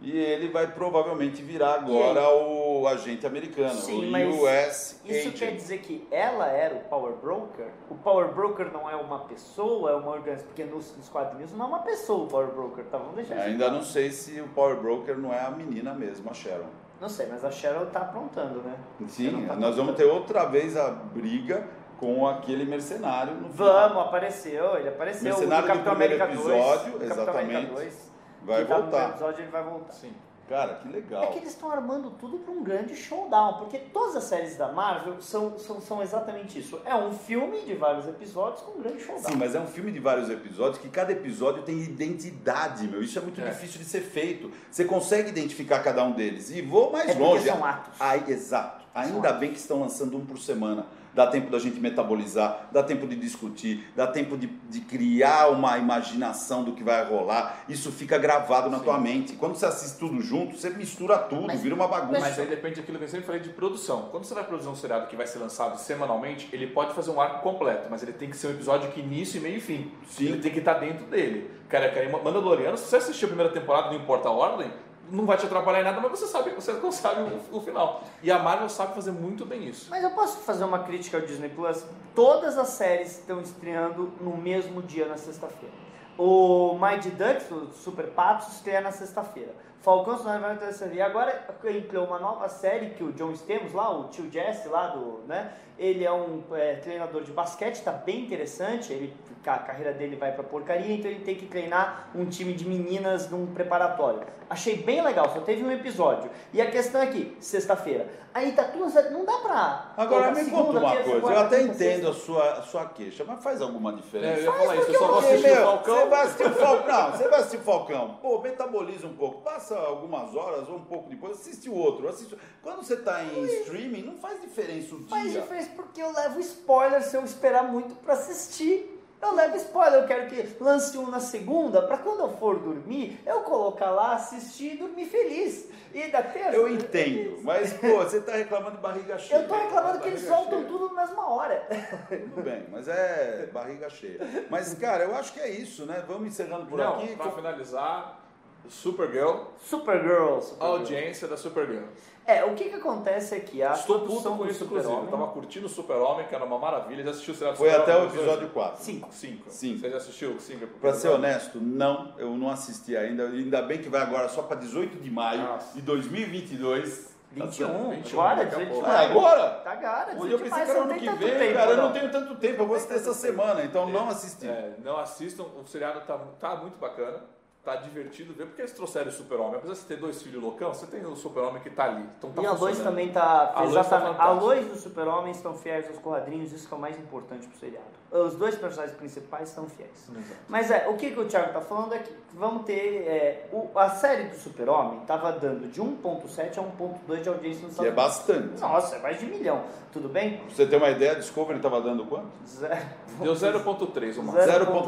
e 0.03 0.11
ele 0.19 0.49
vai 0.49 0.67
provavelmente 0.71 1.41
virar 1.41 1.75
agora 1.77 2.29
o 2.29 2.87
agente 2.87 3.27
americano, 3.27 3.71
Sim, 3.75 4.13
o 4.13 4.43
US 4.45 5.01
Isso 5.05 5.29
Agent. 5.29 5.39
quer 5.39 5.51
dizer 5.53 5.79
que 5.79 6.07
ela 6.11 6.47
era 6.49 6.75
o 6.75 6.81
Power 6.81 7.15
Broker? 7.15 7.69
O 7.89 7.95
Power 7.95 8.29
Broker 8.35 8.71
não 8.71 8.91
é 8.91 8.97
uma 8.97 9.21
pessoa, 9.21 9.93
é 9.93 9.95
uma 9.95 10.11
organização. 10.11 10.49
Porque 10.49 10.65
nos, 10.65 10.95
nos 10.97 11.09
quadrinhos 11.09 11.53
não 11.53 11.65
é 11.65 11.69
uma 11.69 11.79
pessoa 11.79 12.25
o 12.25 12.27
Power 12.27 12.49
Broker, 12.49 12.85
tá? 12.85 12.99
Vamos 12.99 13.15
deixar 13.15 13.37
isso 13.37 13.45
Ainda 13.47 13.71
não 13.71 13.83
sei 13.83 14.11
se 14.11 14.41
o 14.43 14.49
Power 14.49 14.77
Broker 14.77 15.17
não 15.17 15.33
é 15.33 15.41
a 15.41 15.51
menina 15.51 15.95
mesmo, 15.95 16.29
a 16.31 16.35
Sharon. 16.35 16.67
Não 17.01 17.09
sei, 17.09 17.27
mas 17.31 17.45
a 17.45 17.51
Cheryl 17.51 17.87
tá 17.87 18.01
aprontando, 18.01 18.61
né? 18.61 18.75
Sim, 19.09 19.47
tá 19.47 19.57
nós 19.57 19.77
vamos 19.77 19.95
ter 19.97 20.05
outra 20.05 20.45
vez 20.45 20.77
a 20.77 20.91
briga 20.91 21.67
com 22.05 22.27
aquele 22.29 22.65
mercenário 22.65 23.35
no 23.35 23.49
final. 23.49 23.73
Vamos, 23.89 24.03
apareceu, 24.07 24.77
ele 24.77 24.89
apareceu. 24.89 25.25
Mercenário 25.25 25.65
o 25.65 25.69
do 25.69 25.79
do 25.79 25.85
Capitão 25.85 25.97
primeiro 25.97 26.23
América 26.25 26.43
2. 26.43 26.57
episódio, 26.59 26.97
o 26.97 26.99
Capitão 27.01 27.23
América 27.35 27.59
exatamente. 27.59 27.73
2, 27.73 28.13
Vai 28.43 28.63
que 28.63 28.69
tá 28.69 28.77
no 28.79 28.83
primeiro 28.83 28.83
voltar. 28.91 29.09
episódio 29.11 29.41
ele 29.43 29.51
vai 29.51 29.63
voltar. 29.63 29.93
Sim. 29.93 30.13
Cara, 30.47 30.75
que 30.75 30.89
legal. 30.89 31.23
É 31.23 31.27
que 31.29 31.39
eles 31.39 31.49
estão 31.49 31.71
armando 31.71 32.11
tudo 32.21 32.37
para 32.37 32.53
um 32.53 32.63
grande 32.63 32.95
showdown, 32.95 33.55
porque 33.55 33.79
todas 33.79 34.15
as 34.17 34.25
séries 34.25 34.59
da 34.59 34.71
Marvel 34.71 35.15
são, 35.23 35.59
são, 35.59 35.81
são 35.81 36.03
exatamente 36.03 36.59
isso. 36.59 36.79
É 36.85 36.95
um 36.95 37.15
filme 37.15 37.63
de 37.63 37.73
vários 37.75 38.07
episódios 38.07 38.61
com 38.61 38.73
um 38.79 38.83
grande 38.83 39.03
showdown. 39.03 39.25
Sim, 39.33 39.37
mas 39.39 39.55
é 39.55 39.61
um 39.61 39.67
filme 39.67 39.91
de 39.91 39.99
vários 40.01 40.29
episódios 40.29 40.77
que 40.77 40.91
cada 40.91 41.13
episódio 41.13 41.63
tem 41.63 41.79
identidade, 41.81 42.87
meu. 42.87 43.03
Isso 43.03 43.19
é 43.19 43.23
muito 43.23 43.41
É. 43.41 43.49
difícil 43.49 43.79
de 43.79 43.87
ser 43.87 44.03
feito. 44.03 44.51
Você 44.71 44.85
consegue 44.85 45.31
identificar 45.31 45.79
cada 45.83 46.05
um 46.05 46.13
deles. 46.13 46.51
E 46.51 46.61
vou 46.61 46.93
mais 46.93 47.09
É 47.09 47.15
porque 47.15 47.23
longe. 47.25 47.49
são 47.49 47.65
atos. 47.65 47.95
Ai, 47.99 48.23
exato. 48.29 48.85
São 48.93 49.03
Ainda 49.03 49.29
atos. 49.29 49.41
bem 49.41 49.51
que 49.51 49.59
estão 49.59 49.81
lançando 49.81 50.15
um 50.19 50.27
por 50.27 50.37
semana. 50.39 50.85
Dá 51.15 51.27
tempo 51.27 51.51
da 51.51 51.59
gente 51.59 51.81
metabolizar, 51.81 52.69
dá 52.73 52.83
tempo 52.83 53.07
de 53.07 53.17
discutir, 53.17 53.85
dá 53.95 54.07
tempo 54.07 54.37
de, 54.37 54.47
de 54.69 54.81
criar 54.81 55.49
uma 55.51 55.79
imaginação 55.79 56.65
do 56.65 56.73
que 56.73 56.83
vai 56.83 57.05
rolar. 57.05 57.65
Isso 57.69 57.91
fica 57.93 58.19
gravado 58.19 58.69
na 58.71 58.79
tua 58.81 58.99
mente. 58.99 59.35
Quando 59.35 59.55
você 59.55 59.67
assiste 59.67 59.99
tudo 59.99 60.21
junto, 60.21 60.57
você 60.57 60.71
mistura 60.71 61.19
tudo, 61.19 61.47
Mas- 61.47 61.61
vira 61.61 61.75
uma 61.75 61.89
bagunça. 61.89 62.21
Mas 62.21 62.39
aí 62.39 62.47
depende 62.47 62.77
daquilo 62.77 62.99
que 62.99 63.05
eu 63.05 63.09
sempre 63.09 63.27
falei 63.27 63.41
de 63.41 63.51
produção. 63.51 64.09
Quando 64.11 64.25
você 64.25 64.35
vai 64.35 64.45
produzir 64.45 64.69
um 64.69 64.75
seriado 64.75 65.07
que 65.07 65.17
vai 65.17 65.27
ser 65.27 65.39
lançado 65.39 65.79
semanalmente, 65.79 66.49
ele 66.53 66.67
pode 66.67 66.95
fazer 66.95 67.11
um 67.11 67.21
arco 67.21 67.43
completo, 67.43 67.89
mas 67.91 68.03
ele 68.03 68.13
tem 68.13 68.29
que 68.31 68.37
ser 68.37 68.49
um 68.49 68.51
episódio 68.51 68.91
que 68.91 69.01
início, 69.01 69.41
meio 69.41 69.57
e 69.57 69.61
fim. 69.61 69.91
Sim. 70.09 70.27
Ele 70.27 70.39
tem 70.41 70.53
que 70.53 70.59
estar 70.59 70.75
dentro 70.75 71.07
dele. 71.07 71.51
Cara, 71.69 71.91
cara, 71.91 72.09
Mandaloriano, 72.09 72.77
se 72.77 72.85
você 72.85 72.97
assistir 72.97 73.25
a 73.25 73.29
primeira 73.29 73.53
temporada, 73.53 73.89
não 73.89 73.97
importa 73.97 74.29
a 74.29 74.33
ordem, 74.33 74.71
não 75.11 75.27
vai 75.27 75.37
te 75.37 75.47
atrapalhar 75.47 75.81
em 75.81 75.85
nada, 75.85 76.01
mas 76.01 76.11
você 76.11 76.27
sabe, 76.27 76.51
você 76.51 76.73
não 76.73 76.93
sabe 76.93 77.23
o, 77.23 77.57
o 77.57 77.61
final. 77.61 78.03
E 78.23 78.31
a 78.31 78.39
Marvel 78.39 78.69
sabe 78.69 78.95
fazer 78.95 79.13
muito 79.13 79.45
bem 79.45 79.69
isso. 79.69 79.89
Mas 79.91 80.03
eu 80.03 80.11
posso 80.11 80.39
fazer 80.39 80.65
uma 80.65 80.81
crítica 80.81 81.19
ao 81.19 81.23
Disney 81.25 81.49
Plus? 81.49 81.85
Todas 82.15 82.57
as 82.59 82.69
séries 82.69 83.19
estão 83.19 83.41
estreando 83.41 84.13
no 84.21 84.37
mesmo 84.37 84.83
dia, 84.83 85.07
na 85.07 85.17
sexta-feira. 85.17 85.75
O 86.17 86.79
Mighty 86.79 87.11
Ducks, 87.11 87.51
o 87.51 87.73
Super 87.73 88.07
Patos, 88.09 88.49
estreia 88.55 88.81
na 88.81 88.93
sexta-feira. 88.93 89.55
Falcão 89.85 90.17
Sonora 90.17 90.39
vai 90.39 90.57
terça-feira. 90.57 90.95
E 90.95 91.03
agora 91.03 91.47
entrou 91.67 92.07
uma 92.07 92.19
nova 92.19 92.49
série 92.49 92.91
que 92.91 93.05
o 93.05 93.13
John 93.13 93.33
Stamos 93.33 93.75
lá, 93.75 93.91
o 93.91 94.05
tio 94.05 94.31
Jesse 94.33 94.67
lá 94.67 94.87
do, 94.87 95.21
né? 95.29 95.53
Ele 95.79 96.05
é 96.05 96.13
um 96.13 96.43
é, 96.53 96.77
treinador 96.77 97.23
de 97.23 97.33
basquete, 97.33 97.83
tá 97.83 97.93
bem 97.93 98.21
interessante. 98.21 98.93
Ele, 98.93 99.13
a 99.45 99.59
carreira 99.59 99.93
dele 99.93 100.17
vai 100.17 100.33
pra 100.33 100.43
porcaria, 100.43 100.95
então 100.95 101.11
ele 101.11 101.21
tem 101.21 101.35
que 101.35 101.47
treinar 101.47 102.09
um 102.15 102.25
time 102.25 102.55
de 102.55 102.67
meninas 102.67 103.29
num 103.29 103.45
preparatório. 103.47 104.23
Achei 104.49 104.77
bem 104.77 105.03
legal, 105.03 105.31
só 105.35 105.41
teve 105.41 105.63
um 105.65 105.71
episódio. 105.71 106.31
E 106.53 106.63
a 106.63 106.71
questão 106.71 107.03
é 107.03 107.07
que, 107.09 107.37
sexta-feira, 107.41 108.07
aí 108.33 108.53
tá 108.53 108.65
tudo 108.65 108.89
certo, 108.89 109.13
não 109.13 109.25
dá 109.25 109.39
pra. 109.39 109.93
Agora 109.97 110.31
me 110.31 110.45
conta 110.45 110.45
segunda, 110.45 110.79
uma 110.79 110.91
terça, 110.93 111.11
coisa, 111.11 111.27
eu 111.27 111.41
até 111.41 111.63
entendo 111.63 112.09
a 112.09 112.15
sua, 112.15 112.53
a 112.53 112.63
sua 112.63 112.87
queixa, 112.87 113.25
mas 113.27 113.43
faz 113.43 113.61
alguma 113.61 113.91
É, 113.91 113.93
eu 113.95 113.97
diferença? 113.97 114.41
ia 114.43 114.53
falar 114.53 114.77
isso, 114.77 114.93
eu 114.93 114.99
só 114.99 115.07
vou 115.09 115.19
assistir 115.19 115.51
o 115.51 115.57
Falcão. 115.57 115.97
Você 115.97 116.09
vai 116.09 116.23
assistir 116.23 116.47
o 116.47 116.55
Falcão. 116.55 117.03
Não, 117.03 117.11
você 117.11 117.29
vai 117.29 117.41
assistir 117.41 117.57
o 117.57 117.61
Falcão. 117.63 118.19
Pô, 118.23 118.39
metaboliza 118.39 119.07
um 119.09 119.15
pouco. 119.15 119.41
Passa 119.43 119.74
algumas 119.77 120.35
horas 120.35 120.69
ou 120.69 120.77
um 120.77 120.85
pouco 120.85 121.09
depois, 121.09 121.39
assiste 121.39 121.69
o 121.69 121.75
outro. 121.75 122.09
Assiste... 122.09 122.37
Quando 122.63 122.83
você 122.83 122.97
tá 122.97 123.23
em 123.23 123.45
streaming, 123.61 124.03
não 124.03 124.17
faz 124.19 124.41
diferença 124.41 124.95
o 124.95 124.99
dia. 124.99 125.09
Faz 125.09 125.33
diferença 125.33 125.71
porque 125.77 126.03
eu 126.03 126.13
levo 126.13 126.41
spoiler 126.41 127.03
se 127.03 127.17
eu 127.17 127.25
esperar 127.25 127.65
muito 127.65 127.95
pra 127.97 128.15
assistir. 128.15 128.91
Eu 129.25 129.35
levo 129.35 129.57
spoiler, 129.57 130.03
eu 130.03 130.07
quero 130.07 130.29
que 130.29 130.63
lance 130.63 130.99
um 130.99 131.09
na 131.09 131.19
segunda, 131.19 131.81
pra 131.81 131.97
quando 131.97 132.21
eu 132.21 132.37
for 132.37 132.59
dormir, 132.59 133.19
eu 133.25 133.41
colocar 133.41 133.91
lá, 133.91 134.17
assistir 134.17 134.75
e 134.75 134.77
dormir 134.77 135.07
feliz. 135.07 135.67
E 135.95 136.09
da 136.11 136.23
terça. 136.23 136.57
Eu 136.57 136.69
entendo, 136.69 137.39
mas 137.43 137.73
pô, 137.79 137.99
você 137.99 138.21
tá 138.21 138.33
reclamando 138.33 138.77
de 138.77 138.83
barriga 138.83 139.17
cheia. 139.17 139.39
Eu 139.39 139.49
tô 139.49 139.55
reclamando 139.55 140.01
que 140.01 140.09
eles 140.09 140.27
soltam 140.27 140.59
cheia. 140.59 140.65
tudo 140.67 140.93
na 140.93 141.07
mesma 141.07 141.31
hora. 141.31 141.67
Tudo 142.09 142.43
bem, 142.43 142.67
mas 142.71 142.89
é 142.89 143.49
barriga 143.53 143.89
cheia. 143.89 144.19
Mas, 144.51 144.75
cara, 144.75 145.05
eu 145.05 145.15
acho 145.15 145.33
que 145.33 145.41
é 145.41 145.49
isso, 145.49 145.87
né? 145.87 146.05
Vamos 146.07 146.27
encerrando 146.27 146.67
por 146.67 146.77
Não, 146.77 146.97
aqui. 146.97 147.15
pra 147.15 147.31
finalizar, 147.31 148.24
Supergirl, 148.69 149.45
Supergirl. 149.63 150.37
a 150.39 150.41
Supergirl. 150.41 150.73
audiência 150.73 151.29
da 151.29 151.37
Supergirl. 151.37 151.85
É, 152.27 152.43
o 152.43 152.55
que 152.55 152.71
que 152.71 152.77
acontece 152.77 153.35
aqui? 153.35 153.63
A 153.63 153.73
Estou 153.75 154.01
puto 154.01 154.35
com 154.35 154.47
isso, 154.47 154.65
inclusive. 154.65 154.91
Eu 154.91 155.07
tava 155.09 155.27
curtindo 155.27 155.67
o 155.67 155.69
Super-Homem, 155.69 156.27
que 156.27 156.35
era 156.35 156.43
uma 156.45 156.59
maravilha. 156.59 157.05
Já 157.05 157.11
assistiu 157.11 157.35
o 157.35 157.37
seriado 157.37 157.59
Foi 157.59 157.71
até 157.71 157.95
o 158.01 158.07
episódio 158.07 158.49
4. 158.49 158.83
Cinco. 158.83 159.09
Cinco. 159.13 159.45
Cinco. 159.51 159.81
Você 159.81 159.91
já 159.91 159.97
assistiu 159.99 160.31
o 160.31 160.41
cinco? 160.41 160.67
Pra 160.81 160.95
ser 160.95 161.09
honesto, 161.09 161.61
não, 161.61 162.15
eu 162.17 162.31
não 162.31 162.49
assisti 162.49 162.97
ainda. 162.97 163.25
Ainda 163.25 163.61
bem 163.61 163.79
que 163.83 163.91
vai 163.91 164.01
agora 164.01 164.29
só 164.31 164.43
pra 164.43 164.57
18 164.57 164.99
de 165.01 165.11
maio 165.11 165.43
Nossa. 165.43 165.75
de 165.75 165.83
2022. 165.83 167.13
Tá 167.37 167.47
21, 167.47 167.91
21, 167.91 168.21
agora, 168.21 168.37
daqui 168.37 168.55
a 168.55 168.59
18 168.59 168.65
de 168.65 168.73
pouco. 168.73 168.87
Ah, 168.87 168.93
maio. 168.93 169.11
agora? 169.11 169.51
Tá 169.51 169.73
agora, 169.73 170.07
Hoje 170.13 170.15
18 170.15 170.33
eu 170.33 170.39
pensei 170.39 170.51
maio, 170.51 170.65
que 170.65 170.71
era 170.71 170.81
ano 170.81 170.89
não 170.89 170.99
que 170.99 171.25
vem, 171.25 171.39
tempo, 171.39 171.55
cara. 171.55 171.71
Eu 171.73 171.77
não 171.77 171.85
não. 171.85 171.93
tenho 171.93 172.13
tanto 172.13 172.35
tempo, 172.37 172.63
eu 172.63 172.67
vou 172.67 172.77
assistir 172.77 172.95
essa 172.95 173.13
semana, 173.15 173.65
então 173.65 173.91
não 173.91 174.09
assisti. 174.09 174.47
É, 174.47 174.75
não 174.85 174.97
assistam, 174.99 175.43
o 175.43 175.67
seriado 175.67 176.01
tá, 176.07 176.17
tá 176.39 176.57
muito 176.57 176.79
bacana, 176.79 177.19
tá 177.65 177.77
divertido 177.77 178.35
ver, 178.35 178.47
porque 178.47 178.61
eles 178.61 178.73
trouxeram 178.73 179.09
o 179.09 179.13
Super-Homem. 179.13 179.57
Apesar 179.57 179.73
de 179.73 179.79
você 179.81 179.87
ter 179.95 179.97
dois 180.01 180.23
filhos 180.23 180.43
loucão, 180.43 180.75
você 180.75 180.87
tem 180.87 181.05
o 181.07 181.17
Super-Homem 181.17 181.63
que 181.63 181.71
tá 181.71 181.85
ali. 181.85 182.07
Então 182.19 182.31
tá 182.31 182.43
E 182.43 182.47
a 182.47 182.53
Lois 182.53 182.79
também 182.81 183.11
tá. 183.11 183.53
A 183.55 183.61
Lois 183.63 183.73
tá 183.75 183.81
exatamente. 183.81 184.11
a 184.11 184.13
fantástica. 184.13 184.45
Lois 184.45 184.67
e 184.67 184.71
o 184.71 184.77
Super-Homem 184.77 185.33
estão 185.33 185.55
fiéis 185.55 185.89
aos 185.89 185.99
quadrinhos, 185.99 186.53
isso 186.53 186.69
que 186.69 186.75
é 186.75 186.77
o 186.77 186.81
mais 186.81 186.99
importante 186.99 187.47
pro 187.49 187.59
seriado. 187.59 187.85
Os 188.13 188.37
dois 188.37 188.55
personagens 188.55 188.97
principais 188.97 189.49
estão 189.49 189.67
fiéis. 189.67 190.09
Exato. 190.09 190.41
Mas 190.49 190.71
é, 190.71 190.87
o 190.89 190.97
que, 190.97 191.11
que 191.11 191.19
o 191.19 191.25
Thiago 191.25 191.53
tá 191.53 191.61
falando 191.61 191.95
é 191.95 191.99
que 191.99 192.13
vamos 192.35 192.65
ter. 192.65 192.75
é, 193.09 193.49
o- 193.51 193.71
a 193.77 193.89
série 193.91 194.25
do 194.25 194.37
Super-Homem 194.37 195.01
tava 195.07 195.33
dando 195.33 195.67
de 195.69 195.81
1,7 195.81 196.59
a 196.59 196.63
1,2 196.63 197.23
de 197.23 197.29
audiência 197.29 197.67
nos 197.67 197.77
Que 197.77 197.87
é 197.87 197.91
bastante. 197.91 198.61
Nossa, 198.61 198.97
é 198.97 198.99
mais 199.01 199.19
de 199.19 199.27
milhão. 199.27 199.65
Tudo 199.93 200.09
bem? 200.09 200.37
Pra 200.39 200.51
você 200.55 200.67
ter 200.67 200.77
uma 200.77 200.91
ideia, 200.91 201.13
a 201.13 201.15
Discovery 201.15 201.59
tava 201.61 201.81
dando 201.81 202.05
quanto? 202.05 202.29
Zero. 202.47 202.77
Deu 203.21 203.33
0.3 203.35 204.19
o 204.19 204.23
máximo. 204.23 204.33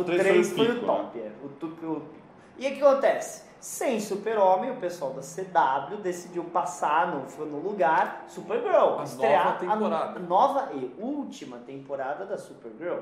0.3 0.05 0.45
foi 0.55 0.67
o 0.71 0.75
pico, 0.75 0.87
top. 0.87 1.19
É, 1.19 1.31
o 1.43 1.47
o 1.47 1.51
pico. 1.51 2.26
E 2.59 2.67
o 2.67 2.75
que 2.75 2.83
acontece? 2.83 3.45
Sem 3.61 3.99
Super-Homem, 4.01 4.71
o 4.71 4.77
pessoal 4.77 5.13
da 5.13 5.23
CW 5.23 5.97
decidiu 5.99 6.45
passar 6.45 7.15
no, 7.15 7.29
foi 7.29 7.47
no 7.47 7.59
lugar 7.59 8.25
Supergirl. 8.29 8.99
A 8.99 9.05
estrear 9.05 9.45
nova 9.45 9.59
temporada. 9.59 10.19
A 10.19 10.19
nova 10.21 10.73
e 10.75 10.95
última 10.99 11.59
temporada 11.59 12.25
da 12.25 12.39
Supergirl. 12.39 13.01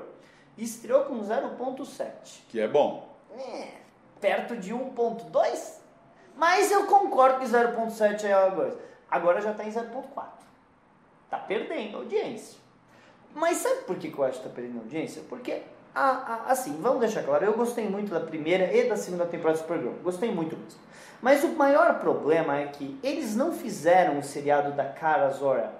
Estreou 0.56 1.04
com 1.04 1.20
0.7. 1.20 2.44
Que 2.48 2.60
é 2.60 2.68
bom. 2.68 3.14
É, 3.36 3.68
perto 4.20 4.56
de 4.56 4.72
1.2? 4.72 5.84
Mas 6.36 6.70
eu 6.70 6.86
concordo 6.86 7.40
que 7.40 7.46
0.7 7.46 8.24
é 8.24 8.32
algo 8.32 8.56
coisa. 8.56 8.78
Agora 9.10 9.40
já 9.40 9.52
está 9.52 9.64
em 9.64 9.70
0.4. 9.70 10.24
Tá 11.30 11.38
perdendo 11.38 11.98
audiência. 11.98 12.58
Mas 13.34 13.58
sabe 13.58 13.82
por 13.82 13.96
que, 13.96 14.10
que 14.10 14.18
eu 14.18 14.24
acho 14.24 14.38
que 14.38 14.48
tá 14.48 14.54
perdendo 14.54 14.78
audiência? 14.78 15.22
Porque, 15.28 15.62
a- 15.94 16.44
a- 16.46 16.52
assim, 16.52 16.78
vamos 16.80 17.00
deixar 17.00 17.22
claro, 17.22 17.44
eu 17.44 17.52
gostei 17.54 17.88
muito 17.88 18.12
da 18.12 18.20
primeira 18.20 18.72
e 18.74 18.88
da 18.88 18.96
segunda 18.96 19.24
temporada 19.26 19.58
do 19.58 19.62
Supergirl. 19.62 19.92
Gostei 20.02 20.30
muito 20.32 20.56
mesmo. 20.56 20.80
Mas 21.22 21.42
o 21.44 21.48
maior 21.48 21.98
problema 22.00 22.58
é 22.58 22.66
que 22.66 22.98
eles 23.02 23.34
não 23.34 23.52
fizeram 23.52 24.18
o 24.18 24.22
seriado 24.22 24.72
da 24.72 24.84
Kara 24.84 25.30
Zor-El. 25.30 25.70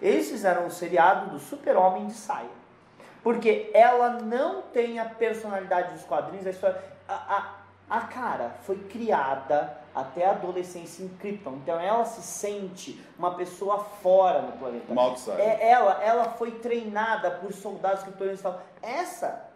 Eles 0.00 0.28
fizeram 0.30 0.66
o 0.66 0.70
seriado 0.70 1.30
do 1.30 1.38
Super-Homem 1.38 2.06
de 2.06 2.12
saia. 2.14 2.46
Porque 3.22 3.70
ela 3.72 4.10
não 4.10 4.62
tem 4.62 4.98
a 4.98 5.04
personalidade 5.04 5.92
dos 5.92 6.02
quadrinhos, 6.04 6.46
a 6.46 6.50
história. 6.50 6.82
A, 7.08 7.14
a, 7.88 7.98
a 7.98 8.00
cara 8.02 8.56
foi 8.64 8.76
criada 8.78 9.76
até 9.94 10.26
a 10.26 10.30
adolescência 10.32 11.04
em 11.04 11.08
Krypton. 11.08 11.52
Então 11.62 11.78
ela 11.80 12.04
se 12.04 12.20
sente 12.22 13.00
uma 13.18 13.34
pessoa 13.34 13.78
fora 13.78 14.42
no 14.42 14.52
planeta. 14.52 14.92
Uma 14.92 15.02
outsider. 15.02 15.38
É, 15.40 15.68
ela, 15.70 16.02
ela 16.02 16.24
foi 16.30 16.50
treinada 16.52 17.30
por 17.30 17.52
soldados 17.52 18.02
kryptonianos 18.02 18.40
e 18.40 18.42
tal. 18.42 18.60
Essa 18.82 19.51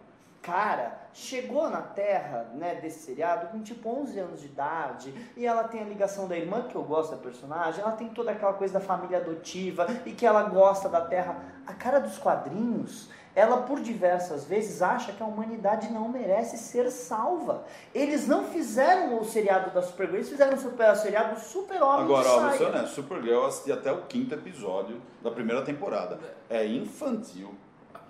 cara 0.46 0.96
chegou 1.12 1.68
na 1.68 1.80
Terra, 1.82 2.46
né, 2.54 2.76
desse 2.76 3.00
seriado 3.00 3.48
com 3.48 3.60
tipo 3.62 3.88
11 3.88 4.18
anos 4.18 4.40
de 4.40 4.46
idade 4.46 5.12
e 5.36 5.44
ela 5.46 5.64
tem 5.64 5.80
a 5.82 5.84
ligação 5.84 6.28
da 6.28 6.36
irmã 6.36 6.62
que 6.68 6.74
eu 6.76 6.82
gosto 6.84 7.10
da 7.12 7.16
personagem, 7.16 7.80
ela 7.82 7.92
tem 7.92 8.08
toda 8.08 8.30
aquela 8.30 8.52
coisa 8.52 8.74
da 8.74 8.80
família 8.80 9.18
adotiva 9.18 9.86
e 10.04 10.12
que 10.12 10.24
ela 10.26 10.42
gosta 10.44 10.88
da 10.88 11.00
Terra. 11.00 11.36
A 11.66 11.72
cara 11.72 11.98
dos 11.98 12.16
quadrinhos, 12.18 13.08
ela 13.34 13.62
por 13.62 13.80
diversas 13.80 14.44
vezes 14.44 14.80
acha 14.82 15.12
que 15.12 15.22
a 15.22 15.26
humanidade 15.26 15.90
não 15.92 16.08
merece 16.08 16.56
ser 16.58 16.90
salva. 16.90 17.64
Eles 17.94 18.26
não 18.28 18.44
fizeram 18.44 19.18
o 19.18 19.24
seriado 19.24 19.70
da 19.70 19.82
Supergirl, 19.82 20.16
eles 20.18 20.28
fizeram 20.28 20.54
o 20.54 20.60
super- 20.60 20.92
o 20.92 20.96
seriado 20.96 21.34
do 21.34 21.40
Super-Homem 21.40 22.04
Agora, 22.04 22.28
ó, 22.28 22.50
saia. 22.50 22.68
honesto, 22.68 22.94
Supergirl 22.94 23.34
eu 23.34 23.46
assisti 23.46 23.72
até 23.72 23.90
o 23.92 24.02
quinto 24.02 24.34
episódio 24.34 25.00
da 25.22 25.30
primeira 25.30 25.62
temporada. 25.62 26.18
É 26.48 26.64
infantil. 26.66 27.54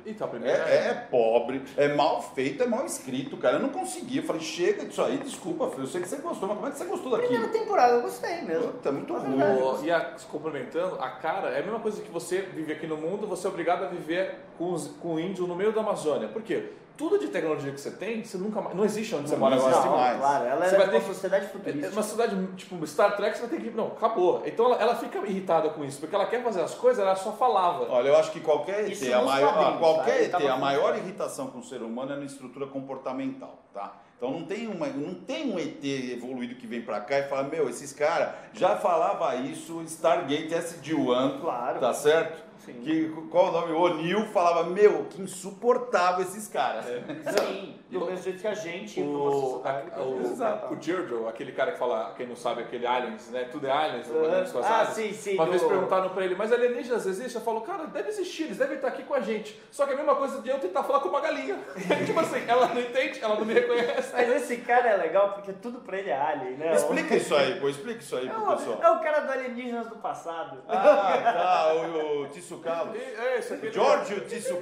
Então, 0.07 0.27
a 0.27 0.31
É, 0.31 0.33
primeira 0.33 0.62
é 0.62 0.95
pobre, 1.11 1.62
é 1.77 1.88
mal 1.95 2.23
feito, 2.23 2.62
é 2.62 2.66
mal 2.66 2.87
escrito, 2.87 3.37
cara. 3.37 3.57
Eu 3.57 3.61
não 3.61 3.71
consegui. 3.71 4.19
Eu 4.19 4.23
falei, 4.23 4.40
chega 4.42 4.85
disso 4.87 5.03
aí, 5.03 5.19
desculpa, 5.19 5.69
filho. 5.71 5.83
Eu 5.83 5.87
sei 5.88 6.01
que 6.01 6.09
você 6.09 6.16
gostou, 6.16 6.49
mas 6.49 6.57
como 6.57 6.69
é 6.69 6.71
que 6.71 6.79
você 6.79 6.85
gostou 6.85 7.11
Primeira 7.19 7.45
daquilo? 7.47 7.61
temporada 7.64 7.95
eu 7.95 8.03
gostei 8.03 8.42
mesmo. 8.42 8.73
Puta, 8.73 8.92
muito 8.92 9.14
é 9.14 9.19
ruim. 9.19 9.42
O- 9.42 9.85
e 9.85 9.90
a, 9.90 10.16
se 10.16 10.27
complementando, 10.27 10.97
a 11.01 11.11
cara 11.11 11.49
é 11.51 11.59
a 11.61 11.62
mesma 11.62 11.81
coisa 11.81 12.01
que 12.01 12.11
você 12.11 12.40
vive 12.42 12.73
aqui 12.73 12.87
no 12.87 12.97
mundo, 12.97 13.27
você 13.27 13.47
é 13.47 13.51
obrigado 13.51 13.83
a 13.85 13.88
viver 13.88 14.37
com, 14.57 14.73
os, 14.73 14.87
com 15.01 15.14
o 15.14 15.21
índio 15.21 15.47
no 15.47 15.55
meio 15.57 15.73
da 15.73 15.81
Amazônia. 15.81 16.29
Por 16.29 16.42
quê? 16.42 16.71
Tudo 16.97 17.19
de 17.19 17.29
tecnologia 17.29 17.73
que 17.73 17.81
você 17.81 17.91
tem, 17.91 18.25
você 18.25 18.39
nunca 18.39 18.61
mais. 18.61 18.75
Não 18.75 18.85
existe 18.85 19.15
onde 19.15 19.29
você 19.29 19.35
Não 19.35 19.41
mora 19.41 19.57
existe 19.57 19.75
agora. 19.79 19.91
mais. 20.01 20.13
Não, 20.15 20.21
claro, 20.21 20.45
ela 20.47 20.65
Você 20.69 20.75
é 20.75 20.79
vai 20.79 20.87
uma 20.87 20.93
ter 20.93 21.01
que- 21.01 21.07
sociedade 21.07 21.45
É 21.45 21.49
futurista. 21.49 21.91
uma 21.93 22.03
cidade 22.03 22.47
tipo 22.57 22.87
Star 22.87 23.17
Trek, 23.17 23.37
você 23.37 23.47
vai 23.47 23.59
ter 23.59 23.65
que. 23.65 23.77
Não, 23.77 23.87
acabou. 23.89 24.43
Então 24.47 24.67
ela, 24.67 24.77
ela 24.83 24.95
fica 24.95 25.19
irritada 25.19 25.69
com 25.71 25.85
isso, 25.85 26.01
porque 26.01 26.15
ela 26.15 26.27
quer 26.27 26.43
fazer 26.43 26.63
as 26.63 26.75
coisas, 26.75 27.03
ela 27.05 27.15
só 27.17 27.33
falava. 27.33 27.87
Olha, 27.91 28.09
eu 28.09 28.17
acho 28.17 28.31
que 28.33 28.41
qualquer 28.41 28.91
ET, 28.91 29.13
a 29.13 29.23
maior, 29.23 29.55
ah, 29.59 29.77
qualquer 29.79 30.31
tá? 30.31 30.39
ET, 30.41 30.49
a 30.49 30.57
maior 30.57 30.97
irritação 30.97 31.49
com 31.49 31.59
o 31.59 31.63
ser 31.63 31.83
humano 31.83 32.13
é 32.13 32.17
na 32.17 32.25
estrutura 32.25 32.67
comportamental, 32.67 33.59
tá? 33.75 33.93
Então 34.17 34.31
não 34.31 34.47
tem, 34.47 34.67
uma, 34.67 34.87
não 34.87 35.13
tem 35.13 35.53
um 35.53 35.59
ET 35.59 35.85
evoluído 35.85 36.55
que 36.55 36.67
vem 36.67 36.81
pra 36.81 37.01
cá 37.01 37.19
e 37.19 37.23
fala, 37.25 37.43
meu, 37.43 37.69
esses 37.69 37.93
caras 37.93 38.31
já 38.55 38.75
falava 38.77 39.35
isso, 39.37 39.83
Stargate 39.83 40.55
SG-1, 40.55 41.39
Claro. 41.43 41.81
tá 41.81 41.93
certo? 41.93 42.46
Sim. 42.67 42.81
Que, 42.83 43.09
qual 43.31 43.47
o 43.49 43.53
nome? 43.53 43.73
O 43.73 43.81
O'Neill 43.81 44.27
falava, 44.27 44.65
meu, 44.65 45.05
que 45.05 45.23
insuportável 45.23 46.23
esses 46.25 46.49
caras. 46.49 46.85
Sim, 46.85 47.77
do 47.89 48.01
mesmo 48.05 48.17
jeito 48.25 48.41
que 48.41 48.47
a 48.49 48.55
gente, 48.55 49.01
O, 49.01 49.63
a- 49.65 50.01
o, 50.03 50.21
Exato. 50.21 50.75
o 50.75 50.83
Giorgio, 50.83 51.29
aquele 51.29 51.53
cara 51.53 51.73
que 51.73 51.79
fala, 51.79 52.13
quem 52.17 52.27
não 52.27 52.37
sabe, 52.37 52.63
aquele 52.63 52.87
aliens, 52.87 53.31
né? 53.31 53.45
Tudo 53.51 53.67
é 53.67 53.71
aliens, 53.71 54.07
Ah, 54.11 54.41
as 54.43 54.55
ah, 54.57 54.79
aliens. 54.81 54.95
sim, 54.95 55.13
sim, 55.13 55.35
Uma 55.37 55.45
do- 55.45 55.51
vez 55.53 55.63
perguntaram 55.63 56.09
pra 56.11 56.25
ele, 56.25 56.35
mas 56.35 56.53
alienígenas 56.53 57.07
existem? 57.07 57.37
Eu 57.41 57.45
falo, 57.45 57.61
cara, 57.61 57.87
deve 57.87 58.09
existir, 58.09 58.45
eles 58.45 58.59
devem 58.59 58.77
estar 58.77 58.89
aqui 58.89 59.05
com 59.05 59.15
a 59.15 59.21
gente. 59.21 59.61
Só 59.71 59.85
que 59.87 59.93
é 59.93 59.95
a 59.95 59.97
mesma 59.97 60.17
coisa 60.17 60.43
de 60.43 60.49
eu 60.49 60.59
tentar 60.59 60.83
falar 60.83 61.01
com 61.01 61.09
uma 61.09 61.21
galinha. 61.21 61.59
tipo 62.05 62.19
assim, 62.19 62.43
ela 62.49 62.67
não 62.69 62.81
entende, 62.81 63.19
ela 63.23 63.37
não 63.37 63.45
me 63.45 63.55
reconhece. 63.55 64.13
Mas 64.13 64.29
esse 64.43 64.57
cara 64.59 64.89
é 64.89 64.97
legal 64.97 65.33
porque 65.35 65.53
tudo 65.53 65.79
pra 65.81 65.99
ele 65.99 66.11
é 66.11 66.21
alien, 66.21 66.53
né? 66.57 66.75
Explica 66.75 67.15
isso 67.17 67.35
aí, 67.35 67.61
pô, 67.61 67.69
explica 67.69 68.01
isso 68.01 68.17
aí 68.17 68.27
É 68.27 68.31
pro 68.31 68.43
o, 68.43 68.57
pessoal. 68.57 68.79
é 68.83 68.91
o 68.91 69.01
cara 69.01 69.21
do 69.21 69.31
Alienígenas 69.33 69.87
do 69.89 69.97
passado. 69.97 70.59
Ah, 70.69 71.21
tá, 71.23 71.73
o, 71.75 72.23
o 72.23 72.29
Tício 72.29 72.56
Carlos. 72.61 72.97
E- 72.97 72.99
É 73.01 73.38
isso, 73.38 73.55
aquele... 73.55 73.73
Giorgio. 73.73 74.25
Isso, 74.27 74.55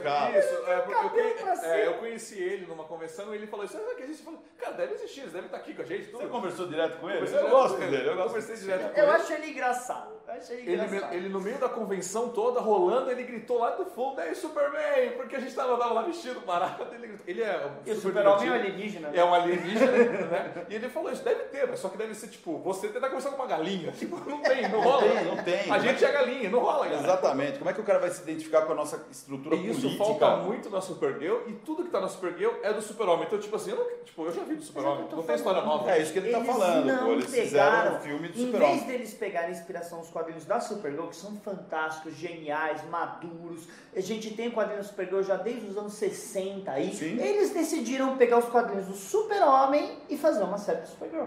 é, 0.67 0.77
porque 0.81 1.21
eu, 1.21 1.49
é, 1.71 1.87
eu 1.87 1.95
conheci 1.95 2.39
ele 2.43 2.67
numa 2.67 2.85
convenção 2.85 3.33
e 3.33 3.37
ele 3.37 3.47
falou 3.47 3.65
isso, 3.65 3.77
será 3.77 3.95
que 3.95 4.03
existe? 4.03 4.21
Eu 4.27 4.33
falei, 4.33 4.41
cara, 4.59 4.73
deve 4.75 4.95
existir, 4.95 5.21
eles 5.21 5.33
devem 5.33 5.47
estar 5.47 5.57
aqui 5.59 5.75
com 5.75 5.83
a 5.83 5.85
gente, 5.85 6.05
Você 6.07 6.11
tudo. 6.13 6.29
conversou 6.29 6.67
direto 6.67 6.99
com 6.99 7.11
ele? 7.11 7.21
Eu 7.21 7.27
direto 7.27 7.51
gosto 7.51 7.77
com 7.77 7.83
ele. 7.83 7.97
dele, 7.97 8.09
eu 8.11 8.17
Conversei 8.25 8.57
direto 8.57 8.93
com 8.93 8.99
Eu 9.01 9.05
ele. 9.05 9.13
acho 9.17 9.33
ele 9.33 9.51
engraçado. 9.51 10.15
Eu 10.27 10.35
acho 10.35 10.53
ele 10.53 10.63
Ele, 10.73 10.83
engraçado. 10.85 11.15
ele 11.15 11.29
no 11.29 11.41
meio 11.41 11.59
da 11.59 11.69
convenção 11.69 12.29
toda, 12.31 12.61
rolando, 12.61 13.11
ele 13.11 13.23
gritou 13.25 13.59
lá 13.59 13.71
do 13.71 13.85
fundo, 13.85 14.21
aí 14.21 14.35
Superman, 14.35 15.13
porque 15.17 15.37
a 15.37 15.41
gente 15.41 15.55
tava, 15.55 15.77
tava 15.77 15.93
lá 15.95 16.03
vestido, 16.03 16.41
parado, 16.41 16.87
ele. 16.95 17.19
Ele 17.27 17.43
é 17.43 17.71
E 17.87 17.91
o 17.93 17.97
super 17.97 18.25
é 18.25 18.29
um 18.29 18.33
alienígena. 18.35 19.11
É 19.15 19.25
um 19.25 19.35
alienígena, 19.35 19.93
né? 19.93 20.67
E 20.69 20.75
ele 20.75 20.89
falou, 20.89 21.13
isso 21.13 21.23
deve 21.23 21.45
ter, 21.45 21.67
mas 21.69 21.79
só 21.79 21.89
que 21.89 21.97
deve 21.99 22.15
ser, 22.15 22.29
tipo, 22.29 22.59
você 22.59 22.89
tentar 22.89 23.09
conversar 23.09 23.31
com 23.31 23.37
uma 23.37 23.47
galinha. 23.47 23.93
Tipo, 24.05 24.17
não 24.29 24.41
tem, 24.43 24.69
não 24.69 24.81
rola. 24.81 25.03
tem, 25.03 25.25
não 25.25 25.37
tem. 25.45 25.71
A 25.73 25.79
gente 25.79 26.05
é 26.05 26.11
galinha, 26.13 26.51
não 26.51 26.59
rola, 26.61 26.87
cara. 26.87 27.01
Exatamente. 27.01 27.59
Como 27.59 27.71
é 27.71 27.73
que 27.73 27.81
o 27.85 27.87
cara 27.87 27.99
vai 28.01 28.11
se 28.11 28.23
identificar 28.23 28.63
com 28.63 28.73
a 28.73 28.75
nossa 28.75 29.01
estrutura 29.11 29.55
E 29.57 29.71
isso 29.71 29.83
política? 29.83 30.05
falta 30.05 30.37
muito 30.39 30.69
na 30.71 30.81
Supergirl 30.81 31.37
e 31.47 31.53
tudo 31.53 31.85
que 31.85 31.91
tá 31.91 32.01
na 32.01 32.09
Supergirl 32.09 32.53
é 32.63 32.73
do 32.73 32.83
Super-Homem. 32.83 33.27
Então, 33.27 33.39
tipo 33.39 33.55
assim, 33.55 33.71
eu, 33.71 33.77
não, 33.77 34.05
tipo, 34.05 34.25
eu 34.27 34.33
já 34.33 34.43
vi 34.43 34.57
do 34.57 34.63
Super-Homem, 34.65 35.07
não 35.13 35.23
tem 35.23 35.37
história 35.37 35.63
nova. 35.63 35.91
É 35.91 36.03
isso 36.03 36.13
que 36.13 36.19
ele 36.19 36.31
tá 36.33 36.43
falando, 36.45 36.87
não 36.87 37.05
pô. 37.07 37.13
Eles 37.13 37.27
pegaram, 37.31 37.45
fizeram 37.47 37.97
um 37.97 38.01
filme 38.01 38.29
do 38.29 38.41
Em 38.41 38.47
Super-Homem. 38.47 38.75
vez 38.77 38.87
deles 38.89 39.15
pegarem 39.15 39.51
inspiração 39.53 39.99
nos 39.99 40.09
quadrinhos 40.11 40.45
da 40.45 40.59
Supergirl, 40.61 41.07
que 41.09 41.17
são 41.17 41.37
fantásticos, 41.37 42.15
geniais, 42.15 42.83
maduros, 42.89 43.69
a 43.95 44.01
gente 44.01 44.35
tem 44.35 44.51
quadrinhos 44.51 44.87
da 44.87 44.91
Supergirl 44.91 45.23
já 45.23 45.37
desde 45.37 45.67
os 45.67 45.77
anos 45.77 45.93
60 45.95 46.71
aí, 46.71 46.93
Sim. 46.93 47.21
eles 47.21 47.53
decidiram 47.53 48.17
pegar 48.17 48.39
os 48.39 48.47
quadrinhos 48.47 48.87
do 48.87 48.95
Super-Homem 48.95 49.99
e 50.09 50.17
fazer 50.17 50.43
uma 50.43 50.59
série 50.59 50.81
do 50.81 50.89
Supergirl. 50.89 51.27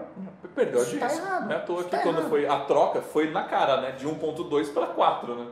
Perdeu 0.54 0.80
a 0.80 0.82
Isso 0.82 0.98
tá 0.98 1.12
errado. 1.14 1.44
Não 1.46 1.52
é 1.52 1.56
à 1.56 1.60
toa 1.60 1.80
Isso 1.80 1.84
que 1.88 1.96
tá 1.96 2.02
quando 2.02 2.18
errado. 2.18 2.28
foi 2.30 2.46
a 2.46 2.60
troca, 2.60 3.02
foi 3.02 3.30
na 3.30 3.44
cara, 3.44 3.80
né? 3.80 3.92
De 3.92 4.06
1.2 4.06 4.72
para 4.72 4.86
4, 4.88 5.34
né? 5.34 5.46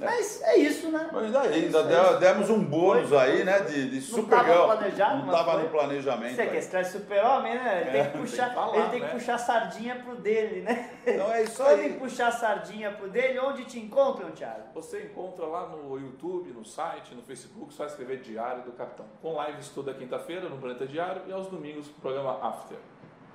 Mas 0.00 0.42
é 0.42 0.56
isso, 0.58 0.90
né? 0.90 1.08
Mas 1.12 1.24
ainda, 1.24 1.40
ainda 1.42 1.56
Isso, 1.58 1.78
é 1.78 1.82
deu- 1.84 2.02
isso. 2.10 2.18
demos 2.18 2.50
um 2.50 2.64
bônus 2.64 3.08
Foi. 3.08 3.18
aí, 3.18 3.44
né? 3.44 3.60
De, 3.60 3.90
de 4.00 4.12
Não 4.16 4.24
tava 4.24 4.42
Supergirl. 4.44 4.64
planejado, 4.66 5.16
Não 5.18 5.26
mas 5.26 5.36
tava 5.36 5.52
foi. 5.52 5.62
no 5.62 5.68
planejamento. 5.68 6.34
Você 6.34 6.42
aí. 6.42 6.50
quer 6.50 6.56
extrair 6.58 6.84
super-homem, 6.86 7.54
né? 7.54 7.80
Ele 7.82 7.90
tem 7.90 8.04
que 8.04 8.10
tem 8.10 8.20
puxar, 8.20 8.48
que 8.48 8.54
falar, 8.54 8.76
ele 8.76 8.88
tem 8.88 9.00
que 9.00 9.06
né? 9.06 9.12
puxar 9.12 9.34
a 9.34 9.38
sardinha 9.38 9.94
pro 9.96 10.16
dele, 10.16 10.60
né? 10.62 10.90
Então 11.06 11.32
é 11.32 11.42
isso 11.42 11.56
Falando 11.62 11.80
em 11.80 11.84
aí. 11.84 11.92
puxar 11.94 12.26
a 12.28 12.32
sardinha 12.32 12.90
pro 12.92 13.08
dele, 13.08 13.38
onde 13.38 13.64
te 13.64 13.78
encontram, 13.78 14.30
Thiago? 14.32 14.62
Você 14.74 15.02
encontra 15.02 15.46
lá 15.46 15.68
no 15.68 15.98
YouTube, 15.98 16.50
no 16.50 16.64
site, 16.64 17.14
no 17.14 17.22
Facebook, 17.22 17.72
só 17.72 17.86
escrever 17.86 18.20
Diário 18.20 18.62
do 18.62 18.72
Capitão. 18.72 19.06
Com 19.22 19.40
lives 19.44 19.68
toda 19.68 19.94
quinta-feira 19.94 20.48
no 20.48 20.56
Planeta 20.58 20.86
Diário 20.86 21.22
e 21.28 21.32
aos 21.32 21.46
domingos 21.46 21.86
no 21.86 21.94
programa 21.94 22.38
After. 22.42 22.76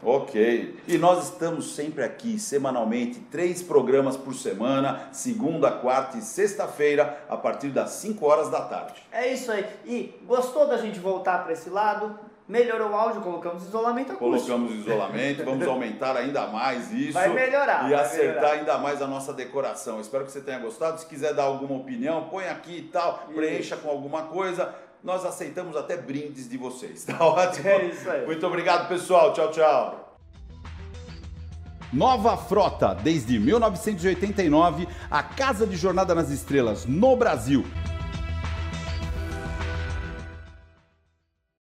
Ok. 0.04 0.78
E 0.88 0.98
nós 0.98 1.26
estamos 1.26 1.76
sempre 1.76 2.04
aqui, 2.04 2.40
semanalmente, 2.40 3.20
três 3.32 3.62
programas 3.62 4.16
por 4.16 4.34
semana, 4.34 5.10
segunda, 5.12 5.72
quarta 5.72 6.18
e 6.18 6.22
sexta-feira, 6.22 7.22
a 7.30 7.36
partir 7.36 7.70
das 7.70 7.92
5 7.92 8.26
horas 8.26 8.50
da 8.50 8.62
tarde. 8.62 9.04
É 9.12 9.28
isso 9.32 9.52
aí. 9.52 9.66
E 9.86 10.20
gostou 10.26 10.68
da 10.68 10.78
gente 10.78 11.00
voltar 11.00 11.44
para 11.44 11.54
esse 11.54 11.70
lado? 11.70 12.18
Melhorou 12.48 12.90
o 12.90 12.96
áudio, 12.96 13.22
colocamos 13.22 13.64
isolamento 13.64 14.14
acústico. 14.14 14.48
Colocamos 14.58 14.72
isolamento, 14.82 15.44
vamos 15.46 15.68
aumentar 15.68 16.18
ainda 16.18 16.48
mais 16.48 16.92
isso. 16.92 17.14
Vai 17.14 17.30
melhorar, 17.30 17.86
E 17.88 17.94
vai 17.94 18.02
acertar 18.02 18.28
melhorar. 18.36 18.52
ainda 18.54 18.78
mais 18.80 19.02
a 19.04 19.08
nossa 19.08 19.32
decoração. 19.34 20.02
Espero 20.02 20.26
que 20.26 20.32
você 20.32 20.42
tenha 20.42 20.58
gostado. 20.58 21.00
Se 21.00 21.06
quiser 21.06 21.36
dar 21.36 21.44
alguma 21.44 21.76
opinião, 21.76 22.28
põe 22.30 22.46
aqui 22.48 22.78
e 22.78 22.82
tal, 22.84 23.26
preencha 23.36 23.78
com 23.78 23.88
alguma 23.90 24.24
coisa. 24.24 24.74
Nós 25.04 25.24
aceitamos 25.26 25.78
até 25.78 25.96
brindes 25.96 26.50
de 26.50 26.58
vocês. 26.58 27.06
Tá 27.06 27.18
ótimo? 27.24 27.68
É 27.68 27.86
isso 27.86 28.10
aí. 28.10 28.26
Muito 28.26 28.46
obrigado, 28.46 28.88
pessoal. 28.88 29.34
Tchau, 29.34 29.52
tchau. 29.52 30.18
Nova 31.92 32.38
Frota, 32.38 32.94
desde 32.94 33.40
1989, 33.40 34.88
a 35.10 35.24
casa 35.24 35.66
de 35.66 35.76
jornada 35.76 36.14
nas 36.14 36.30
estrelas 36.30 36.86
no 36.86 37.16
Brasil. 37.16 37.66